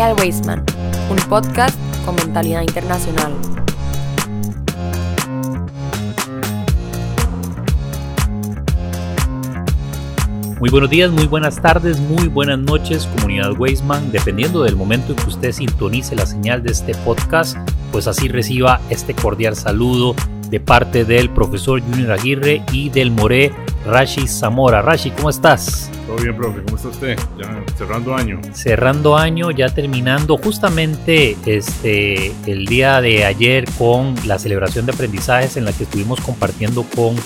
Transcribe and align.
Al 0.00 0.14
Wasteman, 0.14 0.62
un 1.08 1.16
podcast 1.28 1.78
con 2.04 2.16
mentalidad 2.16 2.60
internacional. 2.60 3.32
Muy 10.60 10.68
buenos 10.68 10.90
días, 10.90 11.10
muy 11.10 11.26
buenas 11.26 11.62
tardes, 11.62 11.98
muy 11.98 12.28
buenas 12.28 12.58
noches, 12.58 13.06
comunidad 13.16 13.58
Wasteman. 13.58 14.12
Dependiendo 14.12 14.62
del 14.62 14.76
momento 14.76 15.12
en 15.12 15.18
que 15.18 15.28
usted 15.28 15.52
sintonice 15.52 16.14
la 16.14 16.26
señal 16.26 16.62
de 16.62 16.72
este 16.72 16.94
podcast, 16.96 17.56
pues 17.90 18.06
así 18.06 18.28
reciba 18.28 18.80
este 18.90 19.14
cordial 19.14 19.56
saludo 19.56 20.14
de 20.50 20.60
parte 20.60 21.06
del 21.06 21.30
profesor 21.30 21.80
Junior 21.80 22.12
Aguirre 22.12 22.62
y 22.70 22.90
del 22.90 23.10
More 23.10 23.50
Rashi 23.86 24.26
Zamora. 24.26 24.82
Rashi, 24.82 25.10
¿cómo 25.10 25.30
estás? 25.30 25.90
Todo 26.06 26.16
bien, 26.16 26.36
profe, 26.36 26.62
¿cómo 26.62 26.76
está 26.76 26.88
usted? 26.88 27.18
Ya 27.38 27.64
cerrando 27.76 28.14
año. 28.14 28.40
Cerrando 28.52 29.16
año, 29.16 29.50
ya 29.50 29.68
terminando 29.68 30.36
justamente 30.36 31.36
este, 31.46 32.32
el 32.46 32.66
día 32.66 33.00
de 33.00 33.24
ayer 33.24 33.64
con 33.78 34.14
la 34.26 34.38
celebración 34.38 34.86
de 34.86 34.92
aprendizajes 34.92 35.56
en 35.56 35.64
la 35.64 35.72
que 35.72 35.84
estuvimos 35.84 36.20
compartiendo 36.20 36.84
con 36.94 37.16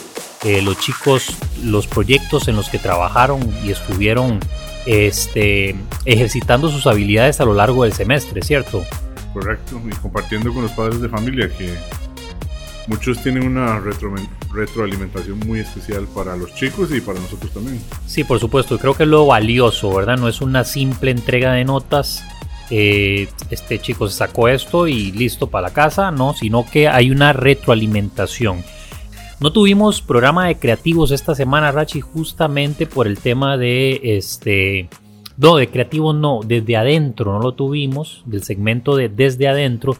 eh, 0.44 0.62
los 0.62 0.78
chicos 0.78 1.36
los 1.62 1.86
proyectos 1.86 2.48
en 2.48 2.56
los 2.56 2.68
que 2.68 2.78
trabajaron 2.78 3.40
y 3.64 3.70
estuvieron 3.70 4.40
este, 4.86 5.76
ejercitando 6.04 6.70
sus 6.70 6.86
habilidades 6.86 7.40
a 7.40 7.44
lo 7.44 7.54
largo 7.54 7.84
del 7.84 7.92
semestre, 7.92 8.42
¿cierto? 8.42 8.82
Correcto, 9.32 9.80
y 9.86 9.94
compartiendo 9.96 10.52
con 10.52 10.62
los 10.62 10.72
padres 10.72 11.00
de 11.00 11.08
familia 11.08 11.48
que 11.56 11.74
muchos 12.86 13.22
tienen 13.22 13.46
una 13.46 13.80
retroalimentación 13.80 15.38
muy 15.40 15.60
especial 15.60 16.06
para 16.14 16.36
los 16.36 16.54
chicos 16.54 16.90
y 16.92 17.00
para 17.00 17.20
nosotros 17.20 17.52
también. 17.52 17.80
Sí, 18.06 18.24
por 18.24 18.38
supuesto, 18.38 18.78
creo 18.78 18.94
que 18.94 19.04
es 19.04 19.08
lo 19.08 19.26
valioso, 19.26 19.94
¿verdad? 19.94 20.16
No 20.16 20.28
es 20.28 20.40
una 20.40 20.64
simple 20.64 21.10
entrega 21.10 21.52
de 21.52 21.64
notas. 21.64 22.24
Eh, 22.70 23.28
este 23.50 23.80
chico 23.80 24.08
se 24.08 24.16
sacó 24.16 24.48
esto 24.48 24.86
y 24.86 25.12
listo 25.12 25.48
para 25.48 25.68
la 25.68 25.74
casa, 25.74 26.10
no, 26.10 26.34
sino 26.34 26.64
que 26.64 26.88
hay 26.88 27.10
una 27.10 27.32
retroalimentación. 27.32 28.62
No 29.40 29.52
tuvimos 29.52 30.02
programa 30.02 30.48
de 30.48 30.58
creativos 30.58 31.10
esta 31.12 31.34
semana, 31.34 31.72
Rachi, 31.72 32.00
justamente 32.00 32.86
por 32.86 33.06
el 33.06 33.18
tema 33.18 33.56
de 33.56 34.00
este. 34.02 34.90
No, 35.38 35.56
de 35.56 35.70
creativos 35.70 36.14
no, 36.14 36.40
desde 36.44 36.76
adentro 36.76 37.32
no 37.32 37.40
lo 37.40 37.52
tuvimos, 37.52 38.22
del 38.26 38.42
segmento 38.42 38.96
de 38.96 39.08
desde 39.08 39.48
adentro 39.48 39.96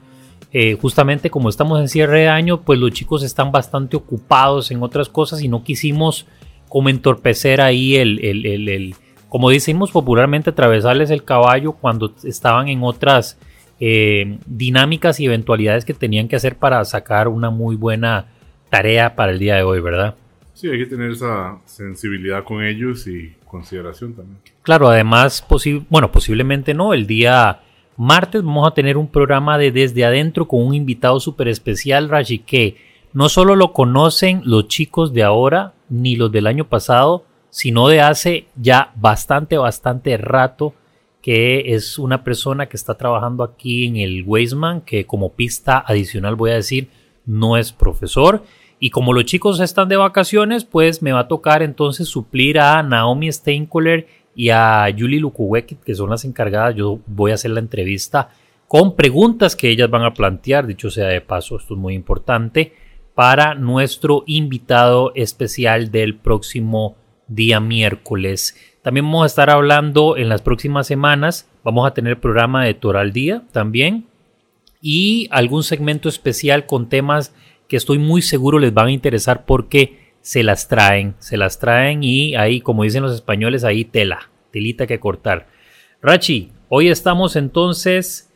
eh, 0.52 0.76
justamente 0.80 1.30
como 1.30 1.48
estamos 1.48 1.80
en 1.80 1.88
cierre 1.88 2.20
de 2.20 2.28
año, 2.28 2.62
pues 2.62 2.78
los 2.78 2.90
chicos 2.90 3.22
están 3.22 3.52
bastante 3.52 3.96
ocupados 3.96 4.70
en 4.70 4.82
otras 4.82 5.08
cosas 5.08 5.42
y 5.42 5.48
no 5.48 5.62
quisimos 5.62 6.26
como 6.68 6.88
entorpecer 6.88 7.60
ahí 7.60 7.96
el, 7.96 8.18
el, 8.24 8.94
como 9.28 9.50
decimos 9.50 9.92
popularmente, 9.92 10.50
atravesarles 10.50 11.10
el 11.10 11.24
caballo 11.24 11.72
cuando 11.72 12.14
estaban 12.24 12.68
en 12.68 12.82
otras 12.82 13.38
eh, 13.78 14.38
dinámicas 14.46 15.20
y 15.20 15.26
eventualidades 15.26 15.84
que 15.84 15.94
tenían 15.94 16.28
que 16.28 16.36
hacer 16.36 16.56
para 16.56 16.84
sacar 16.84 17.28
una 17.28 17.50
muy 17.50 17.76
buena 17.76 18.26
tarea 18.70 19.14
para 19.14 19.32
el 19.32 19.38
día 19.38 19.56
de 19.56 19.62
hoy, 19.62 19.80
¿verdad? 19.80 20.16
Sí, 20.54 20.68
hay 20.68 20.78
que 20.78 20.86
tener 20.86 21.12
esa 21.12 21.58
sensibilidad 21.64 22.44
con 22.44 22.62
ellos 22.62 23.06
y 23.06 23.34
consideración 23.46 24.14
también. 24.14 24.38
Claro, 24.62 24.88
además, 24.88 25.44
bueno, 25.88 26.12
posiblemente 26.12 26.74
no, 26.74 26.92
el 26.92 27.06
día 27.06 27.60
martes 28.00 28.42
vamos 28.42 28.66
a 28.66 28.72
tener 28.72 28.96
un 28.96 29.08
programa 29.08 29.58
de 29.58 29.72
Desde 29.72 30.06
Adentro 30.06 30.48
con 30.48 30.66
un 30.66 30.74
invitado 30.74 31.20
súper 31.20 31.48
especial, 31.48 32.08
Rashi, 32.08 32.38
que 32.38 32.78
no 33.12 33.28
solo 33.28 33.56
lo 33.56 33.74
conocen 33.74 34.40
los 34.46 34.68
chicos 34.68 35.12
de 35.12 35.22
ahora 35.22 35.74
ni 35.90 36.16
los 36.16 36.32
del 36.32 36.46
año 36.46 36.66
pasado, 36.66 37.26
sino 37.50 37.88
de 37.88 38.00
hace 38.00 38.46
ya 38.56 38.92
bastante, 38.96 39.58
bastante 39.58 40.16
rato, 40.16 40.72
que 41.20 41.74
es 41.74 41.98
una 41.98 42.24
persona 42.24 42.70
que 42.70 42.78
está 42.78 42.94
trabajando 42.94 43.44
aquí 43.44 43.84
en 43.84 43.96
el 43.96 44.24
Weisman, 44.26 44.80
que 44.80 45.04
como 45.04 45.34
pista 45.34 45.84
adicional 45.86 46.36
voy 46.36 46.52
a 46.52 46.54
decir, 46.54 46.88
no 47.26 47.58
es 47.58 47.70
profesor. 47.70 48.44
Y 48.78 48.88
como 48.88 49.12
los 49.12 49.26
chicos 49.26 49.60
están 49.60 49.90
de 49.90 49.98
vacaciones, 49.98 50.64
pues 50.64 51.02
me 51.02 51.12
va 51.12 51.20
a 51.20 51.28
tocar 51.28 51.62
entonces 51.62 52.08
suplir 52.08 52.58
a 52.60 52.82
Naomi 52.82 53.30
Steinkoller 53.30 54.06
y 54.34 54.50
a 54.50 54.86
Julie 54.96 55.20
Lukuwekit, 55.20 55.80
que 55.80 55.94
son 55.94 56.10
las 56.10 56.24
encargadas. 56.24 56.74
Yo 56.74 57.00
voy 57.06 57.30
a 57.30 57.34
hacer 57.34 57.50
la 57.50 57.60
entrevista 57.60 58.30
con 58.68 58.94
preguntas 58.94 59.56
que 59.56 59.68
ellas 59.68 59.90
van 59.90 60.04
a 60.04 60.14
plantear, 60.14 60.66
dicho 60.66 60.90
sea 60.90 61.08
de 61.08 61.20
paso, 61.20 61.56
esto 61.56 61.74
es 61.74 61.80
muy 61.80 61.94
importante, 61.94 62.72
para 63.14 63.54
nuestro 63.54 64.22
invitado 64.26 65.12
especial 65.16 65.90
del 65.90 66.14
próximo 66.14 66.96
día 67.26 67.60
miércoles. 67.60 68.56
También 68.82 69.06
vamos 69.06 69.24
a 69.24 69.26
estar 69.26 69.50
hablando 69.50 70.16
en 70.16 70.28
las 70.28 70.40
próximas 70.42 70.86
semanas, 70.86 71.48
vamos 71.64 71.86
a 71.86 71.94
tener 71.94 72.20
programa 72.20 72.64
de 72.64 72.74
Toral 72.74 73.12
Día 73.12 73.42
también 73.52 74.06
y 74.80 75.28
algún 75.30 75.62
segmento 75.62 76.08
especial 76.08 76.66
con 76.66 76.88
temas 76.88 77.34
que 77.68 77.76
estoy 77.76 77.98
muy 77.98 78.22
seguro 78.22 78.58
les 78.58 78.72
van 78.72 78.86
a 78.86 78.92
interesar 78.92 79.44
porque 79.44 79.99
se 80.22 80.42
las 80.42 80.68
traen, 80.68 81.14
se 81.18 81.36
las 81.36 81.58
traen 81.58 82.04
y 82.04 82.34
ahí, 82.34 82.60
como 82.60 82.84
dicen 82.84 83.02
los 83.02 83.14
españoles, 83.14 83.64
ahí 83.64 83.84
tela, 83.84 84.30
telita 84.50 84.86
que 84.86 85.00
cortar. 85.00 85.48
Rachi, 86.02 86.52
hoy 86.68 86.88
estamos 86.88 87.36
entonces 87.36 88.30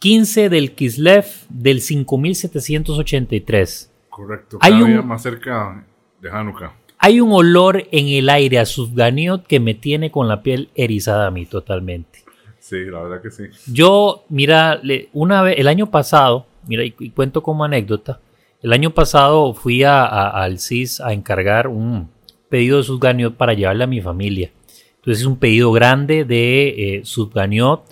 15 0.00 0.48
del 0.48 0.72
Kislev 0.72 1.26
del 1.48 1.80
5783. 1.80 3.92
Correcto, 4.08 4.58
cada 4.58 4.76
hay 4.76 5.02
más 5.02 5.22
cerca 5.22 5.84
de 6.20 6.30
Hanukkah. 6.30 6.74
Hay 6.98 7.20
un 7.20 7.30
olor 7.30 7.86
en 7.92 8.08
el 8.08 8.28
aire 8.28 8.58
a 8.58 8.66
Sufganiot 8.66 9.46
que 9.46 9.60
me 9.60 9.74
tiene 9.74 10.10
con 10.10 10.26
la 10.26 10.42
piel 10.42 10.70
erizada 10.74 11.28
a 11.28 11.30
mí 11.30 11.46
totalmente. 11.46 12.24
Sí, 12.58 12.84
la 12.86 13.02
verdad 13.02 13.22
que 13.22 13.30
sí. 13.30 13.44
Yo, 13.72 14.24
mira, 14.28 14.80
una 15.12 15.42
vez, 15.42 15.58
el 15.58 15.68
año 15.68 15.90
pasado, 15.90 16.46
mira, 16.66 16.82
y 16.84 16.90
cuento 17.10 17.42
como 17.42 17.64
anécdota, 17.64 18.20
el 18.62 18.72
año 18.72 18.90
pasado 18.90 19.54
fui 19.54 19.84
a, 19.84 20.04
al 20.04 20.58
CIS 20.58 21.00
a 21.00 21.12
encargar 21.12 21.68
un 21.68 22.10
pedido 22.48 22.78
de 22.78 22.84
Sudganiot 22.84 23.36
para 23.36 23.54
llevarle 23.54 23.84
a 23.84 23.88
mi 23.88 24.00
familia. 24.00 24.50
Entonces 24.96 25.20
es 25.20 25.26
un 25.26 25.38
pedido 25.38 25.70
grande 25.72 26.24
de 26.24 26.68
eh, 26.96 27.00
Sudganiot. 27.04 27.84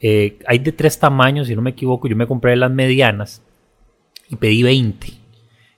Eh, 0.00 0.38
hay 0.46 0.58
de 0.60 0.72
tres 0.72 0.98
tamaños, 0.98 1.48
si 1.48 1.56
no 1.56 1.62
me 1.62 1.70
equivoco. 1.70 2.08
Yo 2.08 2.16
me 2.16 2.26
compré 2.26 2.56
las 2.56 2.70
medianas 2.70 3.42
y 4.30 4.36
pedí 4.36 4.62
20. 4.62 5.08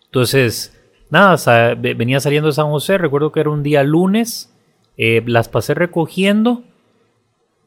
Entonces, 0.04 0.78
nada, 1.10 1.74
venía 1.74 2.20
saliendo 2.20 2.48
de 2.48 2.54
San 2.54 2.70
José. 2.70 2.98
Recuerdo 2.98 3.32
que 3.32 3.40
era 3.40 3.50
un 3.50 3.62
día 3.62 3.82
lunes. 3.82 4.54
Eh, 4.96 5.22
las 5.26 5.48
pasé 5.48 5.74
recogiendo. 5.74 6.62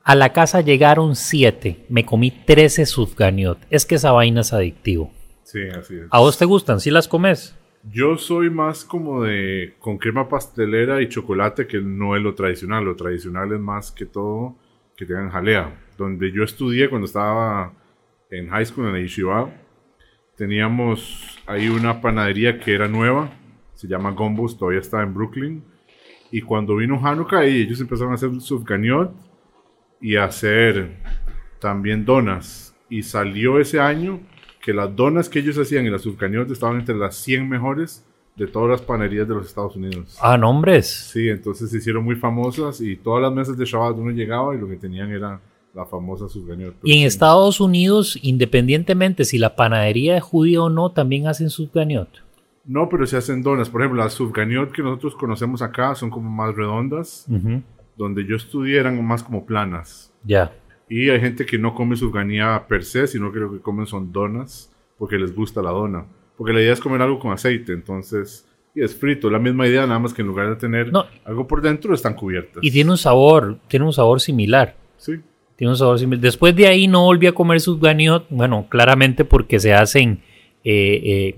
A 0.03 0.16
la 0.16 0.34
casa 0.34 0.62
llegaron 0.62 1.16
7. 1.16 1.85
Me 1.90 2.06
comí 2.06 2.31
13 2.31 2.85
Sudganiot. 2.85 3.57
Es 3.69 3.85
que 3.85 3.95
esa 3.95 4.12
vaina 4.12 4.41
es 4.41 4.53
adictivo. 4.53 5.12
Sí, 5.53 5.62
así 5.69 5.97
es. 5.97 6.08
¿A 6.09 6.19
vos 6.19 6.36
te 6.36 6.46
gustan? 6.46 6.80
¿Sí 6.80 6.90
las 6.90 7.08
comes? 7.08 7.56
Yo 7.84 8.18
soy 8.18 8.50
más 8.50 8.84
como 8.84 9.22
de 9.22 9.75
con 9.78 10.00
crema 10.00 10.28
pastelera 10.28 11.00
y 11.00 11.09
chocolate 11.09 11.68
que 11.68 11.80
no 11.80 12.16
es 12.16 12.24
lo 12.24 12.34
tradicional. 12.34 12.84
Lo 12.84 12.96
tradicional 12.96 13.52
es 13.52 13.59
más 13.59 13.92
que 13.92 14.08
todo 14.08 14.56
que 14.97 15.06
tengan 15.06 15.30
jalea. 15.30 15.80
Donde 15.96 16.31
yo 16.31 16.44
estudié 16.44 16.90
cuando 16.90 17.06
estaba 17.06 17.72
en 18.31 18.50
high 18.50 18.66
school 18.66 18.88
en 18.88 18.94
la 18.94 19.00
Yeshiva, 19.00 19.53
teníamos 20.36 21.40
ahí 21.46 21.69
una 21.69 22.02
panadería 22.02 22.59
que 22.59 22.74
era 22.74 22.88
nueva, 22.88 23.31
se 23.75 23.88
llama 23.88 24.09
Gombos, 24.09 24.58
todavía 24.58 24.80
está 24.80 25.03
en 25.03 25.13
Brooklyn. 25.13 25.63
Y 26.31 26.42
cuando 26.42 26.78
vino 26.78 27.00
Hanukkah, 27.00 27.46
ellos 27.46 27.80
empezaron 27.80 28.13
a 28.13 28.16
hacer 28.16 28.31
sufganiot 28.42 29.13
y 30.02 30.16
a 30.16 30.24
hacer 30.24 30.97
también 31.59 32.06
donas. 32.06 32.75
Y 32.90 33.03
salió 33.03 33.59
ese 33.59 33.80
año 33.80 34.19
que 34.63 34.74
las 34.74 34.96
donas 34.96 35.28
que 35.28 35.40
ellos 35.40 35.57
hacían 35.57 35.85
en 35.85 35.91
las 35.91 36.03
subcaniones 36.03 36.50
estaban 36.50 36.80
entre 36.80 36.95
las 36.95 37.15
100 37.18 37.50
mejores 37.50 38.06
de 38.38 38.48
todas 38.48 38.69
las 38.69 38.81
panerías 38.81 39.27
de 39.27 39.36
los 39.36 39.45
Estados 39.45 39.75
Unidos. 39.75 40.18
Ah, 40.21 40.38
nombres. 40.38 40.88
Sí, 41.12 41.27
entonces 41.27 41.69
se 41.69 41.77
hicieron 41.77 42.06
muy 42.06 42.15
famosas 42.15 42.80
y 42.80 42.95
todas 42.95 43.21
las 43.21 43.33
mesas 43.33 43.57
de 43.57 43.65
Shabbat 43.65 43.98
uno 43.98 44.12
llegaba 44.12 44.56
y 44.56 44.57
lo 44.57 44.69
que 44.69 44.77
tenían 44.77 45.12
era 45.12 45.42
la 45.74 45.86
famosa 45.86 46.30
subganiot. 46.30 46.75
Y 46.81 46.98
en 46.98 47.06
Estados 47.06 47.60
Unidos, 47.60 48.18
independientemente 48.21 49.25
si 49.25 49.38
la 49.38 49.56
panadería 49.57 50.15
es 50.15 50.24
judía 50.24 50.62
o 50.62 50.69
no, 50.69 50.92
también 50.92 51.27
hacen 51.27 51.50
subganiot. 51.50 52.10
No, 52.63 52.88
pero 52.88 53.06
se 53.06 53.18
hacen 53.18 53.44
donas. 53.44 53.69
Por 53.69 53.81
ejemplo, 53.81 54.01
las 54.01 54.13
subganiot 54.13 54.71
que 54.71 54.81
nosotros 54.81 55.15
conocemos 55.15 55.62
acá 55.62 55.94
son 55.94 56.10
como 56.10 56.30
más 56.30 56.56
redondas. 56.56 57.25
Donde 57.98 58.25
yo 58.25 58.38
estudié 58.38 58.80
eran 58.80 59.06
más 59.06 59.24
como 59.24 59.45
planas. 59.45 60.13
Ya. 60.24 60.54
Y 60.95 61.10
hay 61.10 61.19
gente 61.19 61.44
que 61.44 61.57
no 61.57 61.74
come 61.74 61.95
sufganía 61.95 62.66
per 62.68 62.84
se, 62.84 63.07
sino 63.07 63.31
que 63.31 63.40
lo 63.40 63.51
que 63.51 63.60
comen 63.60 63.88
son 63.88 64.12
donas 64.12 64.72
porque 65.00 65.18
les 65.18 65.36
gusta 65.36 65.60
la 65.63 65.72
dona. 65.72 66.06
Porque 66.38 66.54
la 66.54 66.62
idea 66.62 66.72
es 66.72 66.80
comer 66.80 67.01
algo 67.01 67.18
con 67.18 67.31
aceite, 67.31 67.74
entonces, 67.74 68.48
y 68.75 68.84
es 68.84 68.95
frito. 68.95 69.31
La 69.31 69.40
misma 69.40 69.68
idea, 69.68 69.88
nada 69.88 69.98
más 69.98 70.13
que 70.13 70.22
en 70.22 70.28
lugar 70.28 70.50
de 70.50 70.56
tener 70.56 70.92
algo 71.25 71.48
por 71.48 71.63
dentro, 71.63 71.95
están 71.95 72.13
cubiertas. 72.13 72.63
Y 72.63 72.69
tiene 72.69 72.92
un 72.92 73.00
sabor, 73.00 73.57
tiene 73.68 73.88
un 73.88 73.92
sabor 73.92 74.22
similar. 74.22 74.75
Sí. 74.98 75.13
Tiene 75.56 75.72
un 75.72 75.78
sabor 75.78 75.98
similar. 75.98 76.22
Después 76.22 76.56
de 76.56 76.68
ahí 76.68 76.88
no 76.88 77.06
volví 77.06 77.25
a 77.25 77.31
comer 77.31 77.60
sufganiot, 77.60 78.28
bueno, 78.30 78.68
claramente 78.69 79.25
porque 79.25 79.60
se 79.60 79.74
hacen 79.74 80.19
eh, 80.63 81.01
eh, 81.04 81.36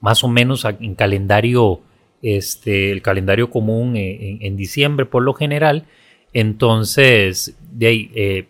más 0.00 0.24
o 0.24 0.28
menos 0.28 0.66
en 0.80 0.96
calendario, 0.96 1.78
este, 2.22 2.90
el 2.90 3.02
calendario 3.02 3.50
común 3.50 3.94
eh, 3.94 4.30
en, 4.30 4.38
en, 4.42 4.56
diciembre 4.56 5.06
por 5.06 5.22
lo 5.22 5.32
general. 5.32 5.84
Entonces, 6.32 7.56
de 7.70 7.86
ahí 7.86 8.48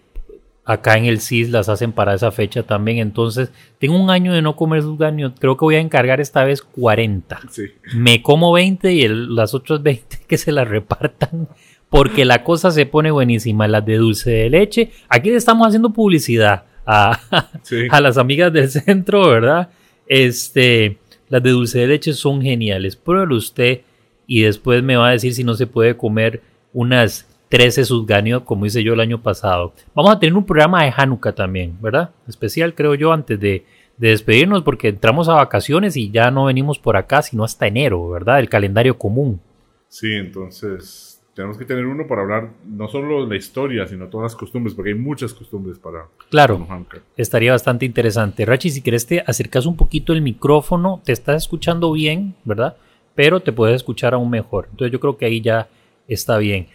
Acá 0.68 0.98
en 0.98 1.04
el 1.04 1.20
CIS 1.20 1.50
las 1.50 1.68
hacen 1.68 1.92
para 1.92 2.12
esa 2.14 2.32
fecha 2.32 2.64
también. 2.64 2.98
Entonces, 2.98 3.52
tengo 3.78 3.96
un 3.96 4.10
año 4.10 4.32
de 4.34 4.42
no 4.42 4.56
comer 4.56 4.82
susgaño. 4.82 5.32
Creo 5.38 5.56
que 5.56 5.64
voy 5.64 5.76
a 5.76 5.80
encargar 5.80 6.20
esta 6.20 6.42
vez 6.44 6.60
40. 6.60 7.40
Sí. 7.50 7.66
Me 7.94 8.20
como 8.20 8.52
20 8.52 8.92
y 8.92 9.02
el- 9.02 9.34
las 9.36 9.54
otras 9.54 9.80
20 9.82 10.18
que 10.26 10.36
se 10.36 10.50
las 10.52 10.66
repartan. 10.68 11.48
Porque 11.88 12.24
la 12.24 12.42
cosa 12.42 12.72
se 12.72 12.84
pone 12.84 13.12
buenísima. 13.12 13.68
Las 13.68 13.86
de 13.86 13.96
dulce 13.96 14.30
de 14.30 14.50
leche. 14.50 14.90
Aquí 15.08 15.30
le 15.30 15.36
estamos 15.36 15.68
haciendo 15.68 15.92
publicidad 15.92 16.64
a, 16.84 17.20
Sí. 17.62 17.86
a 17.88 18.00
las 18.00 18.18
amigas 18.18 18.52
del 18.52 18.68
centro, 18.68 19.28
¿verdad? 19.30 19.68
Este, 20.08 20.98
las 21.28 21.42
de 21.42 21.50
dulce 21.50 21.78
de 21.78 21.86
leche 21.86 22.12
son 22.12 22.42
geniales. 22.42 22.96
Pruébelo 22.96 23.36
usted 23.36 23.82
y 24.26 24.42
después 24.42 24.82
me 24.82 24.96
va 24.96 25.08
a 25.08 25.12
decir 25.12 25.32
si 25.34 25.44
no 25.44 25.54
se 25.54 25.68
puede 25.68 25.96
comer 25.96 26.42
unas 26.72 27.28
13 27.48 27.84
susganio 27.84 28.44
como 28.44 28.66
hice 28.66 28.82
yo 28.82 28.94
el 28.94 29.00
año 29.00 29.22
pasado. 29.22 29.72
Vamos 29.94 30.12
a 30.12 30.18
tener 30.18 30.34
un 30.34 30.44
programa 30.44 30.84
de 30.84 30.92
Hanukkah 30.96 31.34
también, 31.34 31.76
¿verdad? 31.80 32.10
Especial, 32.28 32.74
creo 32.74 32.94
yo, 32.94 33.12
antes 33.12 33.38
de, 33.38 33.64
de 33.96 34.08
despedirnos 34.08 34.62
porque 34.62 34.88
entramos 34.88 35.28
a 35.28 35.34
vacaciones 35.34 35.96
y 35.96 36.10
ya 36.10 36.30
no 36.30 36.46
venimos 36.46 36.78
por 36.78 36.96
acá 36.96 37.22
sino 37.22 37.44
hasta 37.44 37.66
enero, 37.66 38.08
¿verdad? 38.10 38.40
El 38.40 38.48
calendario 38.48 38.98
común. 38.98 39.40
Sí, 39.88 40.12
entonces 40.12 41.22
tenemos 41.34 41.56
que 41.58 41.64
tener 41.66 41.86
uno 41.86 42.06
para 42.06 42.22
hablar 42.22 42.50
no 42.66 42.88
solo 42.88 43.22
de 43.22 43.28
la 43.28 43.36
historia, 43.36 43.86
sino 43.86 44.06
todas 44.08 44.32
las 44.32 44.36
costumbres, 44.36 44.74
porque 44.74 44.90
hay 44.90 44.98
muchas 44.98 45.34
costumbres 45.34 45.78
para 45.78 46.06
Claro. 46.30 46.66
Hanukkah. 46.68 46.98
Estaría 47.16 47.52
bastante 47.52 47.84
interesante. 47.84 48.44
Rachi, 48.44 48.70
si 48.70 48.80
quieres 48.82 49.06
te 49.06 49.20
acercas 49.20 49.66
un 49.66 49.76
poquito 49.76 50.12
el 50.14 50.22
micrófono, 50.22 51.00
te 51.04 51.12
estás 51.12 51.42
escuchando 51.42 51.92
bien, 51.92 52.34
¿verdad? 52.44 52.76
Pero 53.14 53.40
te 53.40 53.52
puedes 53.52 53.76
escuchar 53.76 54.14
aún 54.14 54.30
mejor. 54.30 54.68
Entonces 54.70 54.92
yo 54.92 54.98
creo 54.98 55.16
que 55.18 55.26
ahí 55.26 55.40
ya 55.42 55.68
está 56.08 56.38
bien. 56.38 56.68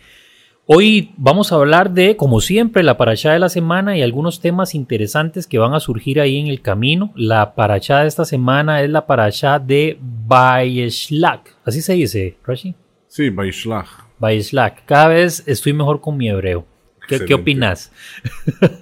Hoy 0.74 1.12
vamos 1.18 1.52
a 1.52 1.56
hablar 1.56 1.92
de, 1.92 2.16
como 2.16 2.40
siempre, 2.40 2.82
la 2.82 2.96
paracha 2.96 3.34
de 3.34 3.40
la 3.40 3.50
semana 3.50 3.98
y 3.98 4.02
algunos 4.02 4.40
temas 4.40 4.74
interesantes 4.74 5.46
que 5.46 5.58
van 5.58 5.74
a 5.74 5.82
surgir 5.82 6.22
ahí 6.22 6.38
en 6.40 6.48
el 6.48 6.62
camino. 6.62 7.12
La 7.18 7.56
paracha 7.56 8.00
de 8.00 8.08
esta 8.08 8.24
semana 8.24 8.82
es 8.82 8.90
la 8.90 9.06
paracha 9.06 9.60
de 9.60 9.98
Baeshlak. 10.00 11.58
Así 11.66 11.82
se 11.82 11.92
dice, 11.92 12.38
Rashi. 12.46 12.74
Sí, 13.08 13.30
Baishlach. 13.30 13.90
Baeshlak. 14.18 14.86
Cada 14.86 15.10
vez 15.10 15.44
estoy 15.46 15.74
mejor 15.74 16.00
con 16.00 16.16
mi 16.16 16.30
hebreo. 16.30 16.66
¿Qué, 17.02 17.08
¿qué 17.08 17.16
Excelente. 17.16 17.34
opinas? 17.42 17.92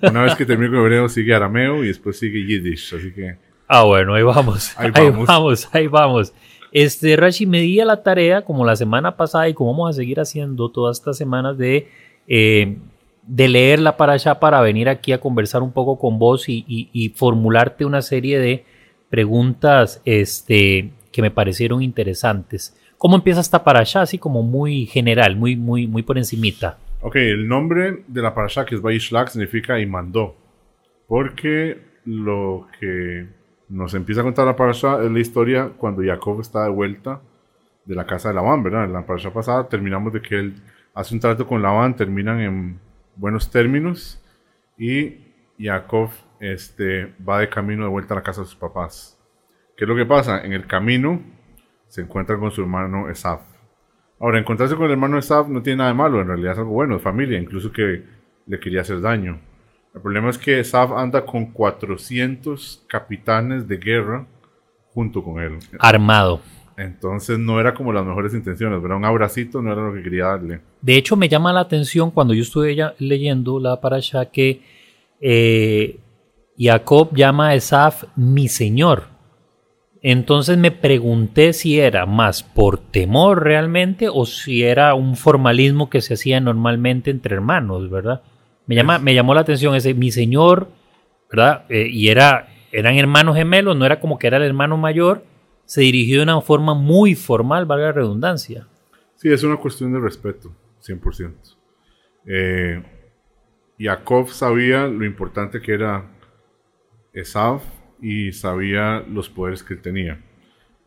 Una 0.04 0.22
vez 0.22 0.36
que 0.36 0.46
termine 0.46 0.70
con 0.70 0.82
hebreo, 0.82 1.10
sigue 1.10 1.34
arameo 1.34 1.84
y 1.84 1.88
después 1.88 2.20
sigue 2.20 2.46
yiddish. 2.46 2.94
Así 2.94 3.12
que 3.12 3.36
Ah, 3.68 3.84
bueno, 3.84 4.14
ahí 4.14 4.22
vamos. 4.22 4.74
Ahí, 4.78 4.92
Ahí 4.94 5.10
vamos. 5.10 5.28
vamos. 5.28 5.70
ahí 5.74 5.88
vamos. 5.88 6.34
Este, 6.72 7.16
Rashi, 7.16 7.46
me 7.46 7.62
di 7.62 7.80
a 7.80 7.86
la 7.86 8.04
tarea, 8.04 8.44
como 8.44 8.66
la 8.66 8.76
semana 8.76 9.18
pasada 9.18 9.50
y 9.50 9.54
como 9.54 9.72
vamos 9.72 9.90
a 9.90 9.94
seguir 9.94 10.20
haciendo 10.20 10.70
todas 10.70 10.98
estas 10.98 11.18
semanas, 11.18 11.58
de, 11.58 11.88
eh, 12.28 12.78
de 13.24 13.48
leer 13.48 13.80
la 13.80 13.98
parasha 13.98 14.40
para 14.40 14.62
venir 14.62 14.90
aquí 14.90 15.12
a 15.12 15.20
conversar 15.20 15.62
un 15.62 15.72
poco 15.72 15.98
con 15.98 16.20
vos 16.20 16.46
y, 16.48 17.14
formularte 17.16 17.86
una 17.86 18.02
serie 18.02 18.40
de 18.40 18.66
preguntas 19.10 20.02
este, 20.06 20.92
que 21.12 21.22
me 21.22 21.32
parecieron 21.32 21.82
interesantes. 21.82 22.76
¿Cómo 22.98 23.16
empieza 23.16 23.40
esta 23.40 23.64
parasha? 23.64 24.02
Así 24.02 24.18
como 24.18 24.44
muy 24.44 24.86
general, 24.86 25.36
muy, 25.36 25.56
muy, 25.56 25.88
muy 25.88 26.04
por 26.04 26.18
encimita. 26.18 26.78
Ok, 27.02 27.16
el 27.16 27.48
nombre 27.48 28.04
de 28.08 28.22
la 28.22 28.36
parasha 28.36 28.66
que 28.66 28.76
es 28.76 28.82
Baishlach 28.82 29.30
significa 29.30 29.80
y 29.80 29.86
mandó. 29.86 30.36
Porque 31.08 31.78
lo 32.04 32.68
que 32.80 33.28
nos 33.70 33.94
empieza 33.94 34.22
a 34.22 34.24
contar 34.24 34.46
la 34.46 34.56
parasha 34.56 35.02
es 35.04 35.12
la 35.12 35.20
historia 35.20 35.72
cuando 35.78 36.04
Jacob 36.04 36.42
está 36.42 36.64
de 36.64 36.70
vuelta 36.70 37.22
de 37.86 37.96
la 37.96 38.06
casa 38.06 38.30
de 38.30 38.36
Labán, 38.36 38.64
¿verdad? 38.64 38.86
En 38.86 38.94
la 38.94 39.06
parasha 39.06 39.32
pasada 39.32 39.68
terminamos 39.70 40.12
de 40.12 40.22
que 40.22 40.36
él 40.36 40.56
hace 40.94 41.14
un 41.14 41.20
trato 41.20 41.48
con 41.48 41.62
Labán, 41.62 41.96
terminan 41.96 42.40
en 42.40 42.80
buenos 43.16 43.50
términos 43.52 44.24
y 44.78 45.18
Jacob 45.60 46.10
este, 46.40 47.14
va 47.28 47.40
de 47.40 47.50
camino 47.50 47.84
de 47.84 47.90
vuelta 47.90 48.14
a 48.14 48.18
la 48.18 48.24
casa 48.24 48.42
de 48.42 48.48
sus 48.48 48.56
papás. 48.56 49.18
¿Qué 49.78 49.86
es 49.86 49.90
lo 49.90 49.96
que 49.96 50.06
pasa? 50.06 50.44
En 50.44 50.54
el 50.54 50.68
camino 50.68 51.22
se 51.88 52.02
encuentra 52.02 52.38
con 52.38 52.52
su 52.52 52.62
hermano 52.62 53.10
Esaf. 53.10 53.42
Ahora, 54.20 54.40
encontrarse 54.40 54.76
con 54.76 54.86
el 54.86 54.92
hermano 54.92 55.18
Esaf 55.18 55.48
no 55.48 55.62
tiene 55.62 55.78
nada 55.78 55.90
de 55.90 55.96
malo, 55.96 56.22
en 56.22 56.28
realidad 56.28 56.54
es 56.54 56.60
algo 56.60 56.72
bueno, 56.72 56.98
es 56.98 57.02
familia, 57.02 57.40
incluso 57.40 57.72
que 57.72 58.04
le 58.46 58.60
quería 58.60 58.82
hacer 58.82 59.00
daño. 59.00 59.40
El 59.94 60.02
problema 60.02 60.30
es 60.30 60.38
que 60.38 60.60
Esaf 60.60 60.92
anda 60.92 61.26
con 61.26 61.48
400 61.48 62.86
capitanes 62.88 63.68
de 63.68 63.78
guerra 63.78 64.28
junto 64.94 65.24
con 65.24 65.42
él. 65.42 65.58
Armado. 65.80 66.42
Entonces 66.78 67.38
no 67.38 67.60
era 67.60 67.74
como 67.74 67.92
las 67.92 68.06
mejores 68.06 68.34
intenciones, 68.34 68.82
¿verdad? 68.82 68.98
Un 68.98 69.06
abracito 69.06 69.62
no 69.62 69.74
era 69.74 69.82
lo 69.82 69.94
que 69.94 70.02
quería 70.02 70.28
darle. 70.28 70.62
De 70.82 70.96
hecho, 70.96 71.18
me 71.18 71.28
llama 71.28 71.52
la 71.52 71.60
atención 71.60 72.12
cuando 72.12 72.34
yo 72.34 72.42
estuve 72.42 72.76
ya 72.76 72.94
leyendo 73.00 73.60
la 73.60 73.82
parasha 73.82 74.28
que 74.28 74.62
eh, 75.20 76.00
Jacob 76.58 77.14
llama 77.14 77.50
a 77.50 77.56
Esaf 77.56 78.06
mi 78.16 78.48
señor. 78.48 79.08
Entonces 80.02 80.58
me 80.58 80.72
pregunté 80.72 81.52
si 81.52 81.80
era 81.80 82.06
más 82.06 82.44
por 82.44 82.78
temor 82.78 83.44
realmente 83.44 84.08
o 84.08 84.26
si 84.26 84.64
era 84.64 84.94
un 84.94 85.18
formalismo 85.18 85.90
que 85.90 86.00
se 86.00 86.14
hacía 86.14 86.40
normalmente 86.40 87.12
entre 87.12 87.36
hermanos, 87.36 87.90
¿verdad? 87.90 88.22
Me, 88.70 88.76
llama, 88.76 89.00
me 89.00 89.16
llamó 89.16 89.34
la 89.34 89.42
atención 89.42 89.74
ese 89.74 89.96
mi 89.96 90.12
señor, 90.12 90.68
¿verdad? 91.28 91.66
Eh, 91.70 91.88
y 91.90 92.10
era, 92.10 92.50
eran 92.72 92.98
hermanos 92.98 93.36
gemelos, 93.36 93.76
no 93.76 93.84
era 93.84 94.00
como 94.00 94.20
que 94.20 94.28
era 94.28 94.38
el 94.38 94.44
hermano 94.44 94.78
mayor, 94.78 95.24
se 95.66 95.82
dirigió 95.82 96.18
de 96.18 96.24
una 96.26 96.40
forma 96.40 96.76
muy 96.76 97.16
formal, 97.16 97.66
valga 97.66 97.88
la 97.88 97.94
redundancia. 97.94 98.68
Sí, 99.16 99.32
es 99.32 99.42
una 99.42 99.58
cuestión 99.58 99.92
de 99.92 100.00
respeto, 100.00 100.56
100%. 100.84 101.58
Eh, 102.28 102.84
Jacob 103.80 104.30
sabía 104.30 104.86
lo 104.86 105.04
importante 105.04 105.62
que 105.62 105.74
era 105.74 106.06
Esaf 107.12 107.64
y 108.00 108.34
sabía 108.34 109.04
los 109.10 109.30
poderes 109.30 109.64
que 109.64 109.78
tenía. 109.78 110.24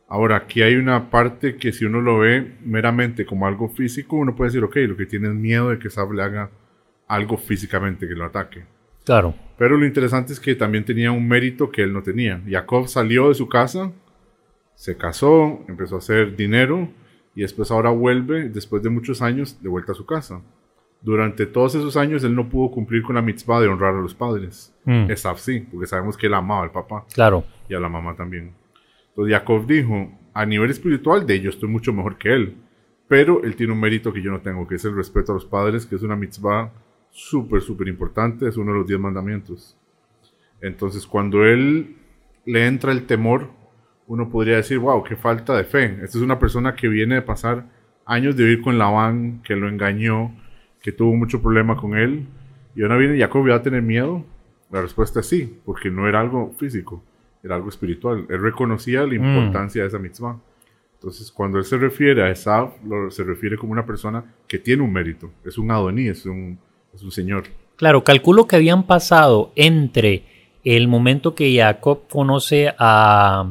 Ahora, 0.06 0.37
aquí 0.37 0.62
hay 0.62 0.76
una 0.76 1.11
parte 1.11 1.56
que 1.56 1.73
si 1.73 1.84
uno 1.84 2.00
lo 2.00 2.20
ve 2.20 2.58
meramente 2.64 3.26
como 3.26 3.49
algo 3.49 3.69
físico, 3.69 4.19
uno 4.19 4.37
puede 4.37 4.50
decir, 4.50 4.62
ok, 4.62 4.76
lo 4.87 4.96
que 4.96 5.06
tiene 5.06 5.26
es 5.26 5.34
miedo 5.34 5.70
de 5.70 5.81
que 5.81 5.88
Esaf 5.88 6.08
le 6.12 6.23
haga 6.23 6.49
algo 7.12 7.37
físicamente 7.37 8.09
que 8.09 8.14
lo 8.14 8.25
ataque. 8.25 8.64
Claro. 9.05 9.35
Pero 9.59 9.76
lo 9.76 9.85
interesante 9.85 10.32
es 10.32 10.41
que 10.41 10.55
también 10.55 10.85
tenía 10.85 11.12
un 11.12 11.26
mérito 11.29 11.70
que 11.70 11.82
él 11.82 11.93
no 11.93 12.03
tenía. 12.03 12.41
Jacob 12.49 12.88
salió 12.88 13.29
de 13.29 13.35
su 13.35 13.49
casa, 13.49 13.93
se 14.75 14.97
casó, 14.97 15.64
empezó 15.69 15.96
a 15.96 15.98
hacer 15.98 16.34
dinero 16.36 16.89
y 17.34 17.43
después 17.43 17.70
ahora 17.70 17.91
vuelve, 17.91 18.48
después 18.48 18.82
de 18.82 18.91
muchos 18.91 19.20
años, 19.22 19.60
de 19.63 19.69
vuelta 19.69 19.93
a 19.93 19.94
su 19.94 20.06
casa. 20.06 20.41
Durante 21.03 21.46
todos 21.46 21.75
esos 21.75 21.96
años 21.96 22.22
él 22.25 22.34
no 22.34 22.48
pudo 22.48 22.70
cumplir 22.70 23.03
con 23.03 23.17
la 23.17 23.22
mitzvah 23.22 23.60
de 23.60 23.69
honrar 23.69 23.94
a 23.94 24.01
los 24.01 24.15
padres. 24.15 24.72
Mm. 24.84 25.10
Esaf 25.10 25.39
sí, 25.41 25.60
porque 25.70 25.86
sabemos 25.86 26.17
que 26.17 26.29
él 26.29 26.34
amaba 26.34 26.63
al 26.63 26.70
papá 26.70 27.05
Claro. 27.13 27.44
y 27.69 27.75
a 27.75 27.81
la 27.81 27.89
mamá 27.89 28.15
también. 28.15 28.55
Entonces 29.08 29.34
Jacob 29.34 29.67
dijo, 29.67 30.10
a 30.32 30.46
nivel 30.46 30.70
espiritual 30.70 31.27
de 31.27 31.41
yo 31.41 31.51
estoy 31.51 31.69
mucho 31.69 31.93
mejor 31.93 32.17
que 32.17 32.32
él, 32.32 32.56
pero 33.08 33.43
él 33.44 33.56
tiene 33.56 33.72
un 33.72 33.81
mérito 33.81 34.13
que 34.13 34.22
yo 34.22 34.31
no 34.31 34.41
tengo, 34.41 34.67
que 34.67 34.77
es 34.77 34.84
el 34.84 34.94
respeto 34.96 35.32
a 35.32 35.34
los 35.34 35.44
padres, 35.44 35.84
que 35.84 35.96
es 35.96 36.03
una 36.03 36.17
mitzvah 36.17 36.72
súper, 37.12 37.60
súper 37.60 37.86
importante, 37.88 38.48
es 38.48 38.56
uno 38.56 38.72
de 38.72 38.78
los 38.78 38.86
diez 38.88 38.98
mandamientos. 38.98 39.76
Entonces 40.60 41.06
cuando 41.06 41.44
él 41.44 41.96
le 42.44 42.66
entra 42.66 42.90
el 42.92 43.04
temor, 43.06 43.50
uno 44.06 44.28
podría 44.31 44.56
decir, 44.56 44.78
wow, 44.78 45.02
qué 45.04 45.14
falta 45.16 45.56
de 45.56 45.64
fe. 45.64 45.84
Esta 46.02 46.19
es 46.19 46.24
una 46.24 46.38
persona 46.38 46.74
que 46.74 46.88
viene 46.88 47.16
de 47.16 47.22
pasar 47.22 47.66
años 48.04 48.36
de 48.36 48.44
vivir 48.44 48.62
con 48.62 48.78
Labán, 48.78 49.42
que 49.44 49.54
lo 49.54 49.69
engañó, 49.69 50.34
que 50.82 50.90
tuvo 50.92 51.14
mucho 51.14 51.40
problema 51.40 51.76
con 51.76 51.96
él, 51.96 52.26
y 52.74 52.82
ahora 52.82 52.96
viene 52.96 53.19
Jacob 53.19 53.46
y 53.46 53.50
va 53.50 53.56
a 53.56 53.62
tener 53.62 53.82
miedo. 53.82 54.24
La 54.70 54.81
respuesta 54.82 55.20
es 55.20 55.26
sí, 55.28 55.60
porque 55.64 55.90
no 55.90 56.08
era 56.08 56.20
algo 56.20 56.52
físico, 56.58 57.04
era 57.42 57.54
algo 57.56 57.69
espiritual. 57.69 58.26
Él 58.28 58.40
reconocía 58.40 59.06
la 59.06 59.14
importancia 59.14 59.82
de 59.82 59.88
esa 59.88 59.98
mitzvah. 59.98 60.40
Entonces, 60.94 61.31
cuando 61.31 61.58
él 61.58 61.64
se 61.64 61.76
refiere 61.78 62.22
a 62.22 62.31
Esaf, 62.31 62.72
lo- 62.84 63.10
se 63.10 63.22
refiere 63.24 63.56
como 63.56 63.72
una 63.72 63.84
persona 63.84 64.24
que 64.48 64.58
tiene 64.58 64.82
un 64.82 64.92
mérito, 64.92 65.31
es 65.44 65.58
un 65.58 65.70
Adoní, 65.70 66.08
es 66.08 66.24
un, 66.26 66.58
es 66.94 67.03
un 67.03 67.11
señor. 67.11 67.44
Claro, 67.77 68.05
calculo 68.05 68.46
que 68.46 68.56
habían 68.56 68.84
pasado 68.84 69.53
entre 69.56 70.25
el 70.65 70.87
momento 70.89 71.34
que 71.34 71.56
Jacob 71.56 72.03
conoce 72.08 72.72
a, 72.79 73.46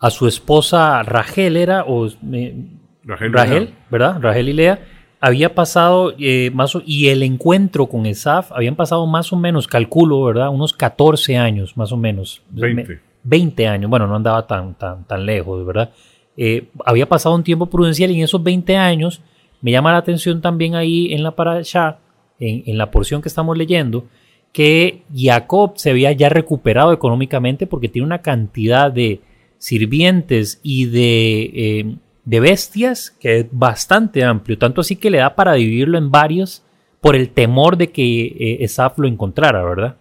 a 0.00 0.10
su 0.10 0.26
esposa 0.26 1.02
Rachel, 1.04 1.56
era, 1.56 1.84
o 1.84 2.06
eh, 2.06 2.56
Rachel, 3.04 3.32
Rachel, 3.32 3.74
¿verdad? 3.90 4.18
Rachel 4.20 4.48
y 4.48 4.52
Lea, 4.52 4.84
había 5.20 5.54
pasado 5.54 6.14
eh, 6.18 6.50
más 6.52 6.74
o- 6.74 6.82
y 6.84 7.08
el 7.08 7.22
encuentro 7.22 7.86
con 7.86 8.06
Esaf 8.06 8.50
habían 8.52 8.74
pasado 8.74 9.06
más 9.06 9.32
o 9.32 9.36
menos, 9.36 9.68
calculo, 9.68 10.24
¿verdad? 10.24 10.48
Unos 10.48 10.72
14 10.72 11.36
años, 11.36 11.76
más 11.76 11.92
o 11.92 11.96
menos. 11.96 12.42
20. 12.50 12.82
Me- 12.88 13.00
20 13.24 13.68
años, 13.68 13.88
bueno, 13.88 14.08
no 14.08 14.16
andaba 14.16 14.44
tan, 14.48 14.74
tan, 14.74 15.04
tan 15.04 15.24
lejos, 15.24 15.64
¿verdad? 15.64 15.90
Eh, 16.36 16.66
había 16.84 17.08
pasado 17.08 17.36
un 17.36 17.44
tiempo 17.44 17.66
prudencial 17.66 18.10
y 18.10 18.16
en 18.16 18.24
esos 18.24 18.42
20 18.42 18.76
años 18.76 19.20
me 19.62 19.70
llama 19.70 19.92
la 19.92 19.98
atención 19.98 20.40
también 20.40 20.74
ahí 20.74 21.12
en 21.14 21.22
la 21.22 21.34
parasha, 21.34 21.98
en, 22.38 22.76
la 22.76 22.90
porción 22.90 23.22
que 23.22 23.28
estamos 23.28 23.56
leyendo, 23.56 24.06
que 24.52 25.02
Jacob 25.14 25.72
se 25.76 25.90
había 25.90 26.12
ya 26.12 26.28
recuperado 26.28 26.92
económicamente 26.92 27.66
porque 27.66 27.88
tiene 27.88 28.06
una 28.06 28.20
cantidad 28.20 28.92
de 28.92 29.20
sirvientes 29.58 30.60
y 30.62 30.86
de, 30.86 31.96
de 32.24 32.40
bestias 32.40 33.16
que 33.18 33.38
es 33.38 33.46
bastante 33.50 34.24
amplio, 34.24 34.58
tanto 34.58 34.80
así 34.80 34.96
que 34.96 35.10
le 35.10 35.18
da 35.18 35.34
para 35.34 35.54
dividirlo 35.54 35.96
en 35.96 36.10
varios, 36.10 36.64
por 37.02 37.16
el 37.16 37.30
temor 37.30 37.76
de 37.76 37.90
que 37.90 38.26
eh, 38.26 38.58
Esaf 38.60 38.98
lo 38.98 39.08
encontrara, 39.08 39.62
¿verdad? 39.64 39.96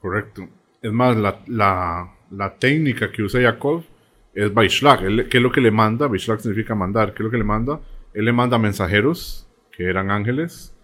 Correcto. 0.00 0.48
Es 0.80 0.90
más, 0.90 1.14
la, 1.16 2.10
la, 2.30 2.54
técnica 2.58 3.12
que 3.12 3.22
usa 3.22 3.42
Jacob 3.42 3.84
es 4.32 4.52
Baishlak. 4.52 5.28
¿Qué 5.28 5.36
es 5.36 5.42
lo 5.42 5.52
que 5.52 5.60
le 5.60 5.70
manda? 5.70 6.06
Baishlak 6.06 6.40
significa 6.40 6.74
mandar. 6.74 7.12
¿Qué 7.12 7.22
es 7.22 7.24
lo 7.24 7.30
que 7.30 7.36
le 7.36 7.44
manda? 7.44 7.78
Él 8.18 8.24
le 8.24 8.32
manda 8.32 8.58
mensajeros, 8.58 9.46
que 9.70 9.84
eran 9.84 10.10
ángeles, 10.10 10.74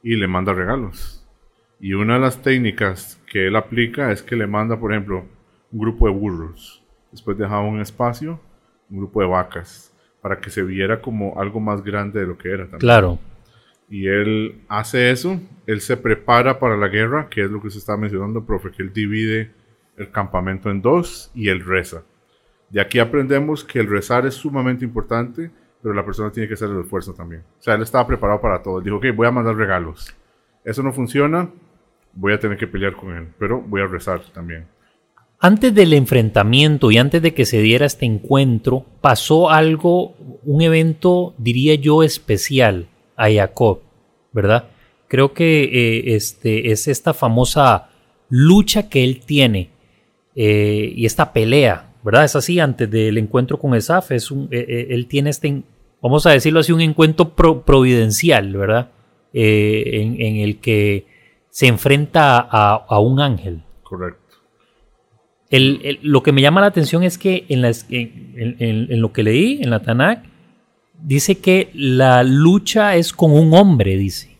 y 0.00 0.14
le 0.14 0.28
manda 0.28 0.52
regalos. 0.52 1.26
Y 1.80 1.94
una 1.94 2.14
de 2.14 2.20
las 2.20 2.40
técnicas 2.40 3.20
que 3.26 3.48
él 3.48 3.56
aplica 3.56 4.12
es 4.12 4.22
que 4.22 4.36
le 4.36 4.46
manda, 4.46 4.78
por 4.78 4.92
ejemplo, 4.92 5.24
un 5.72 5.80
grupo 5.80 6.06
de 6.06 6.14
burros. 6.14 6.84
Después 7.10 7.36
dejaba 7.36 7.62
un 7.62 7.80
espacio, 7.80 8.38
un 8.88 8.98
grupo 8.98 9.20
de 9.20 9.26
vacas, 9.26 9.92
para 10.22 10.38
que 10.38 10.50
se 10.50 10.62
viera 10.62 11.02
como 11.02 11.40
algo 11.40 11.58
más 11.58 11.82
grande 11.82 12.20
de 12.20 12.26
lo 12.28 12.38
que 12.38 12.50
era 12.50 12.62
también. 12.62 12.78
Claro. 12.78 13.18
Y 13.90 14.06
él 14.06 14.60
hace 14.68 15.10
eso, 15.10 15.40
él 15.66 15.80
se 15.80 15.96
prepara 15.96 16.60
para 16.60 16.76
la 16.76 16.86
guerra, 16.86 17.28
que 17.28 17.42
es 17.42 17.50
lo 17.50 17.60
que 17.60 17.70
se 17.70 17.78
está 17.78 17.96
mencionando, 17.96 18.46
profe, 18.46 18.70
que 18.70 18.84
él 18.84 18.92
divide 18.92 19.50
el 19.96 20.12
campamento 20.12 20.70
en 20.70 20.80
dos 20.80 21.32
y 21.34 21.48
él 21.48 21.64
reza. 21.64 22.04
De 22.70 22.80
aquí 22.80 23.00
aprendemos 23.00 23.64
que 23.64 23.80
el 23.80 23.88
rezar 23.88 24.26
es 24.26 24.34
sumamente 24.34 24.84
importante, 24.84 25.50
pero 25.84 25.94
la 25.94 26.02
persona 26.02 26.32
tiene 26.32 26.48
que 26.48 26.54
hacer 26.54 26.70
el 26.70 26.80
esfuerzo 26.80 27.12
también. 27.12 27.42
O 27.60 27.62
sea, 27.62 27.74
él 27.74 27.82
estaba 27.82 28.06
preparado 28.06 28.40
para 28.40 28.62
todo. 28.62 28.80
Dijo, 28.80 28.96
ok, 28.96 29.04
voy 29.14 29.26
a 29.26 29.30
mandar 29.30 29.54
regalos. 29.54 30.16
Eso 30.64 30.82
no 30.82 30.94
funciona, 30.94 31.50
voy 32.14 32.32
a 32.32 32.40
tener 32.40 32.56
que 32.56 32.66
pelear 32.66 32.94
con 32.94 33.14
él, 33.14 33.28
pero 33.38 33.60
voy 33.60 33.82
a 33.82 33.86
rezar 33.86 34.22
también. 34.32 34.66
Antes 35.40 35.74
del 35.74 35.92
enfrentamiento 35.92 36.90
y 36.90 36.96
antes 36.96 37.20
de 37.20 37.34
que 37.34 37.44
se 37.44 37.60
diera 37.60 37.84
este 37.84 38.06
encuentro, 38.06 38.86
pasó 39.02 39.50
algo, 39.50 40.14
un 40.44 40.62
evento, 40.62 41.34
diría 41.36 41.74
yo, 41.74 42.02
especial 42.02 42.86
a 43.14 43.30
Jacob, 43.30 43.80
¿verdad? 44.32 44.68
Creo 45.06 45.34
que 45.34 45.64
eh, 45.64 46.14
este, 46.16 46.72
es 46.72 46.88
esta 46.88 47.12
famosa 47.12 47.90
lucha 48.30 48.88
que 48.88 49.04
él 49.04 49.20
tiene 49.20 49.68
eh, 50.34 50.94
y 50.96 51.04
esta 51.04 51.34
pelea, 51.34 51.92
¿verdad? 52.02 52.24
Es 52.24 52.36
así, 52.36 52.58
antes 52.58 52.90
del 52.90 53.18
encuentro 53.18 53.58
con 53.58 53.74
Esaf, 53.74 54.12
es 54.12 54.30
un, 54.30 54.48
eh, 54.50 54.86
él 54.88 55.06
tiene 55.08 55.28
este, 55.28 55.62
vamos 56.04 56.26
a 56.26 56.30
decirlo 56.30 56.60
así, 56.60 56.70
un 56.70 56.82
encuentro 56.82 57.30
pro- 57.30 57.62
providencial, 57.62 58.52
¿verdad? 58.56 58.90
Eh, 59.32 60.00
en, 60.02 60.20
en 60.20 60.36
el 60.36 60.58
que 60.60 61.06
se 61.48 61.66
enfrenta 61.66 62.38
a, 62.38 62.74
a 62.88 63.00
un 63.00 63.18
ángel. 63.20 63.62
Correcto. 63.82 64.20
El- 65.50 65.80
el- 65.84 65.98
lo 66.02 66.22
que 66.22 66.32
me 66.32 66.42
llama 66.42 66.60
la 66.60 66.66
atención 66.68 67.02
es 67.02 67.16
que 67.18 67.44
en, 67.48 67.62
las- 67.62 67.86
en- 67.90 68.34
en- 68.36 68.56
en- 68.58 68.92
en 68.92 69.00
lo 69.00 69.12
que 69.12 69.22
leí, 69.22 69.60
en 69.62 69.70
la 69.70 69.80
Tanakh, 69.82 70.24
dice 71.02 71.38
que 71.38 71.70
la 71.74 72.22
lucha 72.22 72.96
es 72.96 73.12
con 73.12 73.32
un 73.32 73.54
hombre, 73.54 73.96
dice. 73.96 74.36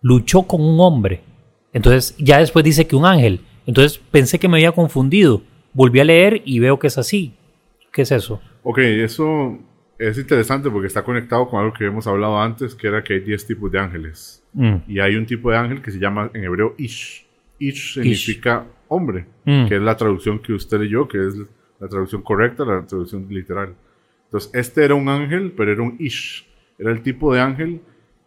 Luchó 0.00 0.42
con 0.44 0.60
un 0.62 0.80
hombre. 0.80 1.20
Entonces, 1.72 2.14
ya 2.18 2.38
después 2.38 2.64
dice 2.64 2.86
que 2.86 2.96
un 2.96 3.04
ángel. 3.06 3.40
Entonces 3.66 3.98
pensé 4.10 4.38
que 4.38 4.48
me 4.48 4.56
había 4.58 4.72
confundido. 4.72 5.42
Volví 5.72 6.00
a 6.00 6.04
leer 6.04 6.42
y 6.44 6.58
veo 6.58 6.78
que 6.78 6.88
es 6.88 6.98
así. 6.98 7.34
¿Qué 7.92 8.02
es 8.02 8.12
eso? 8.12 8.40
Ok, 8.62 8.78
eso 8.78 9.58
es 10.08 10.18
interesante 10.18 10.70
porque 10.70 10.86
está 10.88 11.02
conectado 11.02 11.48
con 11.48 11.60
algo 11.60 11.72
que 11.72 11.84
hemos 11.86 12.06
hablado 12.06 12.40
antes, 12.40 12.74
que 12.74 12.88
era 12.88 13.02
que 13.02 13.14
hay 13.14 13.20
10 13.20 13.46
tipos 13.46 13.70
de 13.70 13.78
ángeles. 13.78 14.42
Mm, 14.52 14.76
Y 14.88 15.00
hay 15.00 15.16
un 15.16 15.26
tipo 15.26 15.50
de 15.50 15.56
ángel 15.56 15.80
que 15.82 15.90
se 15.90 15.98
llama 15.98 16.30
en 16.34 16.44
hebreo 16.44 16.74
Ish. 16.78 17.26
Ish 17.58 17.94
significa 17.94 18.66
hombre, 18.88 19.26
Mm. 19.44 19.66
que 19.68 19.76
es 19.76 19.82
la 19.82 19.96
traducción 19.96 20.38
que 20.40 20.52
usted 20.52 20.78
leyó, 20.80 21.06
que 21.08 21.18
es 21.18 21.36
la 21.80 21.88
traducción 21.88 22.22
correcta, 22.22 22.64
la 22.64 22.86
traducción 22.86 23.26
literal. 23.28 23.74
Entonces, 24.24 24.50
este 24.54 24.84
era 24.84 24.94
un 24.94 25.08
ángel, 25.08 25.52
pero 25.56 25.72
era 25.72 25.82
un 25.82 25.96
Ish. 25.98 26.46
Era 26.78 26.90
el 26.90 27.02
tipo 27.02 27.32
de 27.34 27.40
ángel 27.40 27.80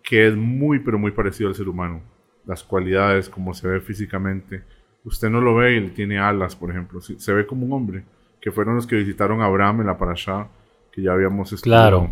que 0.03 0.27
es 0.27 0.35
muy, 0.35 0.79
pero 0.79 0.97
muy 0.99 1.11
parecido 1.11 1.49
al 1.49 1.55
ser 1.55 1.67
humano. 1.67 2.01
Las 2.45 2.63
cualidades, 2.63 3.27
como 3.27 3.53
se 3.55 3.67
ve 3.67 3.81
físicamente. 3.81 4.61
Usted 5.03 5.29
no 5.29 5.41
lo 5.41 5.55
ve 5.55 5.73
y 5.73 5.77
él 5.77 5.93
tiene 5.93 6.19
alas, 6.19 6.55
por 6.55 6.69
ejemplo. 6.69 7.01
Se 7.01 7.33
ve 7.33 7.45
como 7.47 7.65
un 7.65 7.73
hombre, 7.73 8.03
que 8.39 8.51
fueron 8.51 8.75
los 8.75 8.85
que 8.85 8.95
visitaron 8.97 9.41
a 9.41 9.45
Abraham 9.45 9.81
en 9.81 9.87
la 9.87 9.97
parashá, 9.97 10.47
que 10.95 11.01
ya 11.01 11.11
habíamos 11.11 11.51
estudiado. 11.51 11.99
Claro. 11.99 12.11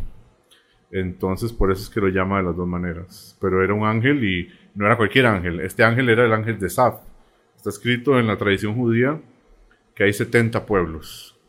Entonces, 0.92 1.54
por 1.54 1.72
eso 1.72 1.82
es 1.82 1.90
que 1.90 2.02
lo 2.02 2.10
llama 2.10 2.38
de 2.38 2.44
las 2.44 2.56
dos 2.56 2.68
maneras. 2.68 3.38
Pero 3.42 3.64
era 3.64 3.74
un 3.74 3.86
ángel 3.86 4.24
y 4.24 4.50
no 4.76 4.86
era 4.86 4.98
cualquier 4.98 5.26
ángel. 5.26 5.62
Este 5.62 5.84
ángel 5.84 6.10
era 6.10 6.26
el 6.26 6.34
ángel 6.34 6.60
de 6.60 6.70
Saf. 6.70 6.96
Está 7.56 7.70
escrito 7.70 8.20
en 8.20 8.28
la 8.28 8.38
tradición 8.38 8.76
judía 8.76 9.20
que 9.96 10.04
hay 10.04 10.14
70 10.14 10.66
pueblos. 10.66 11.40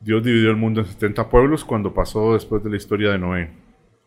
Dios 0.00 0.22
dividió 0.22 0.50
el 0.50 0.56
mundo 0.56 0.80
en 0.80 0.86
70 0.86 1.28
pueblos 1.28 1.64
cuando 1.64 1.92
pasó 1.92 2.34
después 2.34 2.62
de 2.62 2.70
la 2.70 2.76
historia 2.76 3.10
de 3.10 3.18
Noé 3.18 3.50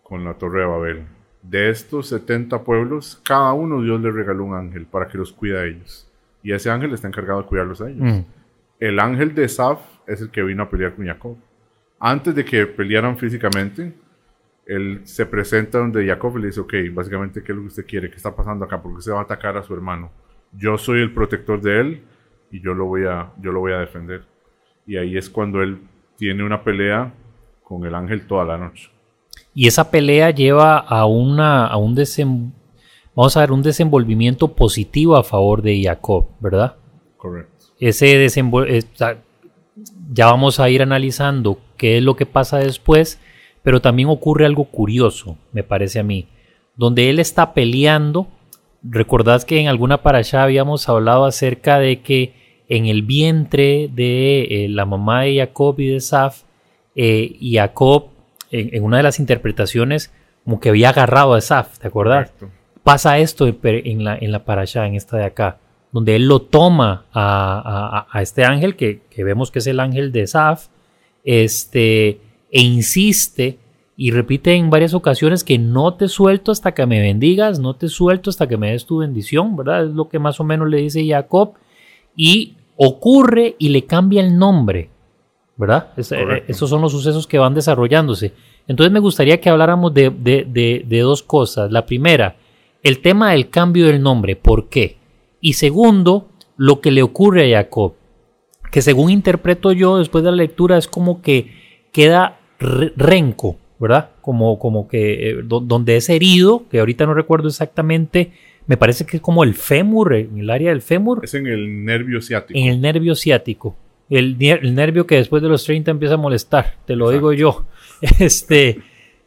con 0.04 0.24
la 0.24 0.36
torre 0.36 0.62
de 0.62 0.68
Babel. 0.68 1.06
De 1.42 1.70
estos 1.70 2.08
70 2.08 2.64
pueblos, 2.64 3.22
cada 3.24 3.54
uno 3.54 3.82
Dios 3.82 4.02
le 4.02 4.12
regaló 4.12 4.46
un 4.46 4.56
ángel 4.56 4.86
para 4.86 5.08
que 5.08 5.18
los 5.18 5.32
cuide 5.32 5.60
a 5.60 5.66
ellos. 5.66 6.10
Y 6.42 6.54
ese 6.54 6.70
ángel 6.70 6.94
está 6.94 7.08
encargado 7.08 7.42
de 7.42 7.48
cuidarlos 7.48 7.82
a 7.82 7.90
ellos. 7.90 8.02
mm. 8.02 8.26
El 8.80 9.00
ángel 9.00 9.34
de 9.36 9.48
Saf 9.48 9.80
es 10.08 10.22
el 10.22 10.32
que 10.32 10.44
vino 10.44 10.64
a 10.64 10.70
pelear 10.70 10.96
con 10.96 11.06
Jacob. 11.06 11.38
Antes 12.00 12.36
de 12.36 12.44
que 12.46 12.66
pelearan 12.68 13.18
físicamente, 13.18 13.94
él 14.66 15.02
se 15.06 15.26
presenta 15.26 15.78
donde 15.80 16.06
Jacob 16.06 16.38
le 16.38 16.48
dice, 16.48 16.60
ok, 16.60 16.74
básicamente, 16.92 17.44
¿qué 17.44 17.52
es 17.52 17.56
lo 17.56 17.62
que 17.64 17.68
usted 17.68 17.86
quiere? 17.86 18.10
¿Qué 18.10 18.18
está 18.18 18.36
pasando 18.36 18.66
acá? 18.66 18.82
¿Por 18.82 18.96
qué 18.96 19.02
se 19.02 19.12
va 19.12 19.20
a 19.20 19.24
atacar 19.24 19.58
a 19.58 19.64
su 19.64 19.74
hermano? 19.74 20.12
Yo 20.52 20.78
soy 20.78 21.02
el 21.02 21.14
protector 21.14 21.62
de 21.62 21.80
él 21.80 22.04
y 22.52 22.62
yo 22.62 22.74
lo 22.74 22.86
voy 22.86 23.06
a, 23.06 23.32
yo 23.42 23.52
lo 23.52 23.60
voy 23.60 23.74
a 23.74 23.80
defender. 23.80 24.24
Y 24.88 24.98
ahí 24.98 25.18
es 25.18 25.30
cuando 25.30 25.62
él 25.62 25.80
tiene 26.18 26.44
una 26.44 26.64
pelea 26.64 27.14
con 27.64 27.86
el 27.86 27.96
ángel 27.96 28.26
toda 28.28 28.46
la 28.46 28.58
noche. 28.58 28.90
Y 29.54 29.68
esa 29.68 29.90
pelea 29.92 30.32
lleva 30.32 30.78
a, 30.80 31.06
una, 31.06 31.68
a 31.68 31.78
un, 31.78 31.96
desem- 31.96 32.52
vamos 33.16 33.36
a 33.38 33.42
ver, 33.42 33.52
un 33.52 33.62
desenvolvimiento 33.64 34.54
positivo 34.56 35.16
a 35.16 35.24
favor 35.24 35.62
de 35.62 35.82
Jacob, 35.84 36.28
¿verdad? 36.40 36.76
Correcto. 37.18 37.52
ese 37.80 38.06
desenvol- 38.24 38.68
esta- 38.70 39.18
ya 40.12 40.28
vamos 40.28 40.60
a 40.60 40.70
ir 40.70 40.82
analizando 40.82 41.60
qué 41.78 41.98
es 41.98 42.04
lo 42.04 42.16
que 42.16 42.26
pasa 42.26 42.58
después, 42.58 43.20
pero 43.64 43.82
también 43.82 44.10
ocurre 44.10 44.46
algo 44.46 44.66
curioso, 44.66 45.38
me 45.52 45.64
parece 45.64 46.00
a 46.00 46.04
mí, 46.04 46.28
donde 46.76 47.10
él 47.10 47.20
está 47.20 47.54
peleando. 47.54 48.28
Recordad 48.84 49.44
que 49.44 49.60
en 49.60 49.68
alguna 49.68 50.02
parasha 50.04 50.44
habíamos 50.44 50.88
hablado 50.88 51.26
acerca 51.26 51.80
de 51.80 52.02
que 52.02 52.34
en 52.70 52.86
el 52.86 53.02
vientre 53.02 53.90
de 53.92 54.66
eh, 54.66 54.70
la 54.70 54.86
mamá 54.86 55.24
de 55.24 55.38
Jacob 55.38 55.80
y 55.80 55.88
de 55.88 56.00
Saf, 56.00 56.44
eh, 56.96 57.38
Jacob, 57.42 58.10
en, 58.52 58.76
en 58.76 58.84
una 58.84 58.98
de 58.98 59.04
las 59.04 59.20
interpretaciones, 59.20 60.12
como 60.44 60.60
que 60.60 60.70
había 60.70 60.90
agarrado 60.90 61.34
a 61.34 61.42
Saf, 61.42 61.80
¿te 61.80 61.88
acordás? 61.88 62.32
Correcto. 62.32 62.50
pasa 62.84 63.18
esto 63.18 63.48
en 63.48 64.04
la, 64.04 64.16
en 64.16 64.32
la 64.32 64.46
parasha, 64.46 64.86
en 64.86 64.96
esta 64.96 65.18
de 65.18 65.26
acá, 65.26 65.58
donde 65.92 66.16
él 66.16 66.28
lo 66.28 66.42
toma 66.42 67.06
a, 67.14 68.06
a- 68.12 68.18
a 68.18 68.22
este 68.22 68.44
ángel, 68.44 68.76
que, 68.76 69.02
que 69.10 69.24
vemos 69.24 69.52
que 69.52 69.60
es 69.60 69.68
el 69.68 69.80
ángel 69.80 70.12
de 70.12 70.28
Saf, 70.28 70.68
este, 71.24 72.20
e 72.52 72.62
insiste 72.62 73.60
y 73.98 74.12
repite 74.12 74.54
en 74.54 74.70
varias 74.70 74.94
ocasiones 74.94 75.44
que 75.44 75.58
no 75.58 75.94
te 75.94 76.08
suelto 76.08 76.52
hasta 76.52 76.74
que 76.74 76.86
me 76.86 77.00
bendigas, 77.02 77.60
no 77.60 77.76
te 77.76 77.88
suelto 77.88 78.30
hasta 78.30 78.48
que 78.48 78.58
me 78.58 78.72
des 78.72 78.86
tu 78.86 78.98
bendición, 78.98 79.56
¿verdad? 79.56 79.86
Es 79.86 79.92
lo 79.92 80.10
que 80.10 80.20
más 80.20 80.40
o 80.40 80.44
menos 80.44 80.70
le 80.70 80.78
dice 80.78 81.08
Jacob, 81.08 81.54
y 82.16 82.56
ocurre 82.76 83.56
y 83.58 83.70
le 83.70 83.86
cambia 83.86 84.22
el 84.22 84.38
nombre, 84.38 84.90
¿verdad? 85.56 85.88
Es- 85.96 86.12
eh, 86.12 86.44
esos 86.50 86.70
son 86.70 86.82
los 86.82 86.92
sucesos 86.92 87.26
que 87.26 87.40
van 87.40 87.54
desarrollándose. 87.54 88.34
Entonces 88.68 88.92
me 88.92 89.00
gustaría 89.00 89.40
que 89.40 89.50
habláramos 89.50 89.94
de, 89.94 90.10
de- 90.10 90.46
de- 90.46 90.84
de 90.86 91.00
dos 91.00 91.24
cosas. 91.24 91.72
La 91.72 91.86
primera, 91.86 92.36
el 92.84 93.00
tema 93.02 93.32
del 93.32 93.50
cambio 93.50 93.86
del 93.88 94.02
nombre, 94.02 94.36
¿por 94.36 94.68
qué? 94.68 94.98
Y 95.46 95.54
segundo, 95.54 96.28
lo 96.58 96.82
que 96.82 96.90
le 96.90 97.04
ocurre 97.04 97.54
a 97.56 97.60
Jacob, 97.60 97.94
que 98.72 98.82
según 98.82 99.12
interpreto 99.12 99.72
yo 99.74 99.98
después 100.00 100.24
de 100.24 100.32
la 100.32 100.38
lectura 100.38 100.76
es 100.78 100.88
como 100.88 101.22
que 101.22 101.52
queda 101.92 102.40
re- 102.60 102.92
renco, 102.96 103.58
¿verdad? 103.80 104.10
Como, 104.22 104.58
como 104.58 104.88
que 104.88 105.30
eh, 105.30 105.36
do- 105.44 105.60
donde 105.60 105.98
es 105.98 106.10
herido, 106.10 106.64
que 106.72 106.80
ahorita 106.80 107.06
no 107.06 107.14
recuerdo 107.14 107.48
exactamente, 107.48 108.32
me 108.66 108.76
parece 108.76 109.06
que 109.06 109.18
es 109.18 109.22
como 109.22 109.44
el 109.44 109.54
fémur, 109.54 110.16
en 110.16 110.40
el 110.40 110.50
área 110.50 110.70
del 110.72 110.82
fémur, 110.82 111.22
Es 111.24 111.36
en 111.36 111.46
el 111.46 111.86
nervio 111.86 112.22
ciático. 112.22 112.58
en 112.60 112.66
el 112.68 112.82
nervio 112.82 113.14
ciático. 113.14 113.76
El 114.10 114.38
nervio 114.74 115.06
que 115.06 115.16
después 115.18 115.44
de 115.44 115.50
los 115.50 115.64
30 115.64 115.92
empieza 115.92 116.16
a 116.16 116.18
molestar, 116.18 116.74
te 116.88 116.96
lo 116.96 117.12
digo 117.12 117.34
yo. 117.34 117.66
Este, 118.20 118.80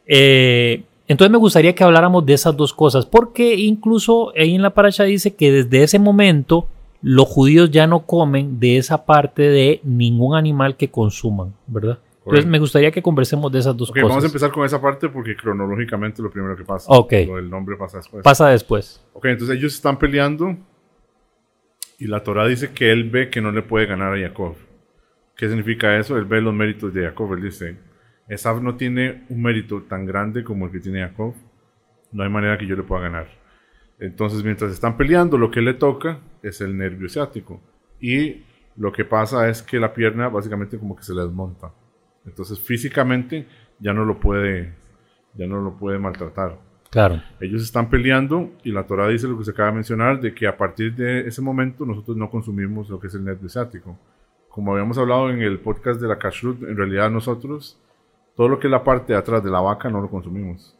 eh, 0.05 0.83
entonces 1.09 1.31
me 1.31 1.37
gustaría 1.37 1.75
que 1.75 1.83
habláramos 1.83 2.25
de 2.25 2.33
esas 2.33 2.55
dos 2.55 2.73
cosas, 2.73 3.05
porque 3.05 3.55
incluso 3.55 4.31
ahí 4.37 4.55
en 4.55 4.61
la 4.61 4.69
paracha 4.73 5.03
dice 5.03 5.35
que 5.35 5.51
desde 5.51 5.83
ese 5.83 5.99
momento 5.99 6.67
los 7.01 7.27
judíos 7.27 7.71
ya 7.71 7.87
no 7.87 8.05
comen 8.05 8.59
de 8.59 8.77
esa 8.77 9.05
parte 9.05 9.41
de 9.43 9.81
ningún 9.83 10.35
animal 10.35 10.77
que 10.77 10.89
consuman, 10.89 11.53
¿verdad? 11.67 11.99
Entonces 12.25 12.45
me 12.45 12.59
gustaría 12.59 12.91
que 12.91 13.01
conversemos 13.01 13.51
de 13.51 13.57
esas 13.59 13.75
dos 13.75 13.89
Ok, 13.89 13.95
cosas. 13.95 14.09
vamos 14.09 14.23
a 14.23 14.27
empezar 14.27 14.51
con 14.51 14.63
esa 14.65 14.79
parte 14.79 15.09
porque 15.09 15.35
cronológicamente 15.35 16.21
lo 16.21 16.29
primero 16.29 16.55
que 16.55 16.63
pasa. 16.63 16.85
Ok. 16.91 17.13
Lo 17.25 17.37
del 17.37 17.49
nombre 17.49 17.75
pasa 17.75 17.97
después. 17.97 18.23
Pasa 18.23 18.49
después. 18.49 19.03
Ok, 19.13 19.25
entonces 19.25 19.57
ellos 19.57 19.73
están 19.73 19.97
peleando 19.97 20.55
y 21.97 22.05
la 22.05 22.21
Torah 22.23 22.45
dice 22.47 22.71
que 22.71 22.91
él 22.91 23.09
ve 23.09 23.29
que 23.29 23.41
no 23.41 23.51
le 23.51 23.63
puede 23.63 23.87
ganar 23.87 24.13
a 24.15 24.19
Jacob. 24.21 24.53
¿Qué 25.35 25.47
significa 25.47 25.97
eso? 25.97 26.17
Él 26.17 26.25
ve 26.25 26.39
los 26.41 26.53
méritos 26.53 26.93
de 26.93 27.05
Jacob. 27.05 27.33
Él 27.33 27.41
dice, 27.41 27.77
Esaf 28.29 28.61
no 28.61 28.75
tiene 28.75 29.25
un 29.29 29.41
mérito 29.41 29.81
tan 29.81 30.05
grande 30.05 30.43
como 30.43 30.67
el 30.67 30.71
que 30.71 30.79
tiene 30.79 31.01
Jacob. 31.01 31.33
No 32.11 32.23
hay 32.23 32.29
manera 32.29 32.57
que 32.57 32.67
yo 32.67 32.75
le 32.75 32.83
pueda 32.83 33.01
ganar. 33.01 33.27
Entonces, 33.99 34.43
mientras 34.43 34.71
están 34.71 34.95
peleando, 34.95 35.37
lo 35.37 35.51
que 35.51 35.61
le 35.61 35.73
toca 35.73 36.19
es 36.41 36.61
el 36.61 36.77
nervio 36.77 37.09
ciático. 37.09 37.59
Y 37.99 38.43
lo 38.77 38.91
que 38.91 39.03
pasa 39.03 39.49
es 39.49 39.61
que 39.61 39.79
la 39.79 39.93
pierna 39.93 40.29
básicamente 40.29 40.77
como 40.77 40.95
que 40.95 41.03
se 41.03 41.13
le 41.13 41.23
desmonta. 41.23 41.73
Entonces, 42.25 42.59
físicamente 42.59 43.47
ya 43.79 43.93
no 43.93 44.05
lo 44.05 44.19
puede, 44.19 44.75
ya 45.33 45.47
no 45.47 45.59
lo 45.59 45.75
puede 45.75 45.97
maltratar. 45.97 46.57
Claro. 46.91 47.21
Ellos 47.41 47.63
están 47.63 47.89
peleando 47.89 48.51
y 48.63 48.71
la 48.71 48.85
Torah 48.85 49.07
dice 49.07 49.27
lo 49.27 49.37
que 49.37 49.43
se 49.43 49.51
acaba 49.51 49.69
de 49.69 49.75
mencionar, 49.75 50.19
de 50.19 50.33
que 50.33 50.47
a 50.47 50.55
partir 50.55 50.95
de 50.95 51.27
ese 51.27 51.41
momento 51.41 51.85
nosotros 51.85 52.15
no 52.15 52.29
consumimos 52.29 52.89
lo 52.89 52.99
que 52.99 53.07
es 53.07 53.15
el 53.15 53.23
nervio 53.23 53.49
ciático. 53.49 53.97
Como 54.49 54.73
habíamos 54.73 54.97
hablado 54.97 55.29
en 55.29 55.41
el 55.41 55.59
podcast 55.59 55.99
de 55.99 56.07
la 56.07 56.17
Kashrut, 56.17 56.61
en 56.63 56.77
realidad 56.77 57.11
nosotros 57.11 57.79
todo 58.39 58.47
lo 58.47 58.57
que 58.57 58.67
es 58.67 58.71
la 58.71 58.85
parte 58.85 59.11
de 59.11 59.19
atrás 59.19 59.43
de 59.43 59.51
la 59.51 59.59
vaca 59.59 59.89
no 59.89 59.99
lo 59.99 60.09
consumimos. 60.09 60.73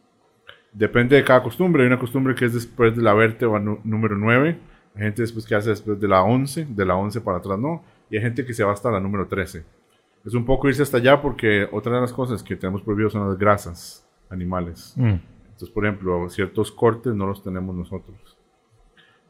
Depende 0.72 1.16
de 1.16 1.22
cada 1.22 1.42
costumbre. 1.42 1.82
Hay 1.82 1.88
una 1.88 1.98
costumbre 1.98 2.34
que 2.34 2.46
es 2.46 2.54
después 2.54 2.96
de 2.96 3.02
la 3.02 3.12
vértebra 3.12 3.60
número 3.60 4.16
9. 4.16 4.58
Hay 4.94 5.02
gente 5.02 5.20
después 5.20 5.44
que 5.44 5.54
hace 5.54 5.68
después 5.68 6.00
de 6.00 6.08
la 6.08 6.22
11. 6.22 6.68
De 6.70 6.86
la 6.86 6.96
11 6.96 7.20
para 7.20 7.36
atrás 7.36 7.58
no. 7.58 7.84
Y 8.08 8.16
hay 8.16 8.22
gente 8.22 8.46
que 8.46 8.54
se 8.54 8.64
va 8.64 8.72
hasta 8.72 8.90
la 8.90 8.98
número 8.98 9.26
13. 9.26 9.62
Es 10.24 10.32
un 10.32 10.46
poco 10.46 10.70
irse 10.70 10.82
hasta 10.82 10.96
allá 10.96 11.20
porque 11.20 11.68
otra 11.70 11.96
de 11.96 12.00
las 12.00 12.14
cosas 12.14 12.42
que 12.42 12.56
tenemos 12.56 12.80
prohibido 12.80 13.10
son 13.10 13.28
las 13.28 13.36
grasas 13.36 14.08
animales. 14.30 14.94
Mm. 14.96 15.16
Entonces, 15.42 15.68
por 15.68 15.84
ejemplo, 15.84 16.30
ciertos 16.30 16.72
cortes 16.72 17.14
no 17.14 17.26
los 17.26 17.44
tenemos 17.44 17.76
nosotros. 17.76 18.38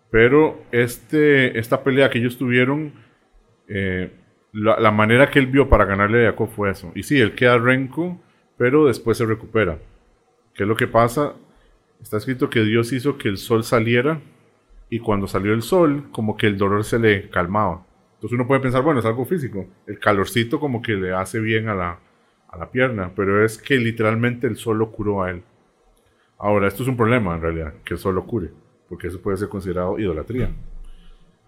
Pero 0.09 0.63
este, 0.71 1.59
esta 1.59 1.83
pelea 1.83 2.09
que 2.09 2.21
ellos 2.21 2.39
tuvieron, 2.39 2.93
eh, 3.67 4.20
la, 4.53 4.79
la, 4.81 4.91
manera 4.91 5.31
que 5.31 5.39
él 5.39 5.47
vio 5.47 5.69
para 5.69 5.85
ganarle 5.85 6.27
a 6.27 6.31
Jacob 6.31 6.49
fue 6.49 6.71
eso. 6.71 6.93
Y 6.95 7.03
sí, 7.03 7.21
él 7.21 7.35
queda 7.35 7.59
renco, 7.59 8.21
pero 8.57 8.87
después 8.87 9.19
se 9.19 9.27
recupera. 9.27 9.79
¿Qué 10.55 10.65
es 10.65 10.69
lo 10.69 10.77
que 10.77 10.87
pasa? 10.87 11.35
Está 12.03 12.17
escrito 12.17 12.51
que 12.51 12.61
Dios 12.61 12.93
hizo 12.93 13.19
que 13.19 13.29
el 13.29 13.37
sol 13.37 13.65
saliera 13.65 14.21
y 14.89 14.99
cuando 14.99 15.27
salió 15.27 15.53
el 15.53 15.63
sol, 15.63 16.09
como 16.11 16.37
que 16.37 16.47
el 16.47 16.59
dolor 16.59 16.85
se 16.85 16.99
le 16.99 17.31
calmaba. 17.31 17.87
Entonces 18.15 18.35
uno 18.35 18.47
puede 18.47 18.61
pensar, 18.61 18.83
bueno, 18.83 19.01
es 19.01 19.07
algo 19.07 19.25
físico. 19.25 19.67
El 19.87 19.99
calorcito 19.99 20.59
como 20.59 20.83
que 20.83 20.93
le 20.93 21.15
hace 21.15 21.41
bien 21.41 21.69
a 21.69 21.75
la, 21.75 22.01
a 22.49 22.59
la 22.59 22.71
pierna, 22.71 23.13
pero 23.15 23.45
es 23.45 23.57
que 23.57 23.77
literalmente 23.77 24.47
el 24.47 24.57
sol 24.57 24.79
lo 24.79 24.91
curó 24.91 25.23
a 25.23 25.31
él. 25.31 25.43
Ahora, 26.39 26.69
esto 26.69 26.83
es 26.83 26.89
un 26.89 26.97
problema 26.97 27.35
en 27.35 27.43
realidad, 27.43 27.75
que 27.85 27.95
el 27.95 28.01
sol 28.01 28.15
lo 28.15 28.27
cure, 28.27 28.51
porque 28.89 29.09
eso 29.09 29.21
puede 29.21 29.37
ser 29.37 29.49
considerado 29.49 29.99
idolatría. 29.99 30.51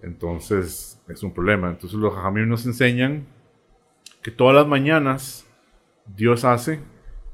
Entonces, 0.02 1.00
es 1.08 1.22
un 1.22 1.32
problema. 1.32 1.70
Entonces 1.70 1.98
los 1.98 2.14
jajamim 2.14 2.48
nos 2.48 2.66
enseñan 2.66 3.26
que 4.22 4.30
todas 4.30 4.54
las 4.54 4.66
mañanas 4.66 5.46
Dios 6.06 6.44
hace 6.44 6.80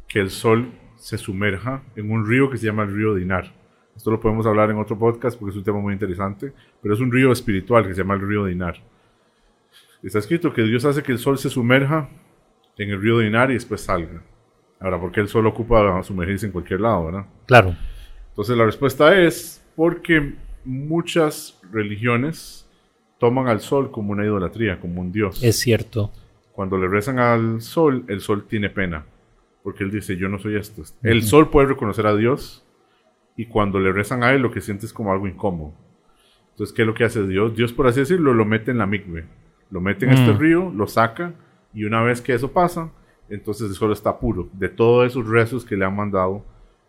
que 0.06 0.20
el 0.20 0.30
sol 0.30 0.72
se 0.96 1.18
sumerja 1.18 1.82
en 1.96 2.10
un 2.10 2.26
río 2.26 2.50
que 2.50 2.58
se 2.58 2.66
llama 2.66 2.82
el 2.82 2.94
río 2.94 3.14
Dinar. 3.14 3.52
Esto 3.96 4.10
lo 4.10 4.20
podemos 4.20 4.46
hablar 4.46 4.70
en 4.70 4.78
otro 4.78 4.98
podcast 4.98 5.38
porque 5.38 5.50
es 5.50 5.56
un 5.56 5.64
tema 5.64 5.80
muy 5.80 5.92
interesante, 5.92 6.52
pero 6.80 6.94
es 6.94 7.00
un 7.00 7.10
río 7.10 7.32
espiritual 7.32 7.86
que 7.86 7.94
se 7.94 8.02
llama 8.02 8.14
el 8.14 8.20
río 8.20 8.44
Dinar. 8.44 8.76
Está 10.02 10.20
escrito 10.20 10.52
que 10.52 10.62
Dios 10.62 10.84
hace 10.84 11.02
que 11.02 11.12
el 11.12 11.18
sol 11.18 11.38
se 11.38 11.50
sumerja 11.50 12.08
en 12.76 12.90
el 12.90 13.00
río 13.00 13.18
Dinar 13.18 13.50
y 13.50 13.54
después 13.54 13.80
salga. 13.80 14.22
Ahora, 14.78 15.00
¿por 15.00 15.10
qué 15.10 15.20
el 15.20 15.28
sol 15.28 15.46
ocupa 15.46 16.02
sumergirse 16.04 16.46
en 16.46 16.52
cualquier 16.52 16.80
lado, 16.80 17.06
verdad? 17.06 17.26
Claro. 17.46 17.74
Entonces 18.30 18.56
la 18.56 18.64
respuesta 18.64 19.18
es 19.18 19.64
porque 19.74 20.36
muchas 20.64 21.60
religiones 21.72 22.68
toman 23.18 23.48
al 23.48 23.60
sol 23.60 23.90
como 23.90 24.12
una 24.12 24.24
idolatría, 24.24 24.80
como 24.80 25.00
un 25.00 25.12
dios. 25.12 25.42
Es 25.42 25.58
cierto. 25.58 26.10
Cuando 26.52 26.76
le 26.78 26.88
rezan 26.88 27.18
al 27.18 27.60
sol, 27.60 28.04
el 28.08 28.20
sol 28.20 28.46
tiene 28.48 28.70
pena 28.70 29.04
porque 29.62 29.84
él 29.84 29.90
dice, 29.90 30.16
yo 30.16 30.28
no 30.28 30.38
soy 30.38 30.56
esto. 30.56 30.82
El 31.02 31.22
sol 31.22 31.50
puede 31.50 31.68
reconocer 31.68 32.06
a 32.06 32.16
Dios 32.16 32.64
y 33.36 33.46
cuando 33.46 33.78
le 33.78 33.92
rezan 33.92 34.22
a 34.22 34.32
él 34.32 34.40
lo 34.42 34.50
que 34.50 34.60
siente 34.60 34.86
es 34.86 34.92
como 34.92 35.12
algo 35.12 35.28
incómodo. 35.28 35.74
Entonces, 36.52 36.74
¿qué 36.74 36.82
es 36.82 36.88
lo 36.88 36.94
que 36.94 37.04
hace 37.04 37.26
Dios? 37.26 37.54
Dios, 37.54 37.72
por 37.72 37.86
así 37.86 38.00
decirlo, 38.00 38.32
lo 38.34 38.44
mete 38.44 38.70
en 38.70 38.78
la 38.78 38.86
migbe. 38.86 39.26
Lo 39.70 39.80
mete 39.80 40.06
en 40.06 40.12
este 40.12 40.32
Mm. 40.32 40.38
río, 40.38 40.72
lo 40.74 40.86
saca 40.86 41.34
y 41.74 41.84
una 41.84 42.02
vez 42.02 42.20
que 42.22 42.32
eso 42.32 42.50
pasa, 42.50 42.90
entonces 43.28 43.68
el 43.68 43.74
sol 43.76 43.92
está 43.92 44.18
puro 44.18 44.48
de 44.54 44.68
todos 44.70 45.06
esos 45.06 45.28
rezos 45.28 45.64
que 45.64 45.76
le 45.76 45.84
han 45.84 45.94
mandado 45.94 46.44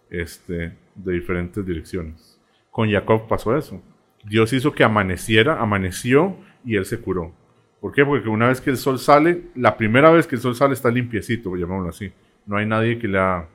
este, 0.09 0.73
de 0.95 1.13
diferentes 1.13 1.65
direcciones. 1.65 2.38
Con 2.71 2.91
Jacob 2.91 3.27
pasó 3.27 3.55
eso. 3.57 3.81
Dios 4.23 4.53
hizo 4.53 4.71
que 4.71 4.83
amaneciera, 4.83 5.61
amaneció 5.61 6.35
y 6.63 6.75
él 6.75 6.85
se 6.85 6.99
curó. 6.99 7.33
¿Por 7.79 7.93
qué? 7.93 8.05
Porque 8.05 8.27
una 8.27 8.49
vez 8.49 8.59
que 8.59 8.69
el 8.69 8.77
sol 8.77 8.99
sale, 8.99 9.43
la 9.55 9.77
primera 9.77 10.11
vez 10.11 10.27
que 10.27 10.35
el 10.35 10.41
sol 10.41 10.55
sale 10.55 10.73
está 10.73 10.89
limpiecito, 10.89 11.55
llamémoslo 11.55 11.89
así. 11.89 12.11
No 12.45 12.57
hay 12.57 12.65
nadie 12.65 12.99
que 12.99 13.07
le 13.07 13.19
ha 13.19 13.47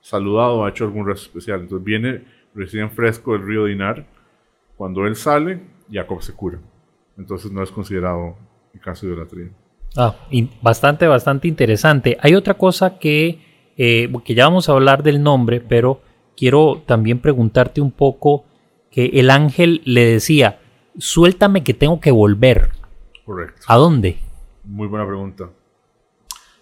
saludado 0.00 0.58
o 0.58 0.64
ha 0.64 0.70
hecho 0.70 0.84
algún 0.84 1.06
rezo 1.06 1.22
especial. 1.22 1.60
Entonces 1.60 1.84
viene 1.84 2.24
recién 2.54 2.90
fresco 2.90 3.32
del 3.32 3.46
río 3.46 3.64
Dinar. 3.64 4.04
Cuando 4.76 5.06
él 5.06 5.16
sale, 5.16 5.60
Jacob 5.90 6.22
se 6.22 6.34
cura. 6.34 6.58
Entonces 7.16 7.50
no 7.50 7.62
es 7.62 7.70
considerado 7.70 8.36
el 8.74 8.80
caso 8.80 9.06
de 9.06 9.12
idolatría. 9.12 9.48
Ah, 9.96 10.14
bastante, 10.62 11.06
bastante 11.06 11.48
interesante. 11.48 12.16
Hay 12.20 12.34
otra 12.34 12.54
cosa 12.54 12.98
que, 12.98 13.40
eh, 13.76 14.12
que 14.24 14.34
ya 14.34 14.44
vamos 14.44 14.68
a 14.68 14.72
hablar 14.72 15.02
del 15.02 15.22
nombre, 15.22 15.60
pero 15.60 16.00
quiero 16.36 16.82
también 16.86 17.18
preguntarte 17.18 17.80
un 17.80 17.90
poco 17.90 18.44
que 18.90 19.06
el 19.14 19.30
ángel 19.30 19.82
le 19.84 20.04
decía, 20.04 20.60
suéltame 20.98 21.62
que 21.64 21.74
tengo 21.74 22.00
que 22.00 22.10
volver. 22.10 22.70
Correcto. 23.24 23.62
¿A 23.68 23.76
dónde? 23.76 24.18
Muy 24.64 24.88
buena 24.88 25.06
pregunta. 25.06 25.50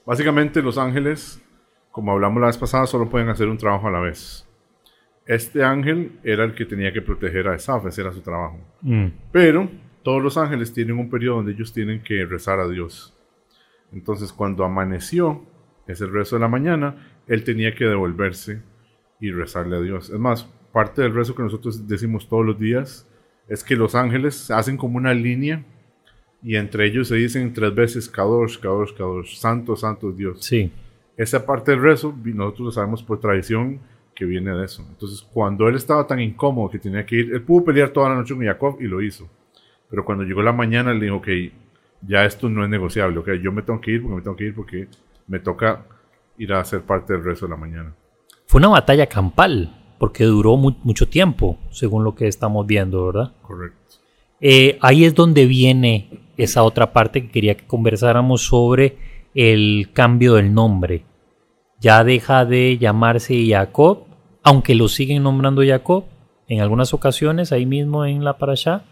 Básicamente 0.04 0.62
los 0.62 0.78
ángeles, 0.78 1.42
como 1.90 2.12
hablamos 2.12 2.40
la 2.40 2.46
vez 2.46 2.58
pasada, 2.58 2.86
solo 2.86 3.08
pueden 3.08 3.28
hacer 3.28 3.48
un 3.48 3.58
trabajo 3.58 3.88
a 3.88 3.90
la 3.90 4.00
vez. 4.00 4.46
Este 5.26 5.62
ángel 5.62 6.18
era 6.24 6.44
el 6.44 6.54
que 6.54 6.64
tenía 6.64 6.92
que 6.92 7.02
proteger 7.02 7.48
a 7.48 7.54
Esaf, 7.54 7.84
ese 7.86 8.00
era 8.00 8.12
su 8.12 8.22
trabajo. 8.22 8.58
Mm, 8.80 9.08
Pero 9.30 9.70
todos 10.02 10.22
los 10.22 10.38
ángeles 10.38 10.72
tienen 10.72 10.98
un 10.98 11.10
periodo 11.10 11.36
donde 11.36 11.52
ellos 11.52 11.72
tienen 11.72 12.02
que 12.02 12.24
rezar 12.24 12.60
a 12.60 12.68
Dios. 12.68 13.14
Entonces 13.92 14.32
cuando 14.32 14.64
amaneció, 14.64 15.44
es 15.86 16.00
el 16.00 16.12
rezo 16.12 16.36
de 16.36 16.40
la 16.40 16.48
mañana, 16.48 17.20
él 17.26 17.44
tenía 17.44 17.74
que 17.74 17.84
devolverse 17.84 18.62
y 19.20 19.30
rezarle 19.30 19.76
a 19.76 19.80
Dios. 19.80 20.08
Es 20.08 20.18
más, 20.18 20.48
parte 20.72 21.02
del 21.02 21.14
rezo 21.14 21.34
que 21.34 21.42
nosotros 21.42 21.86
decimos 21.86 22.28
todos 22.28 22.44
los 22.44 22.58
días 22.58 23.06
es 23.48 23.64
que 23.64 23.76
los 23.76 23.94
ángeles 23.94 24.50
hacen 24.50 24.76
como 24.76 24.98
una 24.98 25.14
línea 25.14 25.64
y 26.42 26.56
entre 26.56 26.86
ellos 26.86 27.08
se 27.08 27.16
dicen 27.16 27.52
tres 27.52 27.74
veces 27.74 28.08
Kadosh, 28.08 28.58
Kadosh, 28.58 28.92
Kadosh, 28.92 29.36
Santo, 29.36 29.76
Santo 29.76 30.12
Dios. 30.12 30.44
sí. 30.44 30.72
Esa 31.16 31.44
parte 31.44 31.72
del 31.72 31.82
rezo, 31.82 32.14
nosotros 32.24 32.66
lo 32.66 32.70
sabemos 32.70 33.02
por 33.02 33.18
tradición 33.18 33.80
que 34.14 34.24
viene 34.24 34.52
de 34.52 34.64
eso. 34.64 34.86
Entonces, 34.88 35.20
cuando 35.20 35.66
él 35.66 35.74
estaba 35.74 36.06
tan 36.06 36.20
incómodo 36.20 36.70
que 36.70 36.78
tenía 36.78 37.04
que 37.04 37.16
ir, 37.16 37.34
él 37.34 37.42
pudo 37.42 37.64
pelear 37.64 37.90
toda 37.90 38.10
la 38.10 38.14
noche 38.14 38.36
con 38.36 38.44
Jacob 38.44 38.76
y 38.80 38.84
lo 38.84 39.02
hizo. 39.02 39.28
Pero 39.90 40.04
cuando 40.04 40.22
llegó 40.22 40.42
la 40.42 40.52
mañana, 40.52 40.92
él 40.92 41.00
dijo, 41.00 41.16
ok, 41.16 41.28
ya 42.06 42.24
esto 42.24 42.48
no 42.48 42.62
es 42.62 42.70
negociable, 42.70 43.18
ok, 43.18 43.30
yo 43.42 43.50
me 43.50 43.62
tengo 43.62 43.80
que 43.80 43.90
ir 43.92 44.02
porque 44.02 44.14
me 44.14 44.22
tengo 44.22 44.36
que 44.36 44.44
ir 44.44 44.54
porque 44.54 44.88
me 45.26 45.40
toca 45.40 45.84
ir 46.36 46.52
a 46.52 46.60
hacer 46.60 46.82
parte 46.82 47.14
del 47.14 47.24
rezo 47.24 47.46
de 47.46 47.50
la 47.50 47.56
mañana. 47.56 47.92
Fue 48.46 48.60
una 48.60 48.68
batalla 48.68 49.06
campal, 49.06 49.77
porque 49.98 50.24
duró 50.24 50.56
mu- 50.56 50.76
mucho 50.82 51.08
tiempo, 51.08 51.58
según 51.70 52.04
lo 52.04 52.14
que 52.14 52.28
estamos 52.28 52.66
viendo, 52.66 53.06
¿verdad? 53.06 53.32
Correcto. 53.42 53.78
Eh, 54.40 54.78
ahí 54.80 55.04
es 55.04 55.14
donde 55.14 55.46
viene 55.46 56.08
esa 56.36 56.62
otra 56.62 56.92
parte 56.92 57.22
que 57.22 57.30
quería 57.30 57.56
que 57.56 57.66
conversáramos 57.66 58.42
sobre 58.46 58.96
el 59.34 59.90
cambio 59.92 60.34
del 60.34 60.54
nombre. 60.54 61.04
Ya 61.80 62.04
deja 62.04 62.44
de 62.44 62.78
llamarse 62.78 63.44
Jacob, 63.48 64.04
aunque 64.42 64.74
lo 64.74 64.88
siguen 64.88 65.22
nombrando 65.24 65.62
Jacob 65.66 66.04
en 66.46 66.60
algunas 66.60 66.94
ocasiones, 66.94 67.52
ahí 67.52 67.66
mismo 67.66 68.04
en 68.04 68.24
la 68.24 68.38
parasha. 68.38 68.84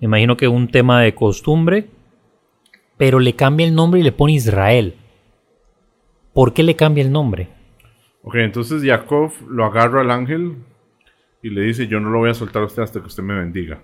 Me 0.00 0.06
imagino 0.06 0.36
que 0.36 0.48
un 0.48 0.68
tema 0.68 1.00
de 1.00 1.14
costumbre, 1.14 1.90
pero 2.96 3.18
le 3.18 3.34
cambia 3.34 3.66
el 3.66 3.74
nombre 3.74 4.00
y 4.00 4.04
le 4.04 4.12
pone 4.12 4.32
Israel. 4.34 4.94
¿Por 6.32 6.52
qué 6.52 6.62
le 6.62 6.76
cambia 6.76 7.02
el 7.02 7.12
nombre? 7.12 7.48
Ok, 8.24 8.34
entonces 8.36 8.82
Jacob 8.84 9.30
lo 9.48 9.64
agarra 9.64 10.00
al 10.00 10.10
ángel 10.10 10.56
y 11.42 11.50
le 11.50 11.60
dice, 11.62 11.86
yo 11.86 12.00
no 12.00 12.10
lo 12.10 12.18
voy 12.18 12.30
a 12.30 12.34
soltar 12.34 12.62
a 12.62 12.66
usted 12.66 12.82
hasta 12.82 13.00
que 13.00 13.06
usted 13.06 13.22
me 13.22 13.34
bendiga. 13.34 13.80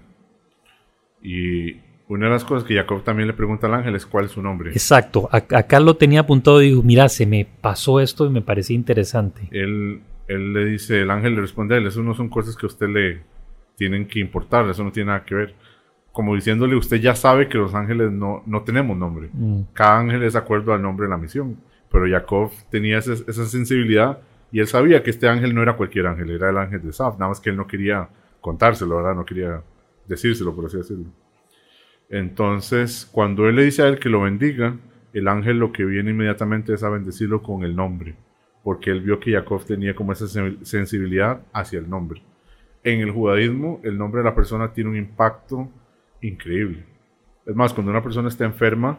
Y 1.23 1.77
una 2.09 2.27
de 2.27 2.33
las 2.33 2.45
cosas 2.45 2.67
que 2.67 2.75
Jacob 2.75 3.03
también 3.05 3.29
le 3.29 3.35
pregunta 3.35 3.67
al 3.67 3.75
ángel 3.75 3.95
es 3.95 4.07
cuál 4.07 4.25
es 4.25 4.31
su 4.33 4.43
nombre. 4.43 4.71
Exacto, 4.71 5.29
ac- 5.31 5.55
acá 5.57 5.79
lo 5.81 5.97
tenía 5.97 6.21
apuntado 6.21 6.63
y 6.63 6.71
digo, 6.71 6.83
mira, 6.83 7.09
se 7.09 7.27
me 7.27 7.47
pasó 7.61 8.01
esto 8.01 8.27
y 8.27 8.31
me 8.31 8.43
parecía 8.43 8.75
interesante. 8.77 9.49
él, 9.53 10.01
él 10.27 10.53
le 10.53 10.65
dice, 10.65 11.03
el 11.03 11.11
ángel 11.11 11.35
le 11.35 11.43
responde 11.43 11.75
a 11.75 11.79
él, 11.79 11.87
eso 11.87 12.03
no 12.03 12.15
son 12.15 12.29
cosas 12.29 12.57
que 12.57 12.67
a 12.67 12.69
usted 12.69 12.89
le 12.89 13.21
tienen 13.77 14.07
que 14.07 14.21
importar, 14.21 14.69
eso 14.69 14.83
no 14.85 14.93
tiene 14.93 15.09
nada 15.09 15.25
que 15.25 15.35
ver. 15.35 15.55
Como 16.13 16.35
diciéndole, 16.35 16.75
usted 16.77 16.97
ya 16.97 17.15
sabe 17.15 17.49
que 17.49 17.59
los 17.59 17.75
ángeles 17.75 18.11
no, 18.11 18.43
no 18.47 18.63
tenemos 18.63 18.97
nombre. 18.97 19.29
Mm. 19.33 19.61
Cada 19.75 20.01
ángel 20.01 20.23
es 20.25 20.33
de 20.33 20.39
acuerdo 20.41 20.73
al 20.73 20.83
nombre 20.83 21.05
de 21.07 21.11
la 21.11 21.17
misión. 21.17 21.57
Pero 21.93 22.07
Jacob 22.09 22.51
tenía 22.71 22.99
esa, 22.99 23.13
esa 23.13 23.47
sensibilidad 23.47 24.19
y 24.53 24.61
él 24.61 24.67
sabía 24.67 25.03
que 25.03 25.11
este 25.11 25.29
ángel 25.29 25.55
no 25.55 25.63
era 25.63 25.77
cualquier 25.77 26.07
ángel, 26.07 26.31
era 26.31 26.51
el 26.51 26.59
ángel 26.59 26.83
de 26.83 26.93
Saf, 26.93 27.15
nada 27.19 27.29
más 27.29 27.41
que 27.41 27.51
él 27.51 27.57
no 27.57 27.67
quería 27.67 28.09
contárselo, 28.41 28.97
¿verdad? 28.97 29.15
No 29.15 29.25
quería 29.25 29.63
decírselo, 30.07 30.55
por 30.55 30.67
así 30.67 30.77
decirlo. 30.79 31.07
Entonces, 32.09 33.09
cuando 33.13 33.49
él 33.49 33.57
le 33.57 33.65
dice 33.65 33.83
a 33.83 33.89
él 33.89 33.99
que 33.99 34.09
lo 34.09 34.23
bendiga, 34.23 34.77
el 35.13 35.29
ángel 35.29 35.59
lo 35.59 35.73
que 35.73 35.85
viene 35.85 36.11
inmediatamente 36.11 36.75
es 36.75 36.83
a 36.83 36.89
bendecirlo 36.89 37.43
con 37.43 37.63
el 37.63 37.77
nombre, 37.77 38.17
porque 38.65 38.91
él 38.91 39.01
vio 39.01 39.21
que 39.21 39.33
Jacob 39.33 39.65
tenía 39.65 39.95
como 39.95 40.13
esa 40.13 40.25
sen- 40.27 40.63
sensibilidad 40.65 41.41
hacia 41.53 41.79
el 41.79 41.89
nombre. 41.89 42.23
en 42.83 43.01
el 43.03 43.11
judaísmo 43.11 43.79
el 43.85 43.99
nombre 43.99 44.23
de 44.23 44.25
la 44.31 44.35
persona 44.35 44.73
tiene 44.73 44.89
un 44.89 44.97
impacto 44.97 45.69
increíble. 46.23 46.87
Es 47.45 47.55
más, 47.55 47.75
cuando 47.75 47.91
una 47.93 48.03
persona 48.03 48.29
está 48.29 48.47
enferma, 48.47 48.99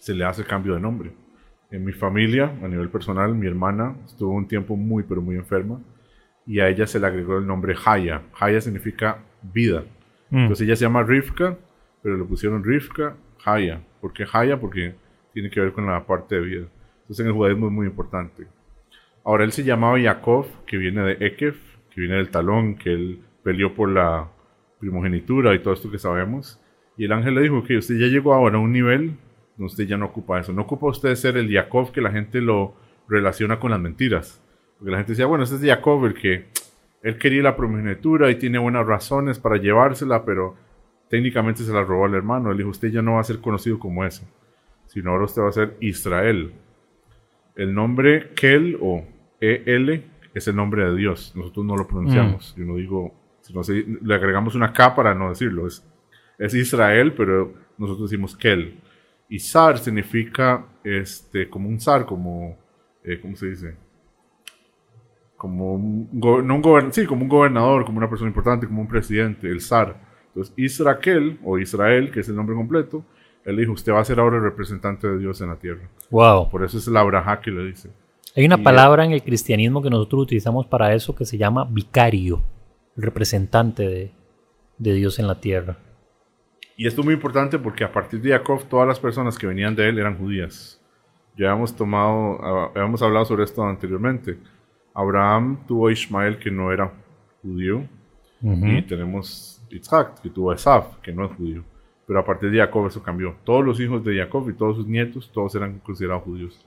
se 0.00 0.12
le 0.14 0.22
hace 0.24 0.44
cambio 0.44 0.74
de 0.74 0.80
nombre. 0.80 1.12
En 1.72 1.84
mi 1.84 1.92
familia, 1.92 2.52
a 2.62 2.68
nivel 2.68 2.90
personal, 2.90 3.34
mi 3.34 3.46
hermana 3.46 3.96
estuvo 4.04 4.32
un 4.32 4.46
tiempo 4.46 4.76
muy, 4.76 5.02
pero 5.02 5.20
muy 5.20 5.36
enferma 5.36 5.80
y 6.46 6.60
a 6.60 6.68
ella 6.68 6.86
se 6.86 7.00
le 7.00 7.06
agregó 7.06 7.38
el 7.38 7.46
nombre 7.46 7.74
Haya. 7.84 8.22
Haya 8.38 8.60
significa 8.60 9.18
vida. 9.42 9.84
Mm. 10.30 10.38
Entonces 10.38 10.66
ella 10.66 10.76
se 10.76 10.84
llama 10.84 11.02
Rivka, 11.02 11.56
pero 12.02 12.16
le 12.16 12.24
pusieron 12.24 12.62
Rivka 12.62 13.16
Haya. 13.44 13.80
¿Por 14.00 14.12
qué 14.12 14.26
Haya? 14.30 14.60
Porque 14.60 14.94
tiene 15.32 15.50
que 15.50 15.60
ver 15.60 15.72
con 15.72 15.86
la 15.86 16.06
parte 16.06 16.36
de 16.36 16.40
vida. 16.42 16.66
Entonces 17.02 17.20
en 17.20 17.26
el 17.28 17.32
judaísmo 17.32 17.66
es 17.66 17.72
muy 17.72 17.86
importante. 17.86 18.46
Ahora 19.24 19.44
él 19.44 19.52
se 19.52 19.64
llamaba 19.64 20.00
Jacob, 20.00 20.46
que 20.66 20.76
viene 20.76 21.02
de 21.02 21.26
Ekef, 21.26 21.56
que 21.90 22.00
viene 22.00 22.16
del 22.16 22.30
talón, 22.30 22.76
que 22.76 22.92
él 22.92 23.22
peleó 23.42 23.74
por 23.74 23.88
la 23.88 24.28
primogenitura 24.80 25.54
y 25.54 25.60
todo 25.60 25.74
esto 25.74 25.90
que 25.90 25.98
sabemos. 25.98 26.60
Y 26.96 27.04
el 27.04 27.12
ángel 27.12 27.34
le 27.34 27.42
dijo 27.42 27.62
que 27.62 27.78
usted 27.78 27.94
ya 27.96 28.06
llegó 28.06 28.34
ahora 28.34 28.56
a 28.56 28.60
un 28.60 28.72
nivel 28.72 29.16
usted 29.58 29.84
ya 29.84 29.96
no 29.96 30.06
ocupa 30.06 30.40
eso. 30.40 30.52
No 30.52 30.62
ocupa 30.62 30.86
usted 30.88 31.14
ser 31.14 31.36
el 31.36 31.50
Jacob 31.52 31.92
que 31.92 32.00
la 32.00 32.10
gente 32.10 32.40
lo 32.40 32.74
relaciona 33.08 33.58
con 33.60 33.70
las 33.70 33.80
mentiras. 33.80 34.42
Porque 34.78 34.90
la 34.90 34.98
gente 34.98 35.12
decía, 35.12 35.26
bueno, 35.26 35.44
ese 35.44 35.56
es 35.56 35.62
Jacob 35.64 36.04
el 36.06 36.14
que 36.14 36.46
él 37.02 37.18
quería 37.18 37.42
la 37.42 37.56
primogenitura 37.56 38.30
y 38.30 38.36
tiene 38.36 38.58
buenas 38.58 38.86
razones 38.86 39.38
para 39.38 39.56
llevársela, 39.56 40.24
pero 40.24 40.56
técnicamente 41.08 41.62
se 41.62 41.72
la 41.72 41.82
robó 41.84 42.06
al 42.06 42.14
hermano. 42.14 42.50
Él 42.50 42.58
dijo, 42.58 42.70
usted 42.70 42.88
ya 42.88 43.02
no 43.02 43.14
va 43.14 43.20
a 43.20 43.24
ser 43.24 43.38
conocido 43.40 43.78
como 43.78 44.04
ese, 44.04 44.24
sino 44.86 45.10
ahora 45.10 45.24
usted 45.24 45.42
va 45.42 45.48
a 45.48 45.52
ser 45.52 45.76
Israel. 45.80 46.52
El 47.54 47.74
nombre 47.74 48.30
Kel 48.34 48.78
o 48.80 49.04
EL 49.40 50.04
es 50.34 50.48
el 50.48 50.56
nombre 50.56 50.84
de 50.88 50.96
Dios. 50.96 51.32
Nosotros 51.36 51.66
no 51.66 51.76
lo 51.76 51.86
pronunciamos. 51.86 52.54
Yo 52.56 52.64
no 52.64 52.76
digo, 52.76 53.12
se- 53.62 53.84
le 54.02 54.14
agregamos 54.14 54.54
una 54.54 54.72
K 54.72 54.94
para 54.94 55.14
no 55.14 55.28
decirlo. 55.28 55.66
Es, 55.66 55.86
es 56.38 56.54
Israel, 56.54 57.12
pero 57.14 57.52
nosotros 57.78 58.10
decimos 58.10 58.36
Kel. 58.36 58.80
Y 59.32 59.38
Sar 59.38 59.78
significa 59.78 60.66
este, 60.84 61.48
como 61.48 61.68
un 61.68 61.80
zar, 61.80 62.04
como, 62.04 62.58
eh, 63.02 63.18
¿cómo 63.20 63.34
se 63.34 63.46
dice? 63.48 63.76
Como 65.36 65.74
un, 65.74 66.08
no 66.12 66.54
un 66.54 66.62
gober- 66.62 66.92
sí, 66.92 67.06
como 67.06 67.22
un 67.22 67.28
gobernador, 67.28 67.84
como 67.84 67.98
una 67.98 68.08
persona 68.08 68.28
importante, 68.28 68.66
como 68.66 68.82
un 68.82 68.88
presidente, 68.88 69.48
el 69.48 69.60
zar. 69.60 69.96
Entonces, 70.28 70.52
Israel, 70.56 71.38
o 71.44 71.58
Israel, 71.58 72.10
que 72.12 72.20
es 72.20 72.28
el 72.28 72.36
nombre 72.36 72.54
completo, 72.54 73.04
él 73.44 73.56
dijo, 73.56 73.72
usted 73.72 73.92
va 73.92 74.00
a 74.00 74.04
ser 74.04 74.20
ahora 74.20 74.36
el 74.36 74.42
representante 74.42 75.08
de 75.08 75.18
Dios 75.18 75.40
en 75.40 75.48
la 75.48 75.56
tierra. 75.56 75.88
Wow. 76.10 76.50
Por 76.50 76.62
eso 76.64 76.78
es 76.78 76.86
la 76.88 77.02
braja 77.02 77.40
que 77.40 77.50
le 77.50 77.64
dice. 77.64 77.90
Hay 78.36 78.44
una 78.46 78.56
Y- 78.58 78.62
palabra 78.62 79.04
en 79.04 79.12
el 79.12 79.22
cristianismo 79.22 79.82
que 79.82 79.90
nosotros 79.90 80.22
utilizamos 80.24 80.66
para 80.66 80.94
eso 80.94 81.14
que 81.14 81.24
se 81.24 81.38
llama 81.38 81.64
vicario, 81.70 82.42
el 82.96 83.02
representante 83.02 83.82
de, 83.88 84.12
de 84.78 84.92
Dios 84.94 85.18
en 85.18 85.26
la 85.26 85.40
tierra. 85.40 85.78
Y 86.76 86.86
esto 86.86 87.00
es 87.00 87.04
muy 87.04 87.14
importante 87.14 87.58
porque 87.58 87.84
a 87.84 87.92
partir 87.92 88.20
de 88.20 88.30
Jacob 88.30 88.64
todas 88.68 88.88
las 88.88 88.98
personas 88.98 89.38
que 89.38 89.46
venían 89.46 89.74
de 89.74 89.88
él 89.88 89.98
eran 89.98 90.16
judías. 90.16 90.80
Ya 91.36 91.50
habíamos 91.50 91.74
tomado, 91.74 92.38
ah, 92.42 92.70
habíamos 92.74 93.02
hablado 93.02 93.24
sobre 93.24 93.44
esto 93.44 93.62
anteriormente. 93.62 94.38
Abraham 94.94 95.58
tuvo 95.66 95.88
a 95.88 95.92
Ismael 95.92 96.38
que 96.38 96.50
no 96.50 96.72
era 96.72 96.92
judío 97.42 97.86
y 98.42 98.82
tenemos 98.82 99.62
Isaac 99.70 100.20
que 100.20 100.28
tuvo 100.28 100.50
a 100.50 100.54
Esaf 100.56 100.98
que 101.02 101.12
no 101.12 101.26
es 101.26 101.32
judío. 101.36 101.64
Pero 102.06 102.18
a 102.18 102.24
partir 102.24 102.50
de 102.50 102.58
Jacob 102.58 102.86
eso 102.86 103.02
cambió. 103.02 103.36
Todos 103.44 103.64
los 103.64 103.80
hijos 103.80 104.04
de 104.04 104.18
Jacob 104.18 104.48
y 104.50 104.54
todos 104.54 104.76
sus 104.76 104.86
nietos, 104.86 105.30
todos 105.32 105.54
eran 105.54 105.78
considerados 105.78 106.24
judíos. 106.24 106.66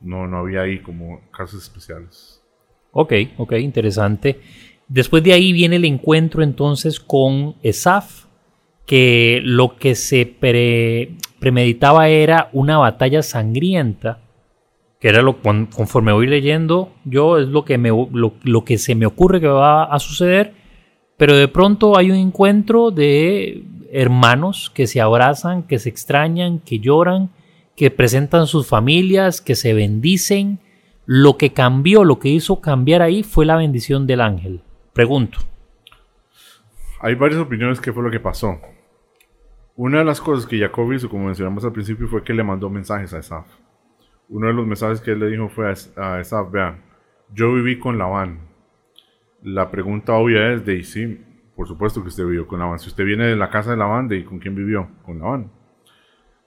No, 0.00 0.26
no 0.26 0.38
había 0.38 0.62
ahí 0.62 0.80
como 0.80 1.20
casos 1.30 1.62
especiales. 1.62 2.42
Ok, 2.90 3.12
ok, 3.38 3.52
interesante. 3.52 4.40
Después 4.88 5.22
de 5.22 5.32
ahí 5.32 5.52
viene 5.52 5.76
el 5.76 5.84
encuentro 5.84 6.42
entonces 6.42 7.00
con 7.00 7.54
Esaf, 7.62 8.21
que 8.86 9.40
lo 9.44 9.76
que 9.76 9.94
se 9.94 10.26
pre- 10.26 11.12
premeditaba 11.38 12.08
era 12.08 12.48
una 12.52 12.78
batalla 12.78 13.22
sangrienta, 13.22 14.18
que 15.00 15.08
era 15.08 15.22
lo 15.22 15.40
con- 15.42 15.66
conforme 15.66 16.12
voy 16.12 16.26
leyendo 16.26 16.92
yo 17.04 17.38
es 17.38 17.48
lo 17.48 17.64
que 17.64 17.78
me 17.78 17.90
lo 17.90 18.64
que 18.64 18.78
se 18.78 18.94
me 18.94 19.06
ocurre 19.06 19.40
que 19.40 19.48
va 19.48 19.84
a 19.84 19.98
suceder, 19.98 20.54
pero 21.16 21.36
de 21.36 21.48
pronto 21.48 21.96
hay 21.96 22.10
un 22.10 22.16
encuentro 22.16 22.90
de 22.90 23.64
hermanos 23.92 24.70
que 24.74 24.86
se 24.86 25.00
abrazan, 25.00 25.64
que 25.64 25.78
se 25.78 25.88
extrañan, 25.88 26.58
que 26.58 26.78
lloran, 26.78 27.30
que 27.76 27.90
presentan 27.90 28.46
sus 28.46 28.66
familias, 28.66 29.40
que 29.40 29.54
se 29.54 29.74
bendicen. 29.74 30.58
Lo 31.04 31.36
que 31.36 31.52
cambió, 31.52 32.04
lo 32.04 32.18
que 32.18 32.28
hizo 32.28 32.60
cambiar 32.60 33.02
ahí 33.02 33.22
fue 33.22 33.44
la 33.44 33.56
bendición 33.56 34.06
del 34.06 34.20
ángel. 34.20 34.60
Pregunto. 34.92 35.40
Hay 37.02 37.16
varias 37.16 37.40
opiniones 37.40 37.80
que 37.80 37.92
fue 37.92 38.02
lo 38.04 38.10
que 38.10 38.20
pasó. 38.20 38.60
Una 39.74 39.98
de 39.98 40.04
las 40.04 40.20
cosas 40.20 40.46
que 40.46 40.58
Jacob 40.58 40.92
hizo, 40.92 41.08
como 41.08 41.24
mencionamos 41.26 41.64
al 41.64 41.72
principio, 41.72 42.06
fue 42.06 42.22
que 42.22 42.32
le 42.32 42.44
mandó 42.44 42.70
mensajes 42.70 43.12
a 43.12 43.18
Esaf. 43.18 43.46
Uno 44.28 44.46
de 44.46 44.52
los 44.52 44.66
mensajes 44.66 45.00
que 45.00 45.10
él 45.10 45.18
le 45.18 45.26
dijo 45.28 45.48
fue 45.48 45.68
a 45.68 45.72
Es- 45.72 45.92
a 45.98 46.20
Esaf, 46.20 46.50
vean, 46.50 46.80
yo 47.34 47.52
viví 47.54 47.78
con 47.78 47.98
Labán. 47.98 48.38
La 49.42 49.70
pregunta 49.70 50.12
obvia 50.14 50.52
es 50.52 50.64
de, 50.64 50.84
sí, 50.84 51.20
por 51.56 51.66
supuesto 51.66 52.02
que 52.02 52.08
usted 52.08 52.24
vivió 52.24 52.46
con 52.46 52.60
Labán. 52.60 52.78
Si 52.78 52.88
usted 52.88 53.04
viene 53.04 53.26
de 53.26 53.36
la 53.36 53.50
casa 53.50 53.72
de 53.72 53.76
Labán, 53.78 54.06
¿de 54.06 54.24
con 54.24 54.38
quién 54.38 54.54
vivió? 54.54 54.88
Con 55.04 55.18
Labán. 55.18 55.50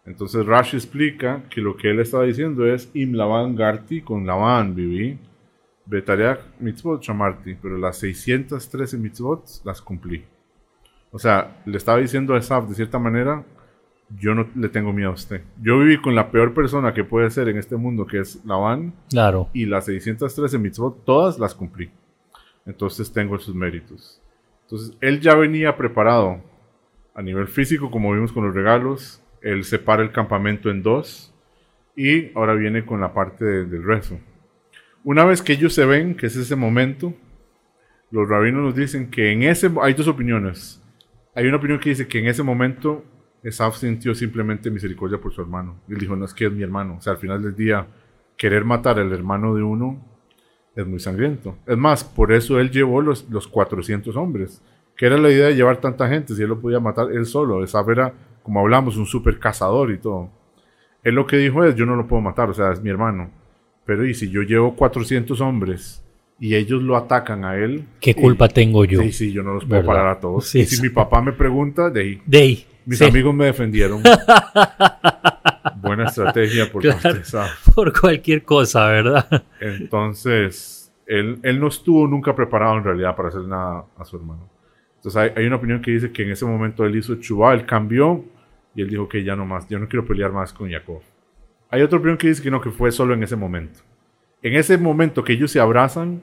Entonces 0.06 0.46
Rashi 0.46 0.78
explica 0.78 1.44
que 1.50 1.60
lo 1.62 1.76
que 1.76 1.90
él 1.90 2.00
estaba 2.00 2.24
diciendo 2.24 2.66
es, 2.66 2.90
Im 2.94 3.14
Labán 3.14 3.56
Garti, 3.56 4.02
con 4.02 4.26
Labán 4.26 4.74
viví, 4.74 5.20
Betariach 5.88 6.40
mitzvot 6.60 7.02
shamarti, 7.02 7.56
pero 7.56 7.78
las 7.78 7.98
613 7.98 8.98
mitzvot 8.98 9.44
las 9.66 9.82
cumplí. 9.82 10.24
O 11.16 11.20
sea, 11.20 11.62
le 11.66 11.78
estaba 11.78 12.00
diciendo 12.00 12.34
a 12.34 12.38
Esaf, 12.40 12.68
de 12.68 12.76
cierta 12.76 13.00
manera, 13.00 13.46
yo 14.20 14.36
no 14.36 14.48
le 14.54 14.68
tengo 14.68 14.92
miedo 14.92 15.12
a 15.12 15.14
usted. 15.14 15.42
Yo 15.62 15.80
viví 15.80 16.02
con 16.02 16.14
la 16.14 16.30
peor 16.30 16.54
persona 16.54 16.94
que 16.94 17.06
puede 17.06 17.30
ser 17.30 17.48
en 17.48 17.58
este 17.58 17.78
mundo, 17.78 18.06
que 18.06 18.20
es 18.20 18.44
Labán, 18.44 18.94
Claro. 19.10 19.50
y 19.54 19.66
las 19.66 19.86
613 19.86 20.58
mitzvot, 20.60 21.06
todas 21.06 21.40
las 21.40 21.56
cumplí. 21.56 21.90
Entonces 22.66 23.14
tengo 23.14 23.40
sus 23.40 23.56
méritos. 23.56 24.22
Entonces, 24.64 24.98
él 25.00 25.22
ya 25.22 25.36
venía 25.36 25.78
preparado 25.78 26.42
a 27.14 27.22
nivel 27.22 27.48
físico, 27.48 27.90
como 27.90 28.12
vimos 28.12 28.34
con 28.34 28.46
los 28.46 28.54
regalos. 28.54 29.22
Él 29.42 29.64
separa 29.64 30.04
el 30.04 30.12
campamento 30.12 30.70
en 30.70 30.84
dos 30.84 31.34
y 31.96 32.32
ahora 32.38 32.56
viene 32.56 32.86
con 32.86 33.00
la 33.00 33.14
parte 33.14 33.46
de- 33.46 33.66
del 33.66 33.84
rezo. 33.84 34.20
Una 35.06 35.24
vez 35.24 35.42
que 35.42 35.54
ellos 35.54 35.74
se 35.74 35.86
ven, 35.86 36.16
que 36.16 36.26
es 36.26 36.36
ese 36.36 36.56
momento, 36.58 37.14
los 38.12 38.28
rabinos 38.28 38.64
nos 38.64 38.76
dicen 38.76 39.10
que 39.10 39.32
en 39.32 39.44
ese... 39.44 39.72
Hay 39.82 39.94
dos 39.94 40.08
opiniones. 40.08 40.82
Hay 41.36 41.46
una 41.48 41.58
opinión 41.58 41.80
que 41.80 41.90
dice 41.90 42.08
que 42.08 42.20
en 42.20 42.28
ese 42.28 42.44
momento 42.44 43.04
Esaf 43.44 43.76
sintió 43.76 44.16
simplemente 44.16 44.72
misericordia 44.72 45.20
por 45.20 45.34
su 45.34 45.42
hermano. 45.42 45.82
Él 45.90 45.98
dijo, 45.98 46.16
no 46.16 46.24
es 46.24 46.34
que 46.34 46.46
es 46.46 46.52
mi 46.52 46.64
hermano. 46.64 46.96
O 46.98 47.02
sea, 47.02 47.12
al 47.12 47.20
final 47.20 47.44
del 47.44 47.56
día, 47.56 47.86
querer 48.38 48.64
matar 48.64 49.00
al 49.00 49.12
hermano 49.12 49.54
de 49.54 49.62
uno 49.62 50.02
es 50.76 50.88
muy 50.88 51.00
sangriento. 51.00 51.58
Es 51.68 51.78
más, 51.78 52.06
por 52.06 52.32
eso 52.32 52.60
él 52.60 52.72
llevó 52.72 53.02
los, 53.02 53.30
los 53.30 53.50
400 53.50 54.16
hombres. 54.16 54.64
Que 54.96 55.08
era 55.08 55.18
la 55.18 55.30
idea 55.30 55.48
de 55.48 55.56
llevar 55.56 55.82
tanta 55.82 56.08
gente, 56.08 56.34
si 56.34 56.42
él 56.42 56.48
lo 56.48 56.62
podía 56.62 56.80
matar 56.80 57.12
él 57.12 57.26
solo. 57.26 57.66
Esaf 57.66 57.90
era, 57.90 58.14
como 58.42 58.62
hablamos, 58.62 58.96
un 58.96 59.06
super 59.06 59.38
cazador 59.38 59.92
y 59.92 59.98
todo. 59.98 60.30
Él 61.04 61.16
lo 61.16 61.28
que 61.28 61.36
dijo 61.36 61.66
es, 61.66 61.76
yo 61.76 61.86
no 61.86 61.98
lo 61.98 62.08
puedo 62.08 62.22
matar, 62.22 62.50
o 62.50 62.54
sea, 62.54 62.72
es 62.72 62.82
mi 62.82 62.90
hermano. 62.90 63.30
Pero 63.86 64.06
y 64.06 64.14
si 64.14 64.30
yo 64.30 64.42
llevo 64.42 64.76
400 64.78 65.42
hombres 65.42 66.05
y 66.40 66.56
ellos 66.56 66.82
lo 66.84 66.98
atacan 66.98 67.46
a 67.46 67.56
él... 67.58 67.86
¿Qué 68.02 68.12
y- 68.12 68.14
culpa 68.14 68.48
tengo 68.50 68.84
yo? 68.86 69.02
Sí, 69.02 69.12
sí, 69.12 69.32
yo 69.32 69.44
no 69.44 69.54
los 69.54 69.66
puedo 69.66 69.82
¿Verdad? 69.82 69.94
parar 69.94 70.08
a 70.18 70.20
todos. 70.20 70.48
Sí, 70.48 70.60
y 70.62 70.66
si 70.66 70.82
mi 70.82 70.90
papá 70.90 71.22
me 71.22 71.32
pregunta, 71.34 71.90
de 71.90 72.02
ahí, 72.02 72.22
De 72.26 72.38
ahí. 72.40 72.66
mis 72.86 72.98
sí, 73.00 73.06
amigos 73.06 73.34
me 73.34 73.46
defendieron. 73.46 74.02
Buena 75.82 76.06
estrategia 76.06 76.72
por 76.72 76.82
Claro. 76.82 77.00
parte 77.02 77.18
de 77.18 77.24
Esaf. 77.24 77.70
Por 77.74 78.00
cualquier 78.00 78.44
cosa, 78.44 78.88
¿verdad? 78.88 79.44
Entonces, 79.60 80.92
él, 81.06 81.40
él 81.44 81.60
no 81.60 81.68
estuvo 81.68 82.08
nunca 82.08 82.36
preparado 82.36 82.78
en 82.78 82.84
realidad 82.84 83.16
para 83.16 83.30
hacer 83.30 83.42
nada 83.42 83.86
a 83.98 84.06
su 84.06 84.18
hermano. 84.18 84.50
Entonces, 84.98 85.22
hay, 85.22 85.32
hay 85.36 85.46
una 85.48 85.58
opinión 85.58 85.82
que 85.82 85.92
dice 85.92 86.12
que 86.12 86.24
en 86.24 86.32
ese 86.32 86.46
momento 86.46 86.86
él 86.86 86.96
hizo 86.96 87.16
chubá, 87.16 87.54
él 87.54 87.66
cambió 87.66 88.24
y 88.76 88.82
él 88.82 88.90
dijo 88.90 89.08
que 89.08 89.24
ya 89.24 89.36
no 89.36 89.46
más, 89.46 89.68
yo 89.70 89.80
no 89.80 89.88
quiero 89.88 90.06
pelear 90.06 90.32
más 90.32 90.52
con 90.52 90.70
Jacob. 90.72 91.02
Hay 91.70 91.82
otra 91.82 91.98
opinión 92.00 92.18
que 92.18 92.28
dice 92.28 92.42
que 92.42 92.52
no, 92.52 92.60
que 92.62 92.72
fue 92.72 92.92
solo 92.92 93.14
en 93.14 93.24
ese 93.24 93.36
momento. 93.36 93.80
En 94.46 94.54
ese 94.56 94.78
momento 94.78 95.24
que 95.24 95.34
ellos 95.34 95.50
se 95.52 95.60
abrazan, 95.60 96.22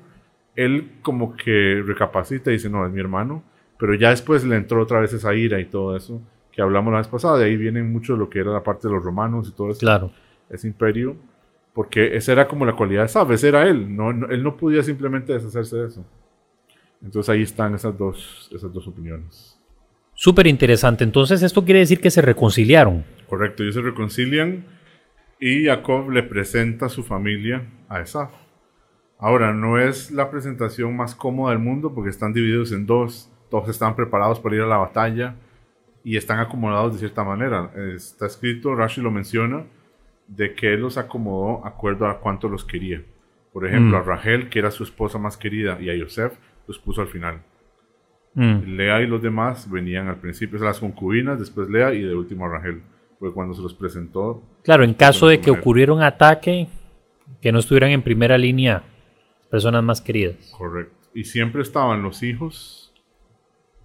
él 0.54 0.92
como 1.02 1.34
que 1.36 1.82
recapacita 1.84 2.50
y 2.50 2.54
dice, 2.54 2.70
no, 2.70 2.86
es 2.86 2.92
mi 2.92 3.00
hermano, 3.00 3.42
pero 3.78 3.94
ya 3.94 4.10
después 4.10 4.44
le 4.44 4.54
entró 4.56 4.80
otra 4.82 5.00
vez 5.00 5.12
esa 5.12 5.34
ira 5.34 5.58
y 5.60 5.64
todo 5.64 5.96
eso 5.96 6.20
que 6.52 6.60
hablamos 6.62 6.92
la 6.92 6.98
vez 6.98 7.08
pasada, 7.08 7.38
de 7.38 7.46
ahí 7.46 7.56
viene 7.56 7.82
mucho 7.82 8.14
lo 8.14 8.28
que 8.28 8.38
era 8.40 8.52
la 8.52 8.62
parte 8.62 8.86
de 8.86 8.94
los 8.94 9.02
romanos 9.02 9.48
y 9.48 9.56
todo 9.56 9.70
eso 9.70 9.80
Claro. 9.80 10.12
ese 10.50 10.68
imperio, 10.68 11.16
porque 11.72 12.14
esa 12.14 12.32
era 12.32 12.46
como 12.46 12.66
la 12.66 12.74
cualidad 12.76 13.02
de 13.02 13.08
Saf, 13.08 13.30
ese 13.30 13.48
era 13.48 13.66
él, 13.66 13.96
no, 13.96 14.12
no- 14.12 14.28
él 14.28 14.42
no 14.42 14.56
podía 14.58 14.82
simplemente 14.82 15.32
deshacerse 15.32 15.76
de 15.78 15.86
eso. 15.88 16.04
Entonces 17.02 17.30
ahí 17.30 17.42
están 17.42 17.74
esas 17.74 17.96
dos, 17.98 18.50
esas 18.54 18.72
dos 18.72 18.86
opiniones. 18.86 19.58
Súper 20.14 20.46
interesante. 20.46 21.02
Entonces, 21.04 21.42
esto 21.42 21.64
quiere 21.64 21.80
decir 21.80 22.00
que 22.00 22.10
se 22.10 22.20
reconciliaron. 22.22 23.02
Correcto, 23.26 23.62
ellos 23.62 23.74
se 23.74 23.80
reconcilian 23.80 24.64
y 25.44 25.64
Jacob 25.64 26.08
le 26.10 26.22
presenta 26.22 26.86
a 26.86 26.88
su 26.88 27.02
familia 27.02 27.66
a 27.88 28.00
Esaf. 28.00 28.30
Ahora, 29.18 29.52
no 29.52 29.76
es 29.76 30.12
la 30.12 30.30
presentación 30.30 30.96
más 30.96 31.16
cómoda 31.16 31.50
del 31.50 31.58
mundo 31.58 31.92
porque 31.92 32.10
están 32.10 32.32
divididos 32.32 32.70
en 32.70 32.86
dos, 32.86 33.28
todos 33.50 33.68
están 33.68 33.96
preparados 33.96 34.38
para 34.38 34.54
ir 34.54 34.62
a 34.62 34.66
la 34.66 34.76
batalla 34.76 35.34
y 36.04 36.16
están 36.16 36.38
acomodados 36.38 36.92
de 36.92 37.00
cierta 37.00 37.24
manera. 37.24 37.72
Está 37.94 38.26
escrito, 38.26 38.74
Rashi 38.76 39.00
lo 39.00 39.10
menciona, 39.10 39.64
de 40.28 40.54
que 40.54 40.74
él 40.74 40.80
los 40.80 40.96
acomodó 40.96 41.66
acuerdo 41.66 42.06
a 42.06 42.20
cuánto 42.20 42.48
los 42.48 42.64
quería. 42.64 43.02
Por 43.52 43.66
ejemplo, 43.66 43.98
Mm. 43.98 44.00
a 44.00 44.04
Rachel, 44.04 44.48
que 44.48 44.60
era 44.60 44.70
su 44.70 44.84
esposa 44.84 45.18
más 45.18 45.36
querida, 45.36 45.76
y 45.80 45.90
a 45.90 45.96
Yosef, 45.96 46.34
los 46.68 46.78
puso 46.78 47.00
al 47.00 47.08
final. 47.08 47.42
Mm, 48.34 48.76
Lea 48.76 49.02
y 49.02 49.06
los 49.08 49.20
demás 49.20 49.68
venían 49.68 50.06
al 50.06 50.16
principio, 50.16 50.58
las 50.60 50.78
concubinas, 50.78 51.38
después 51.40 51.68
Lea 51.68 51.92
y 51.94 52.02
de 52.02 52.14
último 52.14 52.46
a 52.46 52.48
Rachel. 52.48 52.80
Porque 53.22 53.34
cuando 53.34 53.54
se 53.54 53.62
los 53.62 53.72
presentó, 53.72 54.42
Claro, 54.64 54.82
en 54.82 54.94
caso 54.94 55.28
de 55.28 55.40
que 55.40 55.52
ocurriera 55.52 55.92
un 55.92 56.02
ataque, 56.02 56.66
que 57.40 57.52
no 57.52 57.60
estuvieran 57.60 57.90
en 57.92 58.02
primera 58.02 58.36
línea 58.36 58.82
personas 59.48 59.84
más 59.84 60.00
queridas. 60.00 60.52
correcto. 60.58 60.92
Y 61.14 61.22
siempre 61.22 61.62
estaban 61.62 62.02
los 62.02 62.24
hijos, 62.24 62.92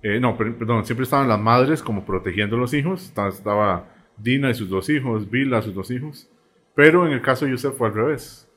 eh, 0.01 0.19
no, 0.19 0.35
per- 0.35 0.57
perdón, 0.57 0.83
siempre 0.85 1.03
estaban 1.03 1.27
las 1.27 1.39
madres 1.39 1.83
como 1.83 2.03
protegiendo 2.03 2.55
a 2.55 2.59
los 2.59 2.73
hijos. 2.73 3.03
Estaba, 3.03 3.29
estaba 3.29 3.87
Dina 4.17 4.49
y 4.49 4.55
sus 4.55 4.69
dos 4.69 4.89
hijos, 4.89 5.29
Bila 5.29 5.59
y 5.59 5.61
sus 5.61 5.75
dos 5.75 5.91
hijos. 5.91 6.27
Pero 6.73 7.05
en 7.05 7.13
el 7.13 7.21
caso 7.21 7.45
de 7.45 7.51
Yosef 7.51 7.75
fue 7.77 7.89
al 7.89 7.93
revés. 7.93 8.49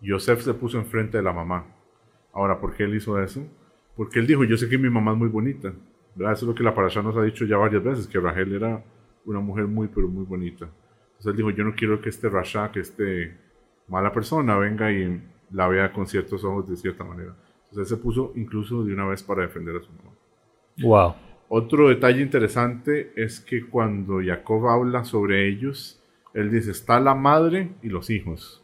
Yosef 0.00 0.42
se 0.42 0.54
puso 0.54 0.78
enfrente 0.78 1.16
de 1.16 1.24
la 1.24 1.32
mamá. 1.32 1.66
Ahora, 2.32 2.60
¿por 2.60 2.76
qué 2.76 2.84
él 2.84 2.94
hizo 2.94 3.20
eso? 3.20 3.44
Porque 3.96 4.20
él 4.20 4.28
dijo, 4.28 4.44
yo 4.44 4.56
sé 4.56 4.68
que 4.68 4.78
mi 4.78 4.88
mamá 4.88 5.10
es 5.10 5.18
muy 5.18 5.28
bonita. 5.28 5.72
¿verdad? 6.14 6.34
Eso 6.34 6.44
es 6.44 6.48
lo 6.48 6.54
que 6.54 6.62
la 6.62 6.72
Parashá 6.76 7.02
nos 7.02 7.16
ha 7.16 7.22
dicho 7.22 7.44
ya 7.44 7.56
varias 7.56 7.82
veces, 7.82 8.06
que 8.06 8.20
Rachel 8.20 8.54
era 8.54 8.84
una 9.24 9.40
mujer 9.40 9.66
muy, 9.66 9.88
pero 9.88 10.08
muy 10.08 10.24
bonita. 10.24 10.64
Entonces 10.64 11.26
él 11.26 11.36
dijo, 11.36 11.50
yo 11.50 11.64
no 11.64 11.74
quiero 11.74 12.00
que 12.00 12.08
este 12.08 12.28
Rasha, 12.28 12.70
que 12.70 12.80
este 12.80 13.36
mala 13.88 14.12
persona 14.12 14.56
venga 14.56 14.92
y 14.92 15.20
la 15.50 15.68
vea 15.68 15.92
con 15.92 16.06
ciertos 16.06 16.44
ojos 16.44 16.68
de 16.68 16.76
cierta 16.76 17.04
manera. 17.04 17.34
Entonces 17.64 17.78
él 17.78 17.86
se 17.86 18.02
puso 18.02 18.32
incluso 18.36 18.84
de 18.84 18.92
una 18.92 19.06
vez 19.06 19.22
para 19.22 19.42
defender 19.42 19.76
a 19.76 19.80
su 19.80 19.90
mamá. 19.92 20.10
Wow. 20.78 21.14
Otro 21.48 21.88
detalle 21.88 22.22
interesante 22.22 23.12
es 23.16 23.40
que 23.40 23.66
cuando 23.66 24.20
Jacob 24.24 24.68
habla 24.68 25.04
sobre 25.04 25.48
ellos, 25.48 26.02
él 26.34 26.50
dice, 26.50 26.70
está 26.70 27.00
la 27.00 27.14
madre 27.14 27.70
y 27.82 27.88
los 27.88 28.10
hijos. 28.10 28.62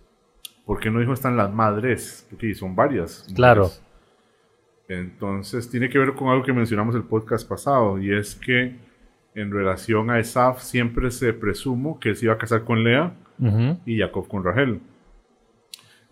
¿Por 0.67 0.81
qué 0.81 0.90
no 0.90 1.01
dijo 1.01 1.12
están 1.12 1.37
las 1.37 1.53
madres? 1.53 2.27
Porque 2.31 2.55
son 2.55 2.77
varias. 2.77 3.21
mujeres. 3.21 3.35
Claro. 3.35 3.71
Entonces 4.88 5.69
tiene 5.71 5.88
que 5.88 5.99
ver 5.99 6.14
con 6.14 6.29
algo 6.29 6.45
que 6.45 6.53
mencionamos 6.53 6.95
el 6.95 7.05
podcast 7.05 7.49
pasado 7.49 7.99
y 7.99 8.14
es 8.14 8.35
que 8.35 8.77
en 9.35 9.51
relación 9.51 10.11
a 10.11 10.18
Esaf 10.18 10.61
siempre 10.61 11.11
se 11.11 11.33
presumo 11.33 11.99
que 11.99 12.11
él 12.11 12.16
se 12.16 12.27
iba 12.27 12.35
a 12.35 12.38
casar 12.38 12.64
con 12.64 12.85
Lea 12.85 13.14
y 13.85 13.99
Jacob 13.99 14.29
con 14.29 14.44
Rachel. 14.44 14.81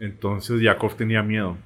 Entonces 0.01 0.61
Jacob 0.63 0.95
tenía 0.97 1.23
miedo 1.23 1.57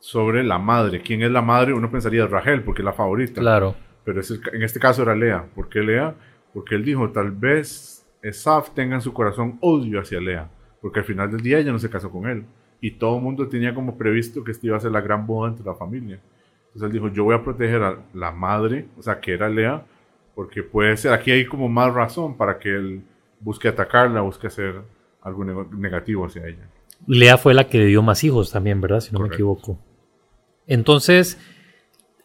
sobre 0.00 0.42
la 0.42 0.58
madre. 0.58 1.00
¿Quién 1.02 1.22
es 1.22 1.30
la 1.30 1.42
madre? 1.42 1.72
Uno 1.72 1.90
pensaría 1.90 2.26
Rachel 2.26 2.62
porque 2.62 2.82
es 2.82 2.86
la 2.86 2.92
favorita. 2.92 3.40
Claro. 3.40 3.74
Pero 4.04 4.20
es 4.20 4.30
el 4.30 4.40
ca- 4.40 4.50
en 4.52 4.62
este 4.62 4.80
caso 4.80 5.02
era 5.02 5.14
Lea. 5.14 5.44
¿Por 5.54 5.68
qué 5.68 5.80
Lea? 5.80 6.14
Porque 6.52 6.74
él 6.74 6.84
dijo, 6.84 7.10
tal 7.10 7.30
vez 7.30 8.06
Esaf 8.22 8.70
tenga 8.70 8.96
en 8.96 9.00
su 9.00 9.12
corazón 9.12 9.58
odio 9.60 10.00
hacia 10.00 10.20
Lea. 10.20 10.50
Porque 10.80 11.00
al 11.00 11.04
final 11.04 11.30
del 11.30 11.40
día 11.40 11.58
ella 11.58 11.72
no 11.72 11.78
se 11.78 11.90
casó 11.90 12.10
con 12.10 12.28
él. 12.28 12.44
Y 12.80 12.92
todo 12.92 13.16
el 13.18 13.22
mundo 13.22 13.48
tenía 13.48 13.74
como 13.74 13.96
previsto 13.98 14.42
que 14.44 14.52
esta 14.52 14.66
iba 14.66 14.76
a 14.76 14.80
ser 14.80 14.92
la 14.92 15.00
gran 15.00 15.26
boda 15.26 15.50
entre 15.50 15.64
la 15.66 15.74
familia. 15.74 16.20
Entonces 16.66 16.82
él 16.86 16.92
dijo, 16.92 17.08
yo 17.08 17.24
voy 17.24 17.34
a 17.34 17.42
proteger 17.42 17.82
a 17.82 17.98
la 18.14 18.30
madre, 18.32 18.86
o 18.96 19.02
sea, 19.02 19.20
que 19.20 19.32
era 19.32 19.48
Lea, 19.48 19.84
porque 20.38 20.62
puede 20.62 20.96
ser, 20.96 21.12
aquí 21.12 21.32
hay 21.32 21.46
como 21.46 21.68
más 21.68 21.92
razón 21.92 22.36
para 22.36 22.60
que 22.60 22.68
él 22.68 23.02
busque 23.40 23.66
atacarla, 23.66 24.20
busque 24.20 24.46
hacer 24.46 24.82
algo 25.20 25.44
negativo 25.44 26.26
hacia 26.26 26.46
ella. 26.46 26.70
Lea 27.08 27.36
fue 27.38 27.54
la 27.54 27.66
que 27.66 27.78
le 27.78 27.86
dio 27.86 28.02
más 28.02 28.22
hijos 28.22 28.52
también, 28.52 28.80
¿verdad? 28.80 29.00
Si 29.00 29.12
no 29.12 29.18
me 29.18 29.26
equivoco. 29.26 29.80
Entonces, 30.68 31.40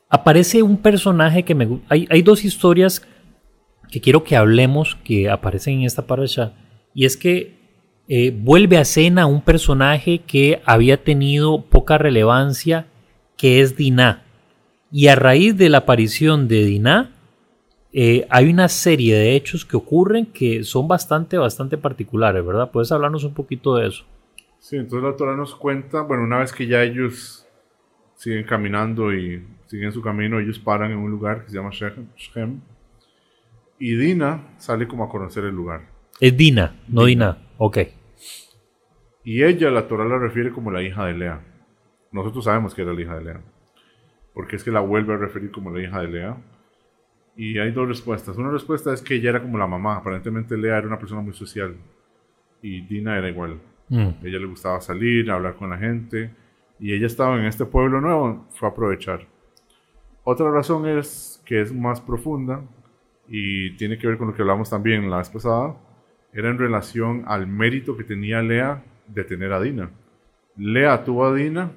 aparece 0.09 0.61
un 0.61 0.77
personaje 0.77 1.41
que 1.41 1.55
me... 1.55 1.81
Hay, 1.89 2.07
hay 2.11 2.21
dos 2.21 2.45
historias 2.45 3.03
que 3.89 3.99
quiero 3.99 4.23
que 4.23 4.35
hablemos 4.35 4.95
que 5.03 5.31
aparecen 5.31 5.79
en 5.79 5.85
esta 5.85 6.05
parasha. 6.05 6.53
Y 6.93 7.05
es 7.05 7.17
que 7.17 7.57
eh, 8.07 8.29
vuelve 8.29 8.77
a 8.77 8.81
escena 8.81 9.25
un 9.25 9.41
personaje 9.41 10.19
que 10.19 10.61
había 10.65 11.03
tenido 11.03 11.63
poca 11.63 11.97
relevancia, 11.97 12.85
que 13.37 13.61
es 13.61 13.75
Dinah. 13.75 14.21
Y 14.91 15.07
a 15.07 15.15
raíz 15.15 15.57
de 15.57 15.69
la 15.69 15.79
aparición 15.79 16.47
de 16.47 16.63
Dinah, 16.63 17.12
eh, 17.93 18.25
hay 18.29 18.49
una 18.49 18.67
serie 18.67 19.15
de 19.15 19.35
hechos 19.35 19.65
que 19.65 19.77
ocurren 19.77 20.25
que 20.25 20.63
son 20.63 20.87
bastante, 20.87 21.37
bastante 21.37 21.77
particulares, 21.77 22.43
¿verdad? 22.43 22.71
¿Puedes 22.71 22.91
hablarnos 22.91 23.23
un 23.23 23.35
poquito 23.35 23.75
de 23.75 23.87
eso? 23.87 24.03
Sí, 24.57 24.77
entonces 24.77 25.07
la 25.07 25.15
Torah 25.15 25.35
nos 25.35 25.55
cuenta, 25.55 26.01
bueno, 26.01 26.23
una 26.23 26.39
vez 26.39 26.51
que 26.51 26.65
ya 26.65 26.81
ellos 26.81 27.45
siguen 28.15 28.45
caminando 28.45 29.13
y 29.13 29.45
siguen 29.67 29.91
su 29.91 30.01
camino, 30.01 30.39
ellos 30.39 30.57
paran 30.57 30.91
en 30.91 30.97
un 30.97 31.11
lugar 31.11 31.43
que 31.43 31.49
se 31.49 31.57
llama 31.57 31.69
Shechem. 31.69 32.61
Y 33.77 33.95
Dina 33.95 34.55
sale 34.57 34.87
como 34.87 35.03
a 35.03 35.09
conocer 35.09 35.43
el 35.43 35.53
lugar. 35.53 35.89
Es 36.19 36.35
Dina, 36.35 36.79
no 36.87 37.05
Dina. 37.05 37.37
Ok. 37.57 37.79
Y 39.23 39.43
ella, 39.43 39.69
la 39.69 39.87
Torah 39.87 40.05
la 40.05 40.17
refiere 40.17 40.51
como 40.51 40.71
la 40.71 40.81
hija 40.81 41.05
de 41.05 41.13
Lea. 41.13 41.41
Nosotros 42.11 42.45
sabemos 42.45 42.73
que 42.73 42.81
era 42.81 42.93
la 42.93 43.01
hija 43.01 43.15
de 43.15 43.23
Lea. 43.23 43.41
Porque 44.33 44.55
es 44.55 44.63
que 44.63 44.71
la 44.71 44.79
vuelve 44.79 45.13
a 45.13 45.17
referir 45.17 45.51
como 45.51 45.69
la 45.69 45.81
hija 45.81 46.01
de 46.01 46.07
Lea. 46.07 46.37
Y 47.35 47.57
hay 47.57 47.71
dos 47.71 47.87
respuestas. 47.87 48.37
Una 48.37 48.51
respuesta 48.51 48.93
es 48.93 49.01
que 49.01 49.15
ella 49.15 49.31
era 49.31 49.41
como 49.41 49.57
la 49.57 49.67
mamá. 49.67 49.97
Aparentemente 49.97 50.57
Lea 50.57 50.77
era 50.77 50.87
una 50.87 50.99
persona 50.99 51.21
muy 51.21 51.33
social. 51.33 51.75
Y 52.61 52.81
Dina 52.81 53.17
era 53.17 53.29
igual. 53.29 53.59
Mm, 53.89 54.09
ella 54.23 54.39
le 54.39 54.45
gustaba 54.45 54.79
salir, 54.81 55.29
hablar 55.31 55.55
con 55.55 55.69
la 55.69 55.77
gente. 55.77 56.31
Y 56.79 56.93
ella 56.93 57.07
estaba 57.07 57.37
en 57.39 57.45
este 57.45 57.65
pueblo 57.65 58.01
nuevo, 58.01 58.45
fue 58.49 58.67
a 58.67 58.71
aprovechar. 58.71 59.27
Otra 60.23 60.51
razón 60.51 60.87
es 60.87 61.41
que 61.45 61.61
es 61.61 61.73
más 61.73 61.99
profunda 61.99 62.61
y 63.27 63.75
tiene 63.77 63.97
que 63.97 64.07
ver 64.07 64.17
con 64.17 64.27
lo 64.29 64.33
que 64.33 64.41
hablamos 64.41 64.69
también 64.69 65.09
la 65.09 65.17
vez 65.17 65.29
pasada. 65.29 65.75
Era 66.31 66.49
en 66.49 66.57
relación 66.57 67.23
al 67.27 67.47
mérito 67.47 67.95
que 67.97 68.03
tenía 68.03 68.41
Lea 68.41 68.83
de 69.07 69.23
tener 69.23 69.51
a 69.51 69.61
Dina. 69.61 69.91
Lea 70.55 71.03
tuvo 71.03 71.25
a 71.25 71.33
Dina 71.33 71.71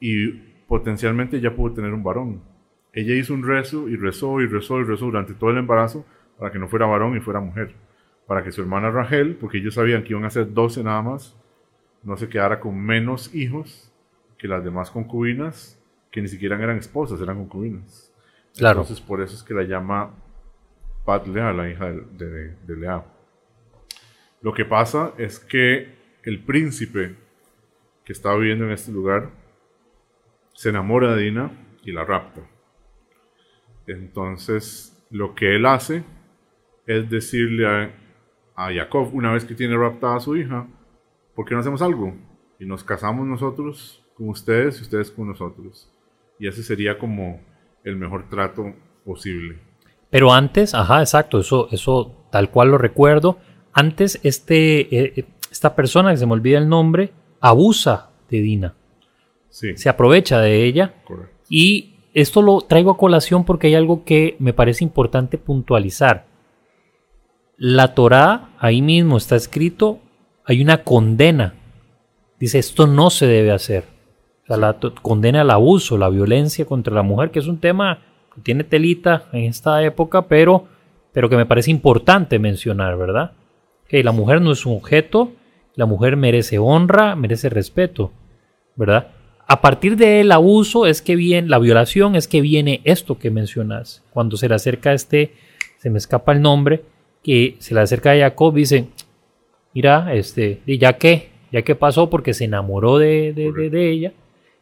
y 0.00 0.28
potencialmente 0.66 1.40
ya 1.40 1.54
pudo 1.54 1.74
tener 1.74 1.92
un 1.92 2.02
varón. 2.02 2.40
Ella 2.92 3.14
hizo 3.14 3.32
un 3.34 3.46
rezo 3.46 3.88
y 3.88 3.96
rezó 3.96 4.40
y 4.40 4.46
rezó 4.46 4.80
y 4.80 4.84
rezó 4.84 5.06
durante 5.06 5.34
todo 5.34 5.50
el 5.50 5.58
embarazo 5.58 6.04
para 6.38 6.52
que 6.52 6.58
no 6.58 6.68
fuera 6.68 6.86
varón 6.86 7.16
y 7.16 7.20
fuera 7.20 7.40
mujer. 7.40 7.74
Para 8.26 8.42
que 8.44 8.52
su 8.52 8.60
hermana 8.62 8.90
Rachel, 8.90 9.36
porque 9.40 9.58
ellos 9.58 9.74
sabían 9.74 10.02
que 10.04 10.10
iban 10.10 10.24
a 10.24 10.30
ser 10.30 10.52
12 10.52 10.82
nada 10.84 11.02
más, 11.02 11.36
no 12.02 12.16
se 12.16 12.28
quedara 12.28 12.60
con 12.60 12.78
menos 12.78 13.34
hijos 13.34 13.92
que 14.38 14.48
las 14.48 14.64
demás 14.64 14.90
concubinas, 14.90 15.80
que 16.10 16.20
ni 16.20 16.28
siquiera 16.28 16.62
eran 16.62 16.76
esposas, 16.78 17.20
eran 17.20 17.36
concubinas. 17.36 18.12
Claro. 18.56 18.80
Entonces 18.80 19.00
por 19.04 19.22
eso 19.22 19.34
es 19.36 19.42
que 19.42 19.54
la 19.54 19.62
llama 19.62 20.10
Pat 21.04 21.26
Lea, 21.26 21.52
la 21.52 21.70
hija 21.70 21.90
de, 21.90 22.00
de- 22.26 22.54
de 22.66 22.76
Lea. 22.76 23.04
Lo 24.42 24.52
que 24.52 24.64
pasa 24.64 25.12
es 25.18 25.38
que 25.38 25.94
el 26.24 26.40
príncipe 26.40 27.14
que 28.04 28.12
estaba 28.12 28.36
viviendo 28.36 28.64
en 28.66 28.72
este 28.72 28.92
lugar 28.92 29.30
se 30.52 30.68
enamora 30.70 31.14
de 31.14 31.22
Dina 31.22 31.50
y 31.84 31.92
la 31.92 32.04
rapta. 32.04 32.40
Entonces 33.86 34.96
lo 35.10 35.34
que 35.34 35.56
él 35.56 35.66
hace 35.66 36.04
es 36.86 37.08
decirle 37.10 37.66
a, 37.66 37.94
a 38.56 38.72
Jacob, 38.72 39.10
una 39.12 39.32
vez 39.32 39.44
que 39.44 39.54
tiene 39.54 39.76
raptada 39.76 40.16
a 40.16 40.20
su 40.20 40.36
hija, 40.36 40.66
¿por 41.34 41.44
qué 41.46 41.54
no 41.54 41.60
hacemos 41.60 41.82
algo? 41.82 42.14
Y 42.58 42.64
nos 42.66 42.84
casamos 42.84 43.26
nosotros 43.26 44.04
con 44.14 44.28
ustedes 44.28 44.78
y 44.78 44.82
ustedes 44.82 45.10
con 45.10 45.28
nosotros. 45.28 45.90
Y 46.38 46.48
ese 46.48 46.62
sería 46.62 46.98
como 46.98 47.40
el 47.84 47.96
mejor 47.96 48.28
trato 48.28 48.74
posible. 49.04 49.58
Pero 50.10 50.32
antes, 50.32 50.74
ajá, 50.74 51.00
exacto, 51.00 51.38
eso, 51.40 51.68
eso 51.70 52.26
tal 52.30 52.50
cual 52.50 52.70
lo 52.70 52.78
recuerdo. 52.78 53.38
Antes, 53.72 54.20
este, 54.22 54.80
eh, 54.96 55.12
eh, 55.16 55.24
esta 55.50 55.74
persona, 55.74 56.10
que 56.10 56.18
se 56.18 56.26
me 56.26 56.32
olvida 56.32 56.58
el 56.58 56.68
nombre, 56.68 57.12
abusa 57.40 58.10
de 58.28 58.40
Dina. 58.40 58.74
Sí, 59.48 59.76
Se 59.76 59.88
aprovecha 59.88 60.40
de 60.40 60.64
ella. 60.64 60.94
correcto. 61.04 61.34
Y 61.48 61.91
esto 62.14 62.42
lo 62.42 62.60
traigo 62.60 62.90
a 62.90 62.96
colación 62.96 63.44
porque 63.44 63.68
hay 63.68 63.74
algo 63.74 64.04
que 64.04 64.36
me 64.38 64.52
parece 64.52 64.84
importante 64.84 65.38
puntualizar. 65.38 66.26
La 67.56 67.94
Torá, 67.94 68.50
ahí 68.58 68.82
mismo 68.82 69.16
está 69.16 69.36
escrito, 69.36 70.00
hay 70.44 70.60
una 70.60 70.82
condena. 70.84 71.54
Dice, 72.38 72.58
esto 72.58 72.86
no 72.86 73.10
se 73.10 73.26
debe 73.26 73.52
hacer. 73.52 73.84
O 74.42 74.46
sea, 74.46 74.56
la 74.56 74.76
condena 75.00 75.42
al 75.42 75.50
abuso, 75.50 75.96
la 75.96 76.08
violencia 76.08 76.66
contra 76.66 76.94
la 76.94 77.02
mujer, 77.02 77.30
que 77.30 77.38
es 77.38 77.46
un 77.46 77.58
tema 77.58 78.00
que 78.34 78.40
tiene 78.40 78.64
telita 78.64 79.26
en 79.32 79.44
esta 79.44 79.82
época, 79.82 80.22
pero, 80.22 80.66
pero 81.12 81.28
que 81.28 81.36
me 81.36 81.46
parece 81.46 81.70
importante 81.70 82.38
mencionar, 82.38 82.96
¿verdad? 82.96 83.32
Que 83.86 84.02
la 84.02 84.12
mujer 84.12 84.40
no 84.40 84.52
es 84.52 84.66
un 84.66 84.76
objeto, 84.76 85.32
la 85.74 85.86
mujer 85.86 86.16
merece 86.16 86.58
honra, 86.58 87.14
merece 87.14 87.48
respeto, 87.48 88.10
¿verdad? 88.74 89.08
A 89.52 89.60
partir 89.60 89.96
del 89.98 90.32
abuso 90.32 90.86
es 90.86 91.02
que 91.02 91.14
viene, 91.14 91.46
la 91.46 91.58
violación 91.58 92.16
es 92.16 92.26
que 92.26 92.40
viene 92.40 92.80
esto 92.84 93.18
que 93.18 93.30
mencionas. 93.30 94.02
Cuando 94.10 94.38
se 94.38 94.48
le 94.48 94.54
acerca 94.54 94.88
a 94.88 94.94
este, 94.94 95.34
se 95.76 95.90
me 95.90 95.98
escapa 95.98 96.32
el 96.32 96.40
nombre, 96.40 96.82
que 97.22 97.56
se 97.58 97.74
le 97.74 97.80
acerca 97.82 98.12
a 98.12 98.16
Jacob 98.16 98.56
y 98.56 98.60
dice, 98.60 98.86
mira, 99.74 100.14
este, 100.14 100.62
y 100.64 100.78
ya 100.78 100.94
que, 100.94 101.28
ya 101.52 101.60
que 101.60 101.74
pasó 101.74 102.08
porque 102.08 102.32
se 102.32 102.44
enamoró 102.46 102.96
de, 102.96 103.34
de- 103.34 103.52
de- 103.52 103.68
de 103.68 103.90
ella. 103.90 104.12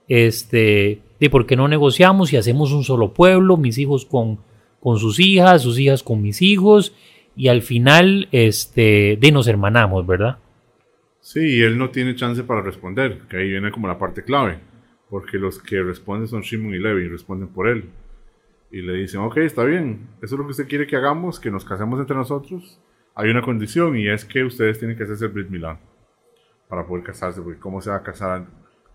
este, 0.08 0.98
de 1.20 1.30
por 1.30 1.46
qué 1.46 1.54
no 1.54 1.68
negociamos 1.68 2.32
y 2.32 2.36
hacemos 2.36 2.72
un 2.72 2.82
solo 2.82 3.12
pueblo, 3.14 3.56
mis 3.56 3.78
hijos 3.78 4.04
con, 4.04 4.40
con 4.80 4.98
sus 4.98 5.20
hijas, 5.20 5.62
sus 5.62 5.78
hijas 5.78 6.02
con 6.02 6.20
mis 6.20 6.42
hijos, 6.42 6.94
y 7.36 7.46
al 7.46 7.62
final, 7.62 8.26
este, 8.32 9.16
de 9.20 9.30
nos 9.30 9.46
hermanamos, 9.46 10.04
¿verdad? 10.04 10.38
Sí, 11.20 11.58
y 11.58 11.62
él 11.62 11.78
no 11.78 11.90
tiene 11.90 12.16
chance 12.16 12.42
para 12.42 12.60
responder, 12.60 13.20
que 13.30 13.36
ahí 13.36 13.50
viene 13.50 13.70
como 13.70 13.86
la 13.86 14.00
parte 14.00 14.24
clave, 14.24 14.58
porque 15.10 15.38
los 15.38 15.60
que 15.60 15.82
responden 15.82 16.28
son 16.28 16.42
Shimon 16.42 16.72
y 16.72 16.78
Levi, 16.78 17.08
responden 17.08 17.48
por 17.48 17.68
él. 17.68 17.90
Y 18.70 18.80
le 18.82 18.92
dicen, 18.94 19.20
ok, 19.20 19.38
está 19.38 19.64
bien, 19.64 20.08
eso 20.22 20.36
es 20.36 20.38
lo 20.38 20.44
que 20.44 20.52
usted 20.52 20.68
quiere 20.68 20.86
que 20.86 20.96
hagamos, 20.96 21.40
que 21.40 21.50
nos 21.50 21.64
casemos 21.64 21.98
entre 21.98 22.14
nosotros. 22.14 22.80
Hay 23.16 23.28
una 23.28 23.42
condición 23.42 23.98
y 23.98 24.08
es 24.08 24.24
que 24.24 24.44
ustedes 24.44 24.78
tienen 24.78 24.96
que 24.96 25.02
hacerse 25.02 25.24
el 25.24 25.32
Brit 25.32 25.50
Milán 25.50 25.78
para 26.68 26.86
poder 26.86 27.02
casarse, 27.02 27.42
porque 27.42 27.58
¿cómo 27.58 27.80
se 27.80 27.90
va 27.90 27.96
a 27.96 28.02
casar 28.04 28.46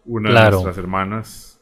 una 0.05 0.45
de 0.45 0.51
nuestras 0.51 0.77
hermanas 0.77 1.61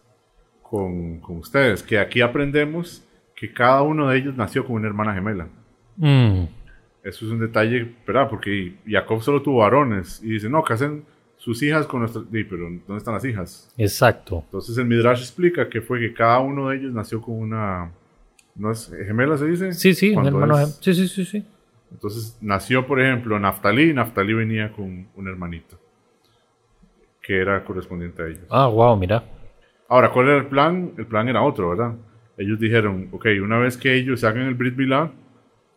con, 0.62 1.20
con, 1.20 1.38
ustedes? 1.38 1.82
Que 1.82 1.98
aquí 1.98 2.22
aprendemos 2.22 3.04
que 3.36 3.52
cada 3.52 3.82
uno 3.82 4.08
de 4.08 4.18
ellos 4.20 4.38
nació 4.38 4.64
con 4.64 4.76
una 4.76 4.88
hermana 4.88 5.16
gemela. 5.16 5.48
Mm, 5.98 6.44
Eso 7.04 7.26
es 7.26 7.32
un 7.32 7.40
detalle, 7.40 7.96
¿verdad? 8.06 8.30
Porque 8.30 8.76
Jacob 8.86 9.24
solo 9.24 9.42
tuvo 9.42 9.58
varones 9.62 10.22
y 10.24 10.30
dice, 10.30 10.48
no, 10.48 10.64
casen 10.64 11.04
sus 11.44 11.62
hijas 11.62 11.86
con 11.88 12.00
nuestras... 12.00 12.24
Sí, 12.32 12.44
pero 12.46 12.64
¿dónde 12.64 12.98
están 12.98 13.14
las 13.16 13.26
hijas? 13.26 13.70
exacto. 13.78 14.44
Entonces 14.46 14.78
el 14.78 14.86
Midrash 14.86 15.20
explica 15.20 15.68
que 15.68 15.82
fue 15.82 16.00
que 16.00 16.14
cada 16.14 16.40
uno 16.40 16.70
de 16.70 16.78
ellos 16.78 16.94
nació 16.94 17.22
con 17.22 17.36
una... 17.36 17.92
¿No 18.56 18.72
es 18.72 18.90
gemela 19.06 19.38
se 19.38 19.48
dice? 19.48 19.74
Sí, 19.74 19.94
sí, 19.94 20.16
un 20.16 20.26
hermano. 20.26 20.58
es- 20.58 20.80
Sí, 20.82 20.94
sí, 20.94 21.08
sí, 21.08 21.26
sí. 21.26 21.46
Entonces 21.92 22.38
nació, 22.40 22.88
por 22.88 23.02
ejemplo, 23.02 23.38
Naftalí, 23.40 23.90
y 23.90 23.94
Naftalí 23.94 24.34
venía 24.34 24.72
con 24.72 25.08
un 25.16 25.28
hermanito 25.28 25.78
que 27.22 27.38
era 27.42 27.64
correspondiente 27.64 28.22
a 28.22 28.28
ellos. 28.28 28.44
Ah, 28.50 28.68
wow, 28.68 28.96
mira. 28.98 29.24
Ahora, 29.90 30.12
¿cuál 30.12 30.28
era 30.30 30.38
el 30.38 30.46
plan? 30.48 30.92
El 30.98 31.06
plan 31.08 31.28
era 31.28 31.42
otro, 31.42 31.70
¿verdad? 31.72 31.94
Ellos 32.38 32.60
dijeron, 32.60 33.10
ok, 33.12 33.26
una 33.42 33.58
vez 33.60 33.78
que 33.78 33.94
ellos 33.94 34.24
hagan 34.24 34.44
el 34.48 34.56
Brit 34.56 34.76
Milá, 34.78 35.12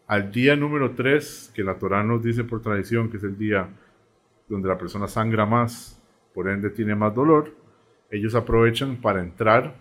al 0.07 0.31
día 0.31 0.55
número 0.57 0.93
3, 0.93 1.53
que 1.55 1.63
la 1.65 1.75
Torah 1.75 2.03
nos 2.03 2.23
dice 2.23 2.45
por 2.45 2.63
tradición 2.63 3.11
que 3.11 3.17
es 3.19 3.25
el 3.25 3.37
día 3.37 3.69
donde 4.49 4.69
la 4.69 4.79
persona 4.79 5.09
sangra 5.09 5.47
más, 5.47 6.01
por 6.35 6.49
ende 6.49 6.71
tiene 6.71 6.95
más 6.95 7.15
dolor, 7.15 7.55
ellos 8.11 8.35
aprovechan 8.35 8.97
para 8.97 9.21
entrar 9.21 9.75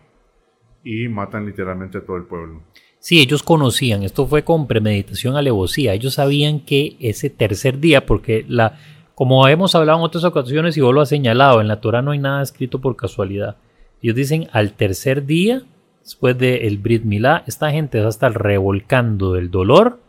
y 0.84 1.08
matan 1.08 1.46
literalmente 1.46 1.98
a 1.98 2.06
todo 2.06 2.18
el 2.18 2.24
pueblo. 2.24 2.62
Sí, 3.00 3.22
ellos 3.22 3.44
conocían, 3.44 4.04
esto 4.04 4.26
fue 4.26 4.44
con 4.44 4.66
premeditación, 4.66 5.36
alevosía. 5.36 5.94
Ellos 5.94 6.16
sabían 6.16 6.60
que 6.60 6.98
ese 7.00 7.30
tercer 7.30 7.80
día, 7.80 8.06
porque 8.06 8.46
la, 8.48 8.80
como 9.14 9.48
hemos 9.48 9.76
hablado 9.76 10.00
en 10.00 10.06
otras 10.06 10.24
ocasiones 10.24 10.76
y 10.76 10.82
vos 10.82 10.94
lo 10.94 11.02
has 11.02 11.10
señalado, 11.10 11.62
en 11.62 11.68
la 11.68 11.82
Torah 11.82 12.02
no 12.02 12.12
hay 12.12 12.20
nada 12.20 12.42
escrito 12.42 12.82
por 12.82 12.96
casualidad. 12.96 13.58
Ellos 14.02 14.16
dicen 14.16 14.48
al 14.54 14.74
tercer 14.74 15.26
día, 15.26 15.62
después 16.02 16.38
del 16.38 16.78
Brit 16.80 17.04
Milá, 17.04 17.44
esta 17.48 17.70
gente 17.72 18.00
va 18.00 18.08
a 18.08 18.10
estar 18.10 18.34
revolcando 18.34 19.34
del 19.34 19.52
dolor 19.52 20.00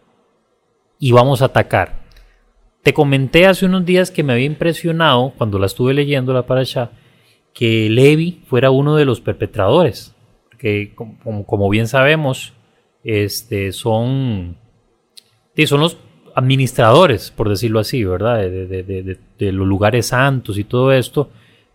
y 0.98 1.12
vamos 1.12 1.42
a 1.42 1.46
atacar. 1.46 2.05
Te 2.86 2.94
comenté 2.94 3.46
hace 3.46 3.66
unos 3.66 3.84
días 3.84 4.12
que 4.12 4.22
me 4.22 4.32
había 4.32 4.44
impresionado 4.44 5.32
cuando 5.36 5.58
la 5.58 5.66
estuve 5.66 5.92
leyendo 5.92 6.32
la 6.32 6.46
parasha 6.46 6.92
que 7.52 7.90
Levi 7.90 8.42
fuera 8.46 8.70
uno 8.70 8.94
de 8.94 9.04
los 9.04 9.20
perpetradores. 9.20 10.14
Que 10.56 10.92
como, 10.94 11.44
como 11.44 11.68
bien 11.68 11.88
sabemos, 11.88 12.52
este, 13.02 13.72
son, 13.72 14.56
sí, 15.56 15.66
son 15.66 15.80
los 15.80 15.98
administradores, 16.36 17.32
por 17.32 17.48
decirlo 17.48 17.80
así, 17.80 18.04
¿verdad? 18.04 18.38
De, 18.42 18.68
de- 18.68 18.82
de- 18.84 19.02
de- 19.02 19.18
de 19.36 19.50
los 19.50 19.66
lugares 19.66 20.06
santos 20.06 20.56
y 20.56 20.62
todo 20.62 20.92
esto. 20.92 21.28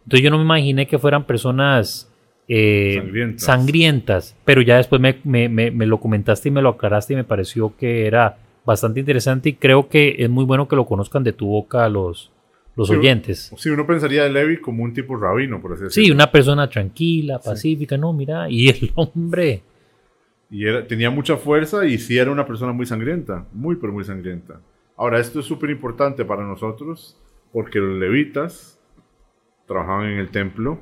Entonces 0.06 0.24
yo 0.24 0.32
no 0.32 0.38
me 0.38 0.46
imaginé 0.46 0.88
que 0.88 0.98
fueran 0.98 1.26
personas 1.26 2.10
eh, 2.48 3.00
Sangrientas. 3.02 3.44
sangrientas, 3.44 4.36
pero 4.46 4.62
ya 4.62 4.78
después 4.78 5.02
me, 5.02 5.18
me- 5.26 5.50
me- 5.50 5.72
me 5.72 5.86
lo 5.86 6.00
comentaste 6.00 6.48
y 6.48 6.52
me 6.54 6.62
lo 6.62 6.70
aclaraste 6.70 7.12
y 7.12 7.18
me 7.18 7.26
pareció 7.26 7.76
que 7.76 8.08
era 8.08 8.38
bastante 8.66 9.00
interesante 9.00 9.50
y 9.50 9.54
creo 9.54 9.90
que 9.90 10.16
es 10.20 10.30
muy 10.30 10.46
bueno 10.46 10.68
que 10.68 10.76
lo 10.76 10.86
conozcan 10.86 11.24
de 11.24 11.34
tu 11.34 11.48
boca 11.48 11.88
los, 11.90 12.32
los 12.76 12.88
Sí, 12.88 12.96
oyentes. 12.96 13.52
Sí, 13.58 13.70
uno 13.70 13.86
pensaría 13.88 14.24
de 14.24 14.30
Levi 14.32 14.58
como 14.62 14.84
un 14.84 14.94
tipo 14.94 15.16
rabino, 15.18 15.62
por 15.62 15.74
así 15.74 15.84
decirlo. 15.84 16.06
Sí, 16.06 16.12
una 16.12 16.32
persona 16.32 16.70
tranquila, 16.70 17.40
pacífica, 17.40 17.98
no, 17.98 18.14
mira, 18.14 18.50
y 18.50 18.70
el 18.70 18.92
hombre... 18.96 19.64
Y 20.54 20.66
era- 20.66 20.86
tenía 20.86 21.10
mucha 21.10 21.38
fuerza 21.38 21.86
y 21.86 21.98
sí 21.98 22.18
era 22.18 22.30
una 22.30 22.46
persona 22.46 22.74
muy 22.74 22.86
sangrienta, 22.86 23.46
muy 23.54 23.78
pero 23.78 23.94
muy 23.94 24.04
sangrienta. 24.04 24.60
Ahora, 24.98 25.20
esto 25.20 25.40
es 25.40 25.46
súper 25.46 25.70
importante 25.70 26.26
para 26.26 26.44
nosotros 26.46 27.18
porque 27.54 27.80
los 27.80 27.98
levitas 27.98 28.78
trabajaban 29.66 30.08
en 30.08 30.20
el 30.20 30.30
templo 30.30 30.80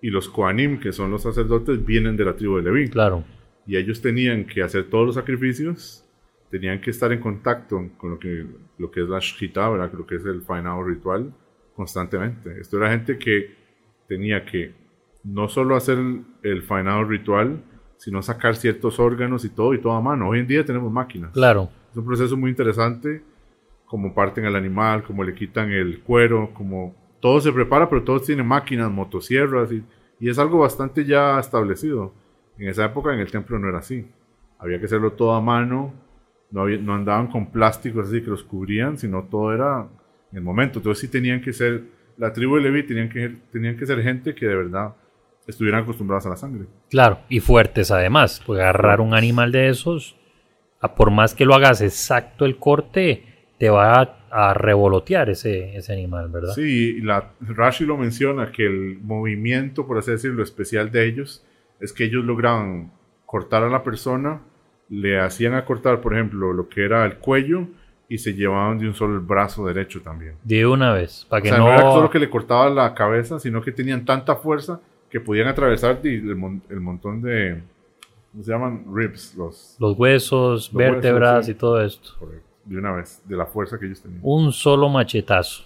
y 0.00 0.10
los 0.10 0.28
Koanim, 0.28 0.80
que 0.80 0.92
son 0.92 1.12
los 1.12 1.22
sacerdotes, 1.22 1.84
vienen 1.86 2.16
de 2.16 2.24
la 2.24 2.34
tribu 2.34 2.56
de 2.56 2.62
Leví. 2.64 2.88
Claro. 2.90 3.22
Y 3.66 3.76
ellos 3.76 4.00
tenían 4.02 4.44
que 4.44 4.62
hacer 4.62 4.90
todos 4.90 5.06
los 5.06 5.14
sacrificios, 5.14 6.04
tenían 6.52 6.82
que 6.82 6.90
estar 6.90 7.10
en 7.10 7.18
contacto 7.18 7.82
con 7.96 8.10
lo 8.10 8.18
que, 8.18 8.46
lo 8.76 8.90
que 8.90 9.00
es 9.00 9.08
la 9.08 9.20
Shkita, 9.20 9.70
¿verdad? 9.70 9.90
lo 9.94 10.06
que 10.06 10.16
es 10.16 10.26
el 10.26 10.42
faenado 10.42 10.84
ritual, 10.84 11.32
constantemente. 11.74 12.60
Esto 12.60 12.76
era 12.76 12.90
gente 12.90 13.16
que 13.16 13.56
tenía 14.06 14.44
que 14.44 14.74
no 15.24 15.48
solo 15.48 15.76
hacer 15.76 15.96
el, 15.96 16.26
el 16.42 16.62
faenado 16.62 17.04
ritual, 17.04 17.64
sino 17.96 18.20
sacar 18.20 18.54
ciertos 18.54 19.00
órganos 19.00 19.46
y 19.46 19.48
todo, 19.48 19.72
y 19.72 19.80
todo 19.80 19.94
a 19.94 20.02
mano. 20.02 20.28
Hoy 20.28 20.40
en 20.40 20.46
día 20.46 20.62
tenemos 20.62 20.92
máquinas. 20.92 21.32
Claro. 21.32 21.70
Es 21.90 21.96
un 21.96 22.04
proceso 22.04 22.36
muy 22.36 22.50
interesante, 22.50 23.22
como 23.86 24.12
parten 24.12 24.44
al 24.44 24.54
animal, 24.54 25.04
como 25.04 25.24
le 25.24 25.34
quitan 25.34 25.70
el 25.70 26.00
cuero, 26.00 26.50
como 26.52 26.94
todo 27.20 27.40
se 27.40 27.50
prepara, 27.50 27.88
pero 27.88 28.04
todos 28.04 28.26
tienen 28.26 28.46
máquinas, 28.46 28.90
motosierras, 28.90 29.72
y, 29.72 29.82
y 30.20 30.28
es 30.28 30.38
algo 30.38 30.58
bastante 30.58 31.06
ya 31.06 31.40
establecido. 31.40 32.12
En 32.58 32.68
esa 32.68 32.84
época 32.84 33.14
en 33.14 33.20
el 33.20 33.30
templo 33.30 33.58
no 33.58 33.70
era 33.70 33.78
así. 33.78 34.06
Había 34.58 34.78
que 34.78 34.84
hacerlo 34.84 35.12
todo 35.12 35.32
a 35.32 35.40
mano, 35.40 35.94
no, 36.52 36.62
había- 36.62 36.78
no 36.78 36.94
andaban 36.94 37.26
con 37.26 37.46
plásticos 37.50 38.08
así 38.08 38.22
que 38.22 38.30
los 38.30 38.44
cubrían, 38.44 38.96
sino 38.98 39.24
todo 39.24 39.52
era 39.54 39.88
en 40.30 40.38
el 40.38 40.44
momento. 40.44 40.78
Entonces 40.78 41.00
sí 41.00 41.08
tenían 41.08 41.40
que 41.40 41.52
ser, 41.52 41.82
la 42.16 42.32
tribu 42.32 42.56
de 42.56 42.62
Levi 42.62 42.84
tenían 42.84 43.08
que, 43.08 43.36
tenían 43.50 43.76
que 43.76 43.86
ser 43.86 44.00
gente 44.02 44.34
que 44.34 44.46
de 44.46 44.56
verdad 44.56 44.94
estuvieran 45.46 45.82
acostumbradas 45.82 46.26
a 46.26 46.30
la 46.30 46.36
sangre. 46.36 46.66
Claro, 46.90 47.18
y 47.28 47.40
fuertes 47.40 47.90
además, 47.90 48.40
pues 48.46 48.60
agarrar 48.60 49.00
un 49.00 49.14
animal 49.14 49.50
de 49.50 49.68
esos, 49.68 50.16
a 50.80 50.94
por 50.94 51.10
más 51.10 51.34
que 51.34 51.44
lo 51.44 51.54
hagas 51.54 51.80
exacto 51.80 52.44
el 52.44 52.58
corte, 52.58 53.24
te 53.58 53.70
va 53.70 54.00
a, 54.00 54.48
a 54.50 54.54
revolotear 54.54 55.30
ese, 55.30 55.76
ese 55.76 55.92
animal, 55.92 56.28
¿verdad? 56.28 56.52
Sí, 56.54 56.96
y 56.98 57.00
la, 57.00 57.32
Rashi 57.40 57.84
lo 57.84 57.96
menciona 57.96 58.50
que 58.52 58.66
el 58.66 58.98
movimiento, 59.00 59.86
por 59.86 59.98
así 59.98 60.10
decirlo, 60.12 60.42
especial 60.42 60.90
de 60.90 61.06
ellos 61.06 61.44
es 61.80 61.92
que 61.92 62.04
ellos 62.04 62.24
lograban 62.24 62.92
cortar 63.26 63.62
a 63.64 63.68
la 63.68 63.82
persona, 63.82 64.42
le 64.92 65.18
hacían 65.18 65.54
acortar, 65.54 66.00
por 66.02 66.12
ejemplo, 66.12 66.52
lo 66.52 66.68
que 66.68 66.84
era 66.84 67.04
el 67.06 67.16
cuello 67.16 67.66
y 68.08 68.18
se 68.18 68.34
llevaban 68.34 68.78
de 68.78 68.86
un 68.88 68.94
solo 68.94 69.14
el 69.14 69.20
brazo 69.20 69.66
derecho 69.66 70.02
también. 70.02 70.34
De 70.44 70.66
una 70.66 70.92
vez, 70.92 71.26
para 71.30 71.40
O 71.40 71.42
que 71.42 71.48
sea, 71.48 71.58
no... 71.58 71.64
no 71.68 71.72
era 71.72 71.82
solo 71.92 72.10
que 72.10 72.18
le 72.18 72.28
cortaba 72.28 72.68
la 72.68 72.94
cabeza, 72.94 73.38
sino 73.38 73.62
que 73.62 73.72
tenían 73.72 74.04
tanta 74.04 74.36
fuerza 74.36 74.80
que 75.10 75.18
podían 75.18 75.48
atravesar 75.48 75.98
el, 76.04 76.36
mon- 76.36 76.62
el 76.68 76.80
montón 76.80 77.22
de, 77.22 77.62
¿cómo 78.32 78.44
se 78.44 78.50
llaman? 78.52 78.84
Ribs, 78.94 79.34
los, 79.34 79.76
Los 79.80 79.96
huesos, 79.98 80.70
Los 80.72 80.74
vértebras 80.74 81.32
huesos, 81.36 81.46
sí. 81.46 81.52
y 81.52 81.54
todo 81.54 81.80
esto. 81.82 82.10
correcto, 82.18 82.46
de 82.66 82.76
una 82.78 82.92
vez, 82.92 83.22
de 83.26 83.36
la 83.36 83.46
fuerza 83.46 83.78
que 83.78 83.86
ellos 83.86 84.02
tenían. 84.02 84.20
Un 84.22 84.52
solo 84.52 84.90
machetazo. 84.90 85.64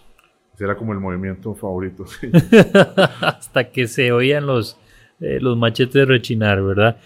Ese 0.54 0.64
era 0.64 0.76
como 0.76 0.92
el 0.92 1.00
movimiento 1.00 1.52
favorito. 1.54 2.04
Hasta 3.20 3.70
que 3.70 3.86
se 3.88 4.12
oían 4.12 4.46
los, 4.46 4.76
eh, 5.20 5.38
los 5.40 5.56
machetes 5.56 6.06
rechinar, 6.06 6.62
¿verdad? 6.62 6.96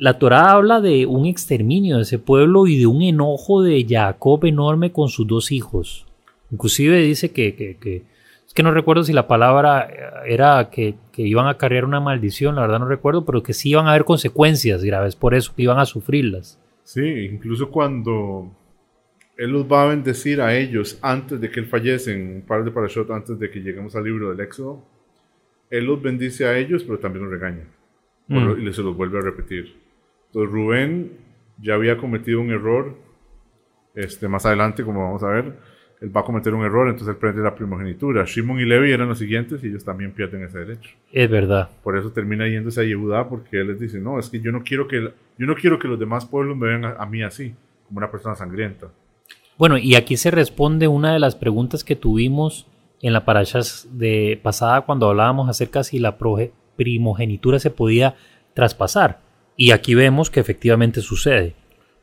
La 0.00 0.18
Torah 0.18 0.52
habla 0.52 0.80
de 0.80 1.04
un 1.04 1.26
exterminio 1.26 1.96
de 1.96 2.02
ese 2.02 2.18
pueblo 2.18 2.66
y 2.66 2.78
de 2.78 2.86
un 2.86 3.02
enojo 3.02 3.62
de 3.62 3.84
Jacob 3.86 4.44
enorme 4.46 4.92
con 4.92 5.10
sus 5.10 5.26
dos 5.26 5.52
hijos. 5.52 6.06
Inclusive 6.50 6.98
dice 7.02 7.32
que, 7.32 7.54
que- 7.54 7.76
que- 7.76 8.02
es 8.46 8.54
que 8.54 8.62
no 8.62 8.72
recuerdo 8.72 9.04
si 9.04 9.12
la 9.12 9.28
palabra 9.28 9.88
eh, 9.90 10.32
era 10.32 10.70
que, 10.70 10.94
que 11.12 11.20
iban 11.22 11.46
a 11.48 11.58
cargar 11.58 11.84
una 11.84 12.00
maldición, 12.00 12.54
la 12.56 12.62
verdad 12.62 12.78
no 12.80 12.88
recuerdo, 12.88 13.26
pero 13.26 13.42
que 13.42 13.52
sí 13.52 13.68
iban 13.70 13.86
a 13.86 13.90
haber 13.90 14.04
consecuencias 14.06 14.82
graves 14.82 15.16
por 15.16 15.34
eso, 15.34 15.52
que 15.54 15.62
iban 15.64 15.78
a 15.78 15.84
sufrirlas. 15.84 16.58
Sí, 16.82 17.06
incluso 17.30 17.70
cuando 17.70 18.50
él 19.36 19.50
los 19.50 19.70
va 19.70 19.82
a 19.84 19.88
bendecir 19.88 20.40
a 20.40 20.56
ellos 20.56 20.98
antes 21.02 21.38
de 21.42 21.50
que 21.50 21.60
él 21.60 21.66
fallece, 21.66 22.14
en 22.14 22.36
un 22.36 22.42
par 22.42 22.64
de 22.64 22.70
parashot 22.70 23.10
antes 23.10 23.38
de 23.38 23.50
que 23.50 23.60
lleguemos 23.60 23.94
al 23.94 24.04
libro 24.04 24.30
del 24.30 24.40
Éxodo, 24.40 24.82
él 25.68 25.84
los 25.84 26.00
bendice 26.02 26.46
a 26.46 26.56
ellos, 26.58 26.84
pero 26.84 26.98
también 26.98 27.24
los 27.26 27.32
regaña. 27.32 27.64
Mm. 28.28 28.66
Y 28.66 28.72
se 28.72 28.82
los 28.82 28.96
vuelve 28.96 29.18
a 29.18 29.22
repetir. 29.22 29.76
Entonces 30.30 30.52
Rubén 30.52 31.12
ya 31.58 31.74
había 31.74 31.98
cometido 31.98 32.40
un 32.40 32.50
error, 32.50 32.96
este, 33.94 34.28
más 34.28 34.46
adelante, 34.46 34.84
como 34.84 35.02
vamos 35.02 35.22
a 35.22 35.28
ver, 35.28 35.56
él 36.00 36.16
va 36.16 36.22
a 36.22 36.24
cometer 36.24 36.54
un 36.54 36.64
error, 36.64 36.88
entonces 36.88 37.08
él 37.08 37.16
prende 37.16 37.42
la 37.42 37.54
primogenitura. 37.54 38.24
Shimon 38.24 38.60
y 38.60 38.64
Levi 38.64 38.92
eran 38.92 39.08
los 39.08 39.18
siguientes 39.18 39.62
y 39.62 39.66
ellos 39.66 39.84
también 39.84 40.12
pierden 40.12 40.44
ese 40.44 40.60
derecho. 40.60 40.90
Es 41.12 41.28
verdad. 41.28 41.68
Por 41.82 41.98
eso 41.98 42.10
termina 42.10 42.48
yéndose 42.48 42.80
a 42.80 42.84
Yehudá 42.84 43.28
porque 43.28 43.60
él 43.60 43.68
les 43.68 43.80
dice, 43.80 43.98
no, 43.98 44.18
es 44.18 44.30
que 44.30 44.40
yo 44.40 44.50
no 44.52 44.62
quiero 44.62 44.88
que, 44.88 45.12
yo 45.36 45.46
no 45.46 45.54
quiero 45.54 45.78
que 45.78 45.88
los 45.88 45.98
demás 45.98 46.24
pueblos 46.24 46.56
me 46.56 46.68
vean 46.68 46.84
a, 46.84 46.92
a 46.92 47.06
mí 47.06 47.22
así, 47.22 47.54
como 47.86 47.98
una 47.98 48.10
persona 48.10 48.34
sangrienta. 48.34 48.88
Bueno, 49.58 49.76
y 49.76 49.94
aquí 49.94 50.16
se 50.16 50.30
responde 50.30 50.88
una 50.88 51.12
de 51.12 51.18
las 51.18 51.34
preguntas 51.34 51.84
que 51.84 51.96
tuvimos 51.96 52.66
en 53.02 53.12
la 53.12 53.24
parasha 53.24 53.60
de 53.90 54.40
pasada 54.42 54.82
cuando 54.82 55.08
hablábamos 55.08 55.48
acerca 55.48 55.84
si 55.84 55.98
la 55.98 56.16
primogenitura 56.76 57.58
se 57.58 57.70
podía 57.70 58.14
traspasar. 58.54 59.20
Y 59.62 59.72
aquí 59.72 59.94
vemos 59.94 60.30
que 60.30 60.40
efectivamente 60.40 61.02
sucede. 61.02 61.54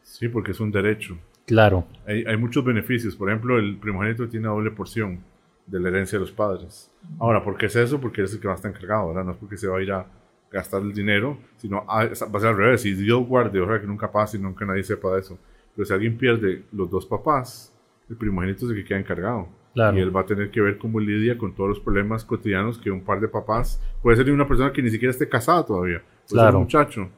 Sí, 0.03 0.27
porque 0.29 0.51
es 0.51 0.59
un 0.59 0.69
derecho. 0.71 1.17
Claro. 1.47 1.87
Hay, 2.05 2.23
hay 2.23 2.37
muchos 2.37 2.63
beneficios. 2.63 3.15
Por 3.15 3.29
ejemplo, 3.29 3.57
el 3.57 3.77
primogénito 3.77 4.27
tiene 4.29 4.47
doble 4.47 4.69
porción 4.69 5.21
de 5.65 5.79
la 5.79 5.89
herencia 5.89 6.19
de 6.19 6.21
los 6.25 6.31
padres. 6.31 6.91
Ahora, 7.17 7.43
¿por 7.43 7.57
qué 7.57 7.65
es 7.65 7.75
eso? 7.75 7.99
Porque 7.99 8.21
es 8.21 8.31
el 8.33 8.39
que 8.39 8.47
va 8.47 8.53
a 8.53 8.57
estar 8.57 8.69
encargado, 8.69 9.07
¿verdad? 9.07 9.23
No 9.23 9.31
es 9.31 9.37
porque 9.37 9.57
se 9.57 9.67
va 9.67 9.79
a 9.79 9.81
ir 9.81 9.91
a 9.91 10.05
gastar 10.51 10.83
el 10.83 10.93
dinero, 10.93 11.39
sino 11.55 11.79
a- 11.89 12.05
va 12.05 12.11
a 12.11 12.15
ser 12.39 12.49
al 12.49 12.57
revés. 12.57 12.81
Si 12.81 12.93
Dios 12.93 13.25
guarde, 13.25 13.59
ojalá 13.59 13.81
que 13.81 13.87
nunca 13.87 14.11
pase 14.11 14.37
y 14.37 14.39
nunca 14.39 14.63
nadie 14.63 14.83
sepa 14.83 15.15
de 15.15 15.21
eso. 15.21 15.39
Pero 15.75 15.83
si 15.87 15.93
alguien 15.93 16.15
pierde 16.15 16.61
los 16.71 16.87
dos 16.91 17.07
papás, 17.07 17.73
el 18.07 18.17
primogénito 18.17 18.65
es 18.65 18.71
el 18.71 18.77
que 18.77 18.85
queda 18.85 18.99
encargado. 18.99 19.49
Claro. 19.73 19.97
Y 19.97 20.01
él 20.01 20.15
va 20.15 20.21
a 20.21 20.25
tener 20.27 20.51
que 20.51 20.61
ver 20.61 20.77
cómo 20.77 20.99
lidia 20.99 21.35
con 21.39 21.55
todos 21.55 21.69
los 21.69 21.79
problemas 21.79 22.23
cotidianos 22.23 22.77
que 22.77 22.91
un 22.91 23.01
par 23.01 23.19
de 23.19 23.27
papás, 23.27 23.81
puede 24.03 24.15
ser 24.17 24.27
de 24.27 24.31
una 24.31 24.47
persona 24.47 24.71
que 24.71 24.83
ni 24.83 24.91
siquiera 24.91 25.09
esté 25.11 25.27
casada 25.27 25.65
todavía, 25.65 25.99
puede 26.01 26.27
ser 26.27 26.35
Claro. 26.35 26.57
un 26.59 26.63
muchacho. 26.65 27.09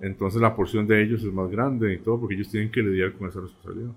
Entonces 0.00 0.40
la 0.40 0.56
porción 0.56 0.86
de 0.86 1.02
ellos 1.02 1.22
es 1.22 1.32
más 1.32 1.50
grande 1.50 1.92
y 1.94 1.98
todo, 1.98 2.20
porque 2.20 2.34
ellos 2.34 2.50
tienen 2.50 2.70
que 2.70 2.80
lidiar 2.80 3.12
con 3.12 3.28
esa 3.28 3.40
responsabilidad. 3.40 3.92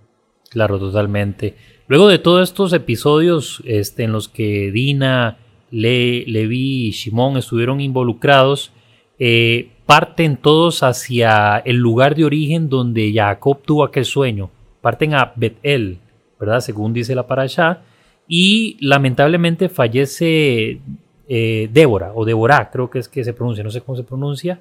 Claro, 0.49 0.78
totalmente. 0.78 1.56
Luego 1.88 2.08
de 2.08 2.20
todos 2.20 2.49
estos 2.49 2.74
episodios 2.74 3.62
este, 3.66 4.04
en 4.04 4.12
los 4.12 4.30
que 4.30 4.72
Dina, 4.72 5.38
Le, 5.72 6.26
Levi 6.28 6.88
y 6.88 6.91
Shimon 6.91 7.38
estuvieron 7.38 7.82
involucrados, 7.82 8.72
eh, 9.18 9.72
parten 9.86 10.38
todos 10.38 10.84
hacia 10.84 11.58
el 11.60 11.78
lugar 11.78 12.16
de 12.16 12.26
origen 12.26 12.70
donde 12.70 13.12
Jacob 13.14 13.62
tuvo 13.64 13.84
aquel 13.84 14.06
sueño. 14.06 14.51
Parten 14.82 15.14
a 15.14 15.34
Betel, 15.36 15.99
¿verdad? 16.39 16.60
Según 16.60 16.93
dice 16.93 17.16
la 17.16 17.26
parasha. 17.26 17.82
Y 18.28 18.78
lamentablemente 18.80 19.70
fallece 19.70 20.80
eh, 21.28 21.70
Débora, 21.72 22.12
o 22.14 22.26
Débora, 22.26 22.70
creo 22.72 22.89
que 22.89 22.99
es 22.99 23.08
que 23.08 23.24
se 23.24 23.34
pronuncia, 23.34 23.64
no 23.64 23.72
sé 23.72 23.82
cómo 23.82 23.97
se 23.97 24.04
pronuncia, 24.04 24.60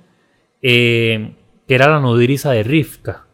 eh, 0.63 1.35
que 1.67 1.75
era 1.75 1.91
la 1.91 2.01
nodriza 2.01 2.53
de 2.53 2.63
Rivka. 2.63 3.27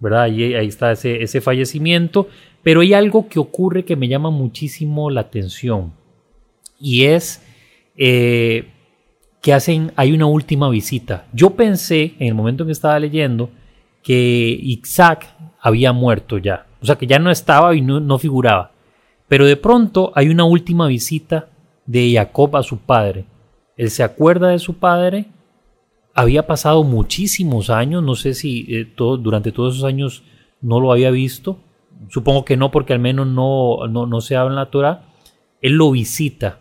¿verdad? 0.00 0.22
Ahí, 0.22 0.54
ahí 0.54 0.66
está 0.66 0.92
ese, 0.92 1.22
ese 1.22 1.40
fallecimiento. 1.40 2.28
Pero 2.62 2.80
hay 2.80 2.92
algo 2.92 3.28
que 3.28 3.38
ocurre 3.38 3.84
que 3.84 3.96
me 3.96 4.08
llama 4.08 4.30
muchísimo 4.30 5.10
la 5.10 5.22
atención. 5.22 5.92
Y 6.78 7.04
es 7.04 7.42
eh, 7.96 8.68
que 9.40 9.52
hacen, 9.52 9.92
hay 9.96 10.12
una 10.12 10.26
última 10.26 10.68
visita. 10.68 11.26
Yo 11.32 11.50
pensé, 11.50 12.14
en 12.18 12.28
el 12.28 12.34
momento 12.34 12.62
en 12.62 12.68
que 12.68 12.72
estaba 12.72 12.98
leyendo, 12.98 13.50
que 14.02 14.58
Isaac 14.60 15.34
había 15.60 15.92
muerto 15.92 16.38
ya. 16.38 16.66
O 16.80 16.86
sea, 16.86 16.96
que 16.96 17.06
ya 17.06 17.18
no 17.18 17.30
estaba 17.30 17.74
y 17.74 17.80
no, 17.80 18.00
no 18.00 18.18
figuraba. 18.18 18.72
Pero 19.28 19.46
de 19.46 19.56
pronto 19.56 20.12
hay 20.14 20.28
una 20.28 20.44
última 20.44 20.86
visita 20.86 21.48
de 21.86 22.12
Jacob 22.14 22.56
a 22.56 22.62
su 22.62 22.78
padre. 22.78 23.24
Él 23.76 23.90
se 23.90 24.02
acuerda 24.02 24.48
de 24.48 24.58
su 24.58 24.74
padre 24.74 25.26
había 26.18 26.48
pasado 26.48 26.82
muchísimos 26.82 27.70
años, 27.70 28.02
no 28.02 28.16
sé 28.16 28.34
si 28.34 28.66
eh, 28.68 28.84
todo, 28.84 29.16
durante 29.16 29.52
todos 29.52 29.76
esos 29.76 29.84
años 29.84 30.24
no 30.60 30.80
lo 30.80 30.90
había 30.90 31.12
visto, 31.12 31.58
supongo 32.08 32.44
que 32.44 32.56
no 32.56 32.72
porque 32.72 32.92
al 32.92 32.98
menos 32.98 33.28
no, 33.28 33.86
no, 33.86 34.04
no 34.06 34.20
se 34.20 34.34
habla 34.34 34.50
en 34.50 34.56
la 34.56 34.70
Torah, 34.70 35.04
él 35.62 35.74
lo 35.74 35.92
visita, 35.92 36.58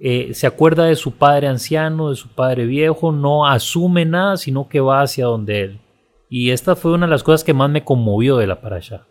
eh, 0.00 0.34
se 0.34 0.48
acuerda 0.48 0.86
de 0.86 0.96
su 0.96 1.12
padre 1.12 1.46
anciano, 1.46 2.10
de 2.10 2.16
su 2.16 2.28
padre 2.30 2.66
viejo, 2.66 3.12
no 3.12 3.46
asume 3.46 4.04
nada, 4.04 4.36
sino 4.36 4.68
que 4.68 4.80
va 4.80 5.02
hacia 5.02 5.26
donde 5.26 5.60
él. 5.60 5.80
Y 6.28 6.50
esta 6.50 6.74
fue 6.74 6.92
una 6.92 7.06
de 7.06 7.10
las 7.12 7.22
cosas 7.22 7.44
que 7.44 7.54
más 7.54 7.70
me 7.70 7.84
conmovió 7.84 8.36
de 8.36 8.48
la 8.48 8.60
parasha, 8.60 9.06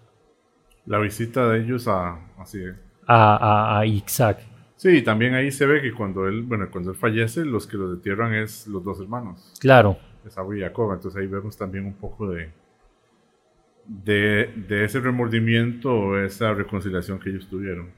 La 0.85 0.99
visita 0.99 1.47
de 1.47 1.63
ellos 1.63 1.87
a... 1.87 2.19
Así 2.37 2.57
es. 2.61 2.75
a, 3.07 3.37
a, 3.37 3.79
a 3.79 3.85
Isaac. 3.85 4.50
Sí, 4.81 5.03
también 5.03 5.35
ahí 5.35 5.51
se 5.51 5.67
ve 5.67 5.79
que 5.81 5.93
cuando 5.93 6.27
él, 6.27 6.41
bueno, 6.41 6.67
cuando 6.71 6.89
él 6.91 6.97
fallece, 6.97 7.45
los 7.45 7.67
que 7.67 7.77
lo 7.77 7.93
entierran 7.93 8.33
es 8.33 8.65
los 8.67 8.83
dos 8.83 8.99
hermanos, 8.99 9.53
Claro, 9.59 9.97
Esaú 10.25 10.53
y 10.55 10.61
Jacob. 10.61 10.93
Entonces 10.93 11.21
ahí 11.21 11.27
vemos 11.27 11.55
también 11.57 11.85
un 11.85 11.93
poco 11.95 12.29
de, 12.31 12.51
de, 13.85 14.53
de 14.67 14.85
ese 14.85 14.99
remordimiento 14.99 15.91
o 15.93 16.17
esa 16.17 16.53
reconciliación 16.53 17.19
que 17.19 17.29
ellos 17.29 17.47
tuvieron. 17.49 17.89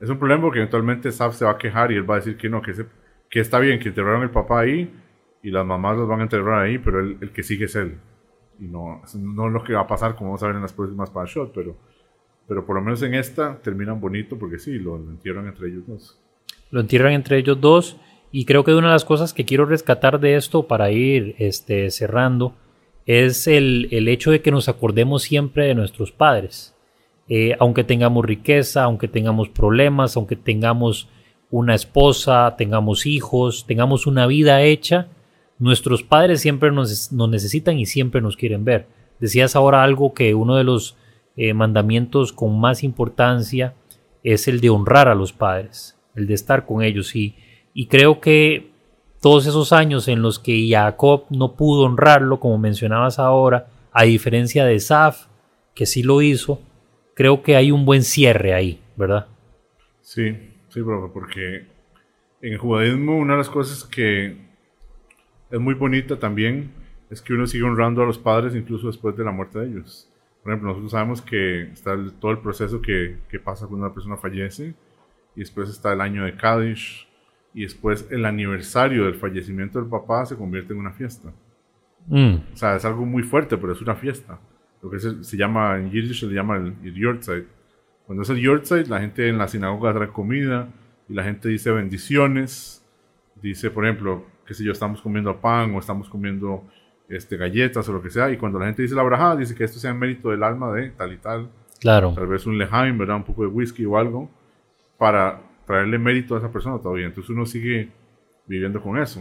Es 0.00 0.08
un 0.08 0.18
problema 0.18 0.42
porque 0.42 0.58
eventualmente 0.58 1.12
Saf 1.12 1.34
se 1.34 1.44
va 1.44 1.52
a 1.52 1.58
quejar 1.58 1.92
y 1.92 1.96
él 1.96 2.08
va 2.08 2.14
a 2.14 2.18
decir 2.18 2.36
que 2.36 2.48
no, 2.48 2.62
que, 2.62 2.72
ese- 2.72 2.86
que 3.30 3.40
está 3.40 3.58
bien, 3.58 3.78
que 3.78 3.88
enterraron 3.88 4.22
el 4.22 4.30
papá 4.30 4.60
ahí 4.60 4.92
y 5.42 5.50
las 5.50 5.66
mamás 5.66 5.96
los 5.96 6.08
van 6.08 6.20
a 6.20 6.22
enterrar 6.24 6.62
ahí, 6.64 6.78
pero 6.78 7.00
el, 7.00 7.18
el 7.20 7.30
que 7.32 7.42
sigue 7.42 7.66
es 7.66 7.76
él. 7.76 7.98
Y 8.58 8.66
no, 8.68 9.02
no 9.16 9.46
es 9.48 9.52
lo 9.52 9.64
que 9.64 9.74
va 9.74 9.80
a 9.82 9.86
pasar, 9.86 10.14
como 10.16 10.30
vamos 10.30 10.42
a 10.42 10.46
ver 10.48 10.56
en 10.56 10.62
las 10.62 10.72
próximas 10.72 11.10
Parashot, 11.10 11.52
pero, 11.54 11.76
pero 12.48 12.66
por 12.66 12.76
lo 12.76 12.82
menos 12.82 13.02
en 13.02 13.14
esta 13.14 13.56
terminan 13.62 14.00
bonito 14.00 14.38
porque 14.38 14.58
sí, 14.60 14.78
lo 14.78 14.96
entierran 14.96 15.48
entre 15.48 15.68
ellos 15.68 15.86
dos. 15.86 16.21
Lo 16.72 16.80
entierran 16.80 17.12
entre 17.12 17.38
ellos 17.38 17.60
dos 17.60 17.96
y 18.32 18.44
creo 18.44 18.64
que 18.64 18.74
una 18.74 18.88
de 18.88 18.94
las 18.94 19.04
cosas 19.04 19.32
que 19.32 19.44
quiero 19.44 19.66
rescatar 19.66 20.18
de 20.18 20.34
esto 20.34 20.66
para 20.66 20.90
ir 20.90 21.36
este, 21.38 21.90
cerrando 21.92 22.56
es 23.06 23.46
el, 23.46 23.86
el 23.92 24.08
hecho 24.08 24.32
de 24.32 24.42
que 24.42 24.50
nos 24.50 24.68
acordemos 24.68 25.22
siempre 25.22 25.66
de 25.66 25.76
nuestros 25.76 26.10
padres. 26.10 26.74
Eh, 27.28 27.56
aunque 27.60 27.84
tengamos 27.84 28.24
riqueza, 28.24 28.82
aunque 28.82 29.06
tengamos 29.06 29.48
problemas, 29.48 30.16
aunque 30.16 30.34
tengamos 30.34 31.08
una 31.50 31.74
esposa, 31.74 32.56
tengamos 32.56 33.06
hijos, 33.06 33.66
tengamos 33.66 34.06
una 34.06 34.26
vida 34.26 34.62
hecha, 34.62 35.08
nuestros 35.58 36.02
padres 36.02 36.40
siempre 36.40 36.72
nos, 36.72 37.12
nos 37.12 37.28
necesitan 37.28 37.78
y 37.78 37.86
siempre 37.86 38.20
nos 38.20 38.36
quieren 38.36 38.64
ver. 38.64 38.86
Decías 39.20 39.54
ahora 39.54 39.84
algo 39.84 40.14
que 40.14 40.34
uno 40.34 40.56
de 40.56 40.64
los 40.64 40.96
eh, 41.36 41.54
mandamientos 41.54 42.32
con 42.32 42.58
más 42.58 42.82
importancia 42.82 43.74
es 44.24 44.48
el 44.48 44.60
de 44.60 44.70
honrar 44.70 45.08
a 45.08 45.14
los 45.14 45.32
padres, 45.32 45.96
el 46.14 46.26
de 46.26 46.34
estar 46.34 46.66
con 46.66 46.82
ellos. 46.82 47.14
Y, 47.16 47.36
y 47.74 47.86
creo 47.86 48.20
que 48.20 48.70
todos 49.20 49.46
esos 49.46 49.72
años 49.72 50.08
en 50.08 50.20
los 50.20 50.38
que 50.38 50.68
Jacob 50.68 51.26
no 51.30 51.54
pudo 51.54 51.82
honrarlo, 51.82 52.40
como 52.40 52.58
mencionabas 52.58 53.18
ahora, 53.18 53.68
a 53.92 54.04
diferencia 54.04 54.64
de 54.64 54.80
Saf, 54.80 55.26
que 55.74 55.86
sí 55.86 56.02
lo 56.02 56.22
hizo, 56.22 56.60
creo 57.14 57.42
que 57.42 57.56
hay 57.56 57.70
un 57.70 57.84
buen 57.84 58.02
cierre 58.02 58.54
ahí, 58.54 58.80
¿verdad? 58.96 59.28
Sí, 60.00 60.36
sí, 60.68 60.82
profe, 60.82 61.12
porque 61.12 61.66
en 62.40 62.52
el 62.52 62.58
judaísmo 62.58 63.16
una 63.16 63.34
de 63.34 63.38
las 63.38 63.48
cosas 63.48 63.84
que 63.84 64.36
es 65.50 65.60
muy 65.60 65.74
bonita 65.74 66.18
también 66.18 66.72
es 67.10 67.22
que 67.22 67.34
uno 67.34 67.46
sigue 67.46 67.62
honrando 67.62 68.02
a 68.02 68.06
los 68.06 68.18
padres 68.18 68.56
incluso 68.56 68.88
después 68.88 69.16
de 69.16 69.24
la 69.24 69.30
muerte 69.30 69.60
de 69.60 69.66
ellos. 69.68 70.10
Por 70.42 70.50
ejemplo, 70.50 70.70
nosotros 70.70 70.90
sabemos 70.90 71.22
que 71.22 71.70
está 71.70 71.96
todo 72.18 72.32
el 72.32 72.38
proceso 72.38 72.82
que, 72.82 73.18
que 73.30 73.38
pasa 73.38 73.66
cuando 73.68 73.86
una 73.86 73.94
persona 73.94 74.16
fallece 74.16 74.74
y 75.36 75.40
después 75.40 75.68
está 75.70 75.92
el 75.92 76.00
año 76.00 76.24
de 76.24 76.36
Kaddish 76.36 77.08
y 77.54 77.62
después 77.62 78.06
el 78.10 78.24
aniversario 78.24 79.04
del 79.04 79.14
fallecimiento 79.14 79.78
del 79.80 79.88
papá 79.88 80.24
se 80.26 80.36
convierte 80.36 80.72
en 80.72 80.78
una 80.80 80.92
fiesta. 80.92 81.30
Mm, 82.06 82.34
O 82.52 82.56
sea, 82.56 82.76
es 82.76 82.84
algo 82.84 83.04
muy 83.06 83.22
fuerte, 83.22 83.56
pero 83.56 83.72
es 83.72 83.80
una 83.80 83.94
fiesta. 83.94 84.38
Lo 84.82 84.90
que 84.90 84.98
se, 84.98 85.22
se 85.22 85.36
llama, 85.36 85.76
en 85.78 85.90
Yiddish 85.90 86.20
se 86.20 86.26
le 86.26 86.34
llama 86.34 86.56
el, 86.56 86.74
el 86.82 86.94
Yortzeit. 86.94 87.46
Cuando 88.06 88.22
es 88.22 88.30
el 88.30 88.38
Yortzeit, 88.38 88.88
la 88.88 89.00
gente 89.00 89.28
en 89.28 89.38
la 89.38 89.46
sinagoga 89.48 89.92
trae 89.94 90.08
comida 90.08 90.68
y 91.08 91.14
la 91.14 91.22
gente 91.24 91.48
dice 91.48 91.70
bendiciones. 91.70 92.84
Dice, 93.40 93.70
por 93.70 93.84
ejemplo, 93.86 94.24
qué 94.46 94.54
sé 94.54 94.64
yo, 94.64 94.72
estamos 94.72 95.00
comiendo 95.00 95.40
pan 95.40 95.74
o 95.74 95.78
estamos 95.78 96.08
comiendo 96.08 96.64
este, 97.08 97.36
galletas 97.36 97.88
o 97.88 97.92
lo 97.92 98.02
que 98.02 98.10
sea. 98.10 98.30
Y 98.30 98.36
cuando 98.36 98.58
la 98.58 98.66
gente 98.66 98.82
dice 98.82 98.94
la 98.94 99.02
braja, 99.02 99.36
dice 99.36 99.54
que 99.54 99.64
esto 99.64 99.78
sea 99.78 99.90
en 99.92 99.98
mérito 99.98 100.30
del 100.30 100.42
alma 100.42 100.72
de 100.72 100.90
tal 100.90 101.12
y 101.12 101.18
tal. 101.18 101.48
claro, 101.80 102.12
Tal 102.14 102.26
vez 102.26 102.44
un 102.46 102.58
lejaim, 102.58 102.98
¿verdad? 102.98 103.16
Un 103.16 103.24
poco 103.24 103.42
de 103.42 103.48
whisky 103.48 103.84
o 103.84 103.96
algo. 103.96 104.30
Para 105.02 105.40
traerle 105.66 105.98
mérito 105.98 106.36
a 106.36 106.38
esa 106.38 106.52
persona 106.52 106.78
todavía. 106.78 107.06
Entonces 107.06 107.30
uno 107.30 107.44
sigue 107.44 107.88
viviendo 108.46 108.80
con 108.80 108.96
eso. 108.98 109.20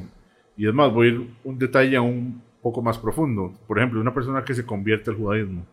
Y 0.56 0.68
es 0.68 0.74
más, 0.76 0.94
voy 0.94 1.08
a 1.08 1.10
ir 1.12 1.28
un 1.44 1.58
detalle 1.58 1.96
aún 1.98 2.40
poco 2.62 2.84
más 2.84 3.00
profundo. 3.00 3.52
Por 3.68 3.80
ejemplo, 3.80 4.00
una 4.00 4.14
persona 4.14 4.44
que 4.46 4.54
se 4.54 4.64
convierte 4.64 5.10
al 5.10 5.18
judaísmo 5.18 5.66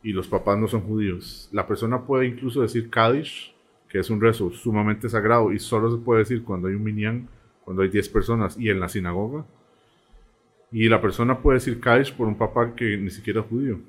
y 0.00 0.12
los 0.12 0.28
papás 0.28 0.56
no 0.58 0.68
son 0.68 0.82
judíos, 0.82 1.48
la 1.52 1.66
persona 1.66 2.02
puede 2.02 2.26
incluso 2.26 2.62
decir 2.62 2.88
Kaddish, 2.88 3.52
que 3.88 3.98
es 3.98 4.10
un 4.10 4.20
rezo 4.20 4.50
sumamente 4.52 5.08
sagrado 5.08 5.52
y 5.52 5.58
solo 5.58 5.90
se 5.90 6.04
puede 6.04 6.20
decir 6.20 6.44
cuando 6.44 6.68
hay 6.68 6.74
un 6.74 6.84
minyan, 6.84 7.28
cuando 7.64 7.82
hay 7.82 7.88
10 7.88 8.08
personas 8.10 8.56
y 8.58 8.68
en 8.70 8.78
la 8.78 8.88
sinagoga. 8.88 9.44
Y 10.70 10.88
la 10.88 11.00
persona 11.00 11.38
puede 11.38 11.58
decir 11.58 11.80
Kaddish 11.80 12.14
por 12.14 12.28
un 12.28 12.36
papá 12.38 12.74
que 12.76 12.96
ni 12.96 13.10
siquiera 13.10 13.40
es 13.40 13.46
judío. 13.46 13.80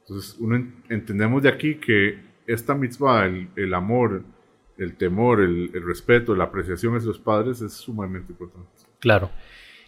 Entonces, 0.00 0.36
uno 0.40 0.56
en- 0.56 0.74
entendemos 0.90 1.42
de 1.42 1.48
aquí 1.48 1.76
que 1.76 2.18
esta 2.46 2.74
mitzvah, 2.74 3.24
el, 3.26 3.48
el 3.56 3.72
amor, 3.74 4.22
el 4.78 4.96
temor, 4.96 5.40
el, 5.40 5.70
respeto, 5.86 6.34
la 6.34 6.44
apreciación 6.44 6.96
hacia 6.96 7.08
los 7.08 7.18
padres 7.18 7.60
es 7.60 7.72
sumamente 7.74 8.32
importante. 8.32 8.68
claro. 9.00 9.30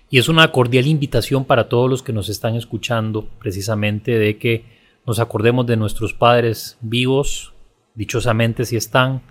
Y 0.09 0.18
es 0.18 0.28
una 0.28 0.53
cordial 0.53 0.87
invitación 0.87 1.45
para 1.45 1.68
todos 1.68 1.91
los 1.91 2.01
que 2.05 2.12
nos 2.12 2.28
están 2.28 2.55
escuchando, 2.55 3.28
precisamente 3.41 4.12
de 4.16 4.39
que 4.39 4.64
nos 5.05 5.18
acordemos 5.18 5.66
de 5.66 5.76
nuestros 5.76 6.14
padres 6.14 6.78
vivos, 6.80 7.53
dichosamente 7.97 8.64
si 8.64 8.76
están 8.76 9.22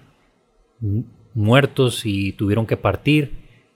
mu- 0.82 1.04
muertos 1.34 2.06
y 2.06 2.34
tuvieron 2.34 2.66
que 2.68 2.76
partir, 2.76 3.32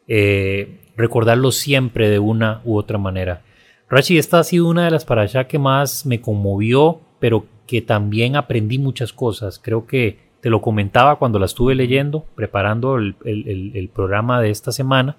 eh, 0.10 0.82
recordarlos 0.98 1.56
siempre 1.56 2.10
de 2.10 2.20
una 2.20 2.60
u 2.66 2.76
otra 2.78 2.98
manera. 2.98 3.44
Rashi, 3.90 4.18
esta 4.18 4.40
ha 4.40 4.44
sido 4.44 4.68
una 4.68 4.84
de 4.84 4.92
las 4.92 5.06
parashá 5.06 5.48
que 5.48 5.58
más 5.58 6.06
me 6.06 6.20
conmovió, 6.20 7.00
pero 7.22 7.46
que 7.66 7.82
también 7.82 8.36
aprendí 8.36 8.78
muchas 8.78 9.14
cosas. 9.14 9.58
Creo 9.58 9.88
que 9.88 10.20
te 10.42 10.50
lo 10.50 10.62
comentaba 10.62 11.18
cuando 11.18 11.40
la 11.40 11.46
estuve 11.46 11.76
leyendo, 11.76 12.26
preparando 12.36 12.96
el, 12.98 13.16
el- 13.26 13.48
el- 13.48 13.72
el 13.76 13.90
programa 13.90 14.42
de 14.42 14.50
esta 14.50 14.72
semana, 14.72 15.16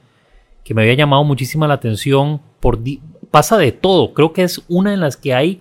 que 0.64 0.74
me 0.74 0.82
había 0.82 0.94
llamado 0.94 1.24
muchísima 1.24 1.68
la 1.68 1.74
atención. 1.74 2.40
Por 2.60 2.78
pasa 3.30 3.56
de 3.58 3.72
todo, 3.72 4.12
creo 4.14 4.32
que 4.32 4.42
es 4.42 4.62
una 4.68 4.92
en 4.94 5.00
las 5.00 5.16
que 5.16 5.34
hay 5.34 5.60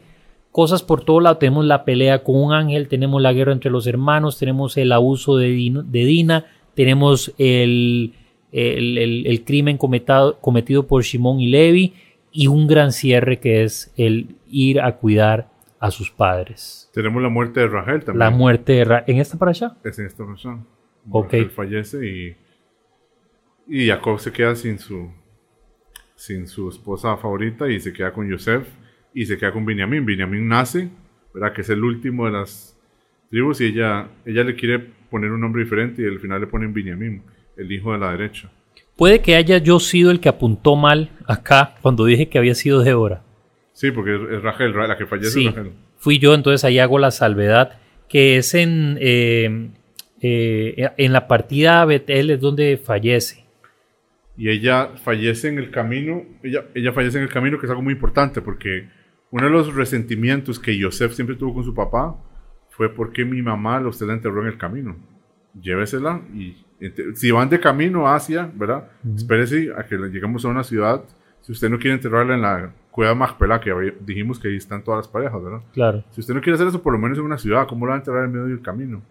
cosas 0.51 0.82
por 0.84 1.03
todo 1.03 1.20
lado. 1.20 1.38
Tenemos 1.38 1.66
la 1.66 1.84
pelea 1.86 2.24
con 2.24 2.36
un 2.36 2.53
ángel, 2.53 2.88
tenemos 2.88 3.22
la 3.22 3.34
guerra 3.34 3.53
entre 3.53 3.72
los 3.72 3.86
hermanos, 3.88 4.38
tenemos 4.38 4.76
el 4.78 4.91
abuso 4.91 5.38
de, 5.38 5.49
Dina, 6.05 6.45
tenemos 6.74 7.34
el, 7.38 8.14
el, 8.51 9.43
crimen 9.43 9.78
cometido 9.78 10.88
por 10.88 11.03
Shimon 11.03 11.39
y 11.41 11.47
Levi 11.47 11.93
y 12.32 12.47
un 12.47 12.68
gran 12.68 12.91
cierre 12.91 13.39
que 13.39 13.64
es 13.64 13.91
el 13.97 14.36
ir 14.49 14.82
a 14.82 14.95
cuidar 14.97 15.49
a 15.80 15.91
sus 15.91 16.11
padres. 16.11 16.89
Tenemos 16.93 17.21
la 17.21 17.30
muerte 17.30 17.61
de 17.61 17.67
Rachel 17.67 18.03
también. 18.03 18.19
La 18.19 18.30
muerte 18.30 18.73
de 18.73 18.86
Rachel. 18.86 19.15
¿En 19.15 19.21
esta 19.21 19.38
para 19.38 19.51
allá? 19.51 19.77
Es 19.84 19.97
en 19.99 20.05
esta 20.05 20.23
para 20.23 20.34
allá. 20.34 20.57
Ok. 21.09 21.34
fallece 21.55 22.05
y, 22.05 22.36
y 23.67 23.88
Jacob 23.88 24.19
se 24.19 24.32
queda 24.32 24.55
sin 24.55 24.77
su, 24.77 25.09
sin 26.15 26.47
su 26.47 26.69
esposa 26.69 27.15
favorita 27.17 27.69
y 27.69 27.80
se 27.80 27.93
queda 27.93 28.11
con 28.11 28.30
Yosef 28.30 28.67
y 29.13 29.25
se 29.25 29.38
queda 29.38 29.51
con 29.51 29.65
Benjamín. 29.65 30.05
Benjamín 30.05 30.47
nace, 30.47 30.89
¿verdad? 31.34 31.53
que 31.53 31.61
es 31.61 31.69
el 31.69 31.84
último 31.84 32.25
de 32.25 32.32
las 32.34 32.77
tribus 33.30 33.61
y 33.61 33.65
ella, 33.67 34.09
ella 34.25 34.43
le 34.43 34.55
quiere 34.55 34.80
poner 35.09 35.32
un 35.32 35.41
nombre 35.41 35.63
diferente 35.63 36.01
y 36.01 36.05
al 36.05 36.19
final 36.19 36.41
le 36.41 36.47
ponen 36.47 36.73
Benjamín, 36.73 37.23
el 37.57 37.71
hijo 37.71 37.93
de 37.93 37.99
la 37.99 38.11
derecha. 38.11 38.51
Puede 38.95 39.21
que 39.21 39.36
haya 39.36 39.59
yo 39.59 39.80
sido 39.80 40.11
el 40.11 40.19
que 40.19 40.27
apuntó 40.27 40.75
mal 40.75 41.11
acá 41.25 41.75
cuando 41.82 42.03
dije 42.03 42.27
que 42.27 42.38
había 42.38 42.53
sido 42.53 42.84
Débora. 42.84 43.23
Sí, 43.80 43.91
porque 43.91 44.13
es 44.13 44.41
Rachel, 44.41 44.75
la 44.75 44.97
que 44.97 45.05
fallece 45.05 45.30
sí, 45.30 45.47
Rachel. 45.47 45.71
Fui 45.99 46.19
yo, 46.19 46.34
entonces 46.34 46.65
ahí 46.65 46.80
hago 46.80 46.99
la 46.99 47.11
salvedad, 47.11 47.80
que 48.09 48.36
es 48.36 48.53
en, 48.53 48.97
eh, 48.99 49.69
eh, 50.19 50.89
en 50.97 51.13
la 51.13 51.30
partida 51.30 51.82
a 51.82 51.86
Betel 51.86 52.30
es 52.32 52.41
donde 52.41 52.75
fallece. 52.75 53.45
Y 54.36 54.49
ella 54.49 54.89
fallece 55.01 55.47
en 55.47 55.59
el 55.59 55.71
camino, 55.71 56.25
ella, 56.43 56.65
ella 56.75 56.91
fallece 56.91 57.19
en 57.19 57.23
el 57.23 57.30
camino, 57.30 57.57
que 57.57 57.67
es 57.67 57.69
algo 57.69 57.82
muy 57.82 57.93
importante, 57.93 58.41
porque 58.41 58.89
uno 59.32 59.45
de 59.45 59.49
los 59.49 59.73
resentimientos 59.73 60.59
que 60.59 60.77
Yosef 60.77 61.13
siempre 61.13 61.38
tuvo 61.38 61.53
con 61.53 61.63
su 61.63 61.73
papá 61.73 62.17
fue 62.71 62.93
porque 62.93 63.23
mi 63.23 63.41
mamá 63.41 63.80
usted 63.88 64.07
la 64.07 64.13
enterró 64.13 64.41
en 64.41 64.47
el 64.49 64.57
camino. 64.57 64.97
Llévesela 65.53 66.21
y 66.34 66.65
si 67.13 67.32
van 67.32 67.47
de 67.47 67.61
camino 67.61 68.13
hacia, 68.13 68.51
¿verdad? 68.53 68.89
Espérese 69.15 69.69
a 69.77 69.86
que 69.86 69.95
llegamos 69.95 70.43
a 70.43 70.49
una 70.49 70.65
ciudad. 70.65 71.01
Si 71.39 71.53
usted 71.53 71.69
no 71.69 71.80
quiere 71.80 71.93
enterrarla 71.93 72.36
en 72.36 72.41
la 72.41 72.73
cueva 73.00 73.16
Magpela, 73.16 73.62
que 73.62 73.72
dijimos 74.02 74.38
que 74.38 74.50
ahí 74.50 74.58
están 74.58 74.84
todas 74.84 74.97
las 74.97 75.08
parejas, 75.08 75.41
¿verdad? 75.41 75.62
Claro. 75.72 76.04
Si 76.10 76.20
usted 76.20 76.34
no 76.34 76.41
quiere 76.41 76.56
hacer 76.56 76.68
eso, 76.68 76.84
por 76.84 76.91
lo 76.91 77.00
menos 77.00 77.18
en 77.18 77.24
una 77.24 77.38
ciudad, 77.38 77.66
¿cómo 77.66 77.86
lo 77.86 77.91
va 77.91 77.95
a 77.95 78.00
enterrar 78.00 78.26
en 78.26 78.34
medio 78.34 78.47
del 78.47 78.62
camino? 78.62 79.02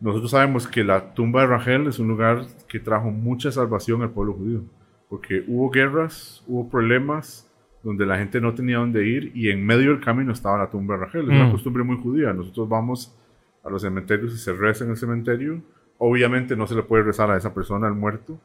Nosotros 0.00 0.30
sabemos 0.30 0.66
que 0.66 0.82
la 0.82 1.12
tumba 1.12 1.42
de 1.42 1.48
Rachel 1.48 1.86
es 1.88 1.98
un 1.98 2.08
lugar 2.08 2.46
que 2.66 2.80
trajo 2.80 3.10
mucha 3.10 3.52
salvación 3.52 4.00
al 4.00 4.12
pueblo 4.12 4.32
judío, 4.32 4.62
porque 5.10 5.44
hubo 5.46 5.68
guerras, 5.68 6.42
hubo 6.46 6.70
problemas 6.70 7.52
donde 7.82 8.06
la 8.06 8.16
gente 8.16 8.40
no 8.40 8.54
tenía 8.54 8.78
dónde 8.78 9.06
ir 9.06 9.30
y 9.34 9.50
en 9.50 9.62
medio 9.62 9.90
del 9.90 10.00
camino 10.00 10.32
estaba 10.32 10.56
la 10.56 10.70
tumba 10.70 10.94
de 10.94 11.04
Rachel. 11.04 11.24
Es 11.24 11.28
una 11.28 11.48
mm. 11.48 11.52
costumbre 11.52 11.84
muy 11.84 11.98
judía. 11.98 12.32
Nosotros 12.32 12.66
vamos 12.66 13.14
a 13.62 13.68
los 13.68 13.82
cementerios 13.82 14.32
y 14.32 14.38
se 14.38 14.54
reza 14.54 14.84
en 14.84 14.90
el 14.92 14.96
cementerio. 14.96 15.60
Obviamente 15.98 16.56
no 16.56 16.66
se 16.66 16.76
le 16.76 16.82
puede 16.82 17.02
rezar 17.02 17.30
a 17.30 17.36
esa 17.36 17.52
persona, 17.52 17.88
al 17.88 17.94
muerto, 17.94 18.40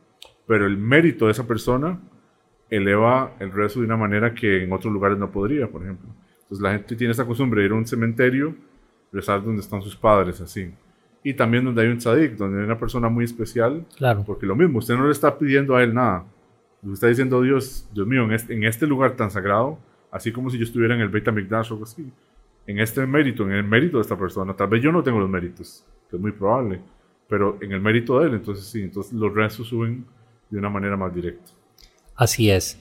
pero 0.45 0.65
el 0.65 0.75
mérito 0.75 1.27
de 1.27 1.31
esa 1.31 1.47
persona 1.47 2.01
eleva 2.69 3.35
el 3.39 3.51
rezo 3.51 3.79
de 3.79 3.85
una 3.85 3.97
manera 3.97 4.33
que 4.33 4.63
en 4.63 4.71
otros 4.71 4.93
lugares 4.93 5.17
no 5.17 5.31
podría, 5.31 5.67
por 5.67 5.83
ejemplo. 5.83 6.09
Entonces 6.41 6.61
la 6.61 6.71
gente 6.71 6.95
tiene 6.95 7.11
esa 7.11 7.25
costumbre 7.25 7.61
de 7.61 7.67
ir 7.67 7.71
a 7.71 7.75
un 7.75 7.85
cementerio, 7.85 8.55
rezar 9.11 9.43
donde 9.43 9.61
están 9.61 9.81
sus 9.81 9.95
padres, 9.95 10.41
así. 10.41 10.71
Y 11.23 11.33
también 11.33 11.65
donde 11.65 11.81
hay 11.81 11.89
un 11.89 11.97
tzadik, 11.97 12.35
donde 12.37 12.59
hay 12.59 12.65
una 12.65 12.79
persona 12.79 13.09
muy 13.09 13.25
especial. 13.25 13.85
Claro. 13.97 14.23
Porque 14.25 14.45
lo 14.45 14.55
mismo, 14.55 14.79
usted 14.79 14.95
no 14.95 15.05
le 15.05 15.11
está 15.11 15.37
pidiendo 15.37 15.75
a 15.75 15.83
él 15.83 15.93
nada. 15.93 16.25
Le 16.81 16.93
está 16.93 17.07
diciendo, 17.07 17.41
Dios, 17.41 17.89
Dios 17.93 18.07
mío, 18.07 18.23
en 18.23 18.31
este, 18.31 18.53
en 18.53 18.63
este 18.63 18.87
lugar 18.87 19.15
tan 19.15 19.29
sagrado, 19.29 19.79
así 20.11 20.31
como 20.31 20.49
si 20.49 20.57
yo 20.57 20.63
estuviera 20.63 20.95
en 20.95 21.01
el 21.01 21.09
Beit 21.09 21.27
HaMikdash 21.27 21.71
o 21.71 21.73
algo 21.73 21.83
así, 21.83 22.11
en 22.65 22.79
este 22.79 23.05
mérito, 23.05 23.43
en 23.43 23.51
el 23.51 23.63
mérito 23.63 23.97
de 23.97 24.01
esta 24.01 24.17
persona, 24.17 24.55
tal 24.55 24.67
vez 24.69 24.81
yo 24.81 24.91
no 24.91 25.03
tengo 25.03 25.19
los 25.19 25.29
méritos, 25.29 25.85
que 26.09 26.15
es 26.15 26.21
muy 26.21 26.31
probable, 26.31 26.79
pero 27.27 27.57
en 27.61 27.71
el 27.71 27.81
mérito 27.81 28.19
de 28.19 28.27
él, 28.27 28.35
entonces 28.35 28.65
sí, 28.65 28.83
entonces 28.83 29.13
los 29.13 29.33
rezos 29.33 29.67
suben 29.67 30.05
de 30.49 30.57
una 30.57 30.69
manera 30.69 30.95
más 30.95 31.13
directa. 31.13 31.51
Así 32.19 32.51
es. 32.51 32.77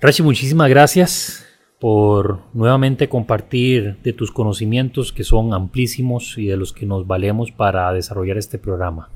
Rashi, 0.00 0.24
muchísimas 0.24 0.68
gracias 0.68 1.46
por 1.78 2.40
nuevamente 2.52 3.08
compartir 3.08 3.98
de 4.02 4.12
tus 4.12 4.32
conocimientos 4.32 5.12
que 5.12 5.22
son 5.22 5.54
amplísimos 5.54 6.36
y 6.36 6.48
de 6.48 6.56
los 6.56 6.72
que 6.72 6.86
nos 6.86 7.06
valemos 7.06 7.52
para 7.52 7.92
desarrollar 7.92 8.36
este 8.36 8.58
programa. 8.58 9.10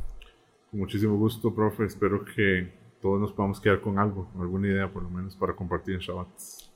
Con 0.71 0.79
muchísimo 0.79 1.17
gusto, 1.17 1.53
profe. 1.53 1.87
Espero 1.87 2.25
que 2.25 2.73
todos 3.03 3.21
nos 3.21 3.33
podamos 3.33 3.61
quedar 3.61 3.81
con 3.81 3.99
algo, 3.99 4.31
alguna 4.39 4.69
idea 4.69 4.93
por 4.93 5.03
lo 5.03 5.11
menos 5.11 5.35
para 5.35 5.57
compartir 5.57 5.97
en 5.97 6.01
Shabbat. 6.01 6.29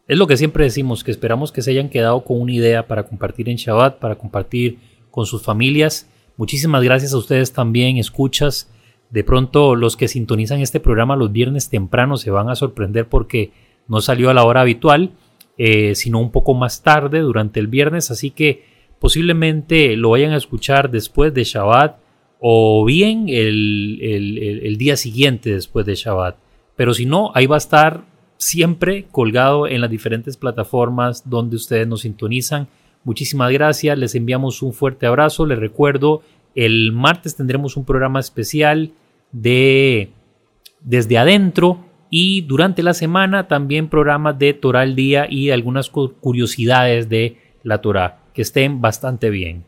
Es 0.08 0.18
lo 0.18 0.26
que 0.26 0.36
siempre 0.36 0.64
decimos, 0.64 1.04
que 1.04 1.12
esperamos 1.12 1.52
que 1.52 1.62
se 1.62 1.70
hayan 1.70 1.88
quedado 1.88 2.24
con 2.24 2.40
una 2.40 2.52
idea 2.52 2.88
para 2.88 3.04
compartir 3.04 3.48
en 3.48 3.58
Shabbat, 3.58 4.00
para 4.00 4.16
compartir 4.16 4.80
con 5.12 5.24
sus 5.24 5.44
familias. 5.44 6.10
Muchísimas 6.36 6.82
gracias 6.82 7.12
a 7.12 7.16
ustedes 7.16 7.52
también, 7.52 7.96
escuchas. 7.96 8.68
De 9.10 9.24
pronto 9.24 9.74
los 9.74 9.96
que 9.96 10.08
sintonizan 10.08 10.60
este 10.60 10.80
programa 10.80 11.16
los 11.16 11.32
viernes 11.32 11.70
temprano 11.70 12.16
se 12.16 12.30
van 12.30 12.50
a 12.50 12.56
sorprender 12.56 13.08
porque 13.08 13.52
no 13.86 14.00
salió 14.00 14.28
a 14.28 14.34
la 14.34 14.44
hora 14.44 14.60
habitual, 14.60 15.12
eh, 15.56 15.94
sino 15.94 16.20
un 16.20 16.30
poco 16.30 16.54
más 16.54 16.82
tarde 16.82 17.20
durante 17.20 17.58
el 17.58 17.66
viernes, 17.66 18.10
así 18.10 18.30
que 18.30 18.64
posiblemente 19.00 19.96
lo 19.96 20.10
vayan 20.10 20.32
a 20.32 20.36
escuchar 20.36 20.90
después 20.90 21.32
de 21.32 21.44
Shabbat 21.44 21.96
o 22.40 22.84
bien 22.84 23.28
el, 23.28 23.98
el, 24.62 24.76
día 24.76 24.96
siguiente 24.96 25.52
después 25.52 25.86
de 25.86 25.94
Shabbat. 25.94 26.36
Pero 26.76 26.94
si 26.94 27.06
no, 27.06 27.32
ahí 27.34 27.46
va 27.46 27.56
a 27.56 27.58
estar 27.58 28.04
siempre 28.36 29.06
colgado 29.10 29.66
en 29.66 29.80
las 29.80 29.90
diferentes 29.90 30.36
plataformas 30.36 31.28
donde 31.28 31.56
ustedes 31.56 31.88
nos 31.88 32.02
sintonizan. 32.02 32.68
Muchísimas 33.02 33.50
gracias, 33.50 33.98
les 33.98 34.14
enviamos 34.14 34.62
un 34.62 34.72
fuerte 34.72 35.06
abrazo, 35.06 35.46
les 35.46 35.58
recuerdo 35.58 36.22
el 36.58 36.90
martes 36.92 37.36
tendremos 37.36 37.76
un 37.76 37.84
programa 37.84 38.18
especial 38.18 38.90
de 39.30 40.10
desde 40.80 41.16
adentro 41.16 41.84
y 42.10 42.40
durante 42.42 42.82
la 42.82 42.94
semana 42.94 43.46
también 43.46 43.88
programas 43.88 44.40
de 44.40 44.54
Torah 44.54 44.80
al 44.80 44.96
día 44.96 45.28
y 45.30 45.50
algunas 45.50 45.88
curiosidades 45.88 47.08
de 47.08 47.36
la 47.62 47.80
Torah 47.80 48.18
que 48.34 48.42
estén 48.42 48.80
bastante 48.80 49.30
bien. 49.30 49.67